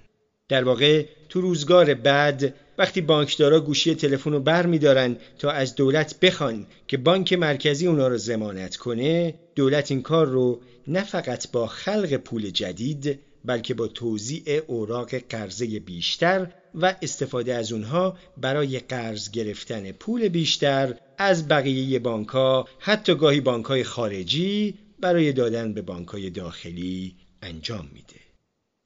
در 0.48 0.64
واقع 0.64 1.04
تو 1.28 1.40
روزگار 1.40 1.94
بعد 1.94 2.54
وقتی 2.78 3.00
بانکدارا 3.00 3.61
گوشی 3.61 3.94
تلفن 3.94 4.32
رو 4.32 4.40
بر 4.40 4.66
میدارن 4.66 5.16
تا 5.38 5.50
از 5.50 5.74
دولت 5.74 6.20
بخوان 6.20 6.66
که 6.86 6.96
بانک 6.96 7.32
مرکزی 7.32 7.86
اونا 7.86 8.09
رو 8.09 8.16
زمانت 8.16 8.76
کنه 8.76 9.34
دولت 9.54 9.90
این 9.90 10.02
کار 10.02 10.26
رو 10.26 10.61
نه 10.86 11.04
فقط 11.04 11.50
با 11.50 11.66
خلق 11.66 12.16
پول 12.16 12.50
جدید 12.50 13.18
بلکه 13.49 13.74
با 13.74 13.88
توزیع 13.88 14.62
اوراق 14.66 15.14
قرضه 15.14 15.66
بیشتر 15.66 16.53
و 16.74 16.94
استفاده 17.03 17.55
از 17.55 17.72
اونها 17.72 18.16
برای 18.36 18.78
قرض 18.78 19.30
گرفتن 19.30 19.92
پول 19.92 20.28
بیشتر 20.28 20.94
از 21.18 21.49
بقیه 21.49 21.99
بانکها 21.99 22.68
حتی 22.78 23.14
گاهی 23.14 23.40
بانکهای 23.40 23.84
خارجی 23.84 24.74
برای 25.01 25.32
دادن 25.32 25.74
به 25.74 25.82
بانکهای 25.82 26.30
داخلی 26.30 27.14
انجام 27.42 27.88
میده 27.92 28.20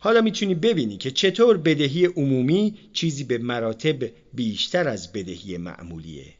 حالا 0.00 0.20
می‌تونی 0.20 0.54
ببینی 0.54 0.96
که 0.96 1.10
چطور 1.10 1.56
بدهی 1.56 2.06
عمومی 2.06 2.74
چیزی 2.92 3.24
به 3.24 3.38
مراتب 3.38 4.10
بیشتر 4.34 4.88
از 4.88 5.12
بدهی 5.12 5.56
معمولیه. 5.56 6.34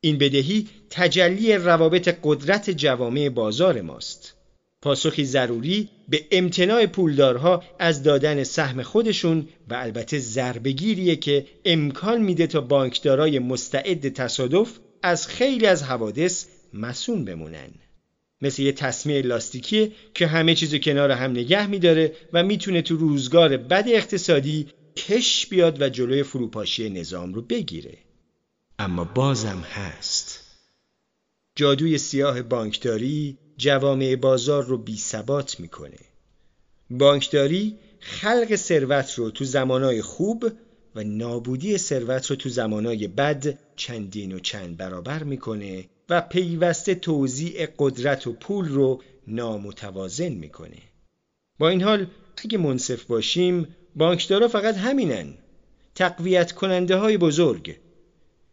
این 0.00 0.18
بدهی 0.18 0.68
تجلی 0.90 1.54
روابط 1.54 2.18
قدرت 2.22 2.70
جوامع 2.70 3.28
بازار 3.28 3.80
ماست. 3.80 4.37
پاسخی 4.82 5.24
ضروری 5.24 5.88
به 6.08 6.26
امتناع 6.30 6.86
پولدارها 6.86 7.62
از 7.78 8.02
دادن 8.02 8.44
سهم 8.44 8.82
خودشون 8.82 9.48
و 9.68 9.74
البته 9.74 10.18
ضربگیریه 10.18 11.16
که 11.16 11.46
امکان 11.64 12.22
میده 12.22 12.46
تا 12.46 12.60
بانکدارای 12.60 13.38
مستعد 13.38 14.08
تصادف 14.08 14.78
از 15.02 15.26
خیلی 15.26 15.66
از 15.66 15.82
حوادث 15.82 16.46
مسون 16.72 17.24
بمونن. 17.24 17.70
مثل 18.40 18.62
یه 18.62 18.72
تصمیه 18.72 19.22
لاستیکیه 19.22 19.90
که 20.14 20.26
همه 20.26 20.54
چیز 20.54 20.74
کنار 20.74 21.10
هم 21.10 21.30
نگه 21.30 21.66
میداره 21.66 22.12
و 22.32 22.42
می‌تونه 22.42 22.82
تو 22.82 22.96
روزگار 22.96 23.56
بد 23.56 23.84
اقتصادی 23.88 24.66
کش 24.96 25.46
بیاد 25.46 25.82
و 25.82 25.88
جلوی 25.88 26.22
فروپاشی 26.22 26.90
نظام 26.90 27.34
رو 27.34 27.42
بگیره 27.42 27.98
اما 28.78 29.04
بازم 29.04 29.58
هست 29.58 30.44
جادوی 31.56 31.98
سیاه 31.98 32.42
بانکداری 32.42 33.38
جوامع 33.58 34.16
بازار 34.16 34.64
رو 34.64 34.78
بی 34.78 34.96
ثبات 34.96 35.60
می‌کنه. 35.60 35.98
بانکداری 36.90 37.76
خلق 38.00 38.56
ثروت 38.56 39.14
رو 39.14 39.30
تو 39.30 39.44
زمانای 39.44 40.02
خوب 40.02 40.52
و 40.94 41.04
نابودی 41.04 41.78
ثروت 41.78 42.26
رو 42.26 42.36
تو 42.36 42.48
زمانای 42.48 43.08
بد 43.08 43.58
چندین 43.76 44.32
و 44.32 44.38
چند 44.38 44.76
برابر 44.76 45.22
می‌کنه 45.22 45.84
و 46.08 46.20
پیوسته 46.20 46.94
توزیع 46.94 47.68
قدرت 47.78 48.26
و 48.26 48.32
پول 48.32 48.68
رو 48.68 49.02
نامتوازن 49.26 50.28
می‌کنه. 50.28 50.82
با 51.58 51.68
این 51.68 51.82
حال 51.82 52.06
اگه 52.36 52.58
منصف 52.58 53.04
باشیم 53.04 53.76
بانکدارا 53.94 54.48
فقط 54.48 54.76
همینن. 54.76 55.34
تقویت 55.94 56.52
کننده 56.52 56.96
های 56.96 57.18
بزرگ. 57.18 57.76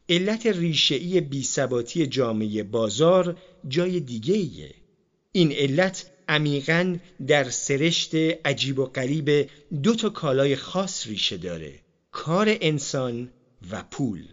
علت 0.09 0.45
ریشه‌ای 0.45 1.21
بیثباتی 1.21 2.07
جامعه 2.07 2.63
بازار 2.63 3.37
جای 3.67 3.99
دیگه 3.99 4.33
ایه. 4.33 4.75
این 5.35 5.51
علت 5.51 6.11
عمیقا 6.29 6.97
در 7.27 7.49
سرشت 7.49 8.15
عجیب 8.45 8.79
و 8.79 8.85
غریب 8.85 9.49
دو 9.83 9.95
تا 9.95 10.09
کالای 10.09 10.55
خاص 10.55 11.07
ریشه 11.07 11.37
داره 11.37 11.73
کار 12.11 12.57
انسان 12.61 13.29
و 13.71 13.83
پول. 13.91 14.23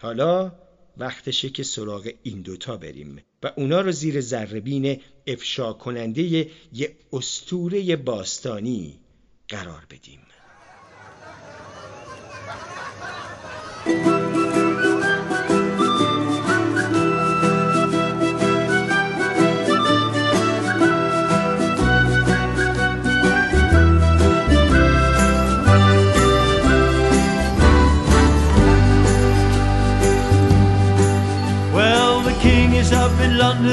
حالا 0.00 0.52
وقتشه 0.96 1.50
که 1.50 1.62
سراغ 1.62 2.10
این 2.22 2.42
دوتا 2.42 2.76
بریم 2.76 3.22
و 3.42 3.52
اونا 3.56 3.80
رو 3.80 3.92
زیر 3.92 4.20
ذربین 4.20 5.00
افشا 5.26 5.72
کننده 5.72 6.22
یه 6.72 6.96
استوره 7.12 7.96
باستانی 7.96 9.00
قرار 9.48 9.86
بدیم. 9.90 10.20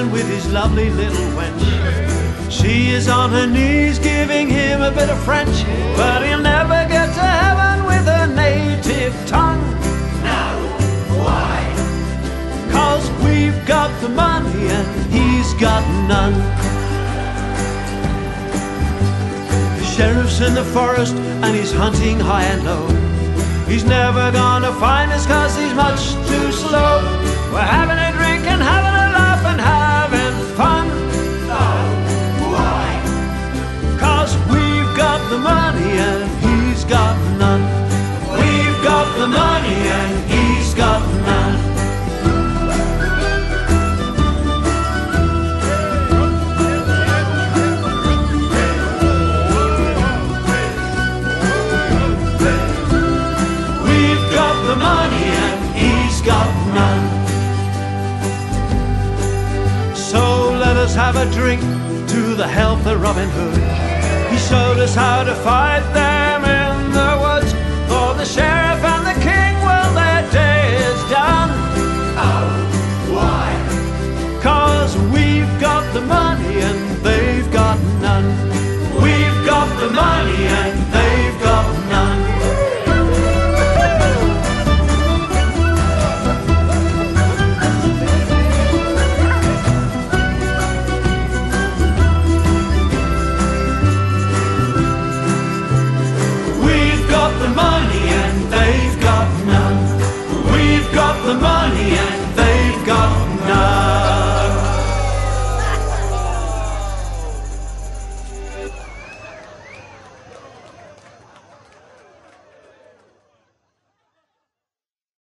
With 0.06 0.30
his 0.30 0.52
lovely 0.54 0.92
little 0.92 1.28
wench. 1.38 2.52
She 2.52 2.90
is 2.90 3.10
on 3.10 3.32
her 3.32 3.48
knees 3.48 3.98
giving 3.98 4.48
him 4.48 4.82
a 4.82 4.92
bit 4.92 5.10
of 5.10 5.18
French, 5.24 5.64
but 5.96 6.24
he'll 6.24 6.40
never 6.40 6.86
get 6.88 7.08
to 7.16 7.26
heaven 7.42 7.84
with 7.86 8.08
a 8.08 8.28
native 8.28 9.16
tongue. 9.26 9.60
No, 10.22 10.46
why? 11.24 11.58
Cause 12.72 13.10
we've 13.26 13.60
got 13.66 13.90
the 14.02 14.10
money 14.10 14.68
and 14.68 14.88
he's 15.12 15.52
got 15.56 15.84
none. 16.08 16.36
The 19.80 19.86
sheriff's 19.86 20.42
in 20.42 20.54
the 20.54 20.66
forest 20.66 21.16
and 21.16 21.56
he's 21.56 21.74
hunting 21.74 22.20
high 22.20 22.44
and 22.44 22.64
low. 22.66 22.86
He's 23.66 23.84
never 23.84 24.32
gonna 24.32 24.74
find 24.74 25.12
us 25.12 25.26
cause 25.26 25.58
he's 25.58 25.74
much 25.74 26.14
too 26.30 26.52
slow. 26.52 27.02
We're 27.52 27.62
having 27.62 27.97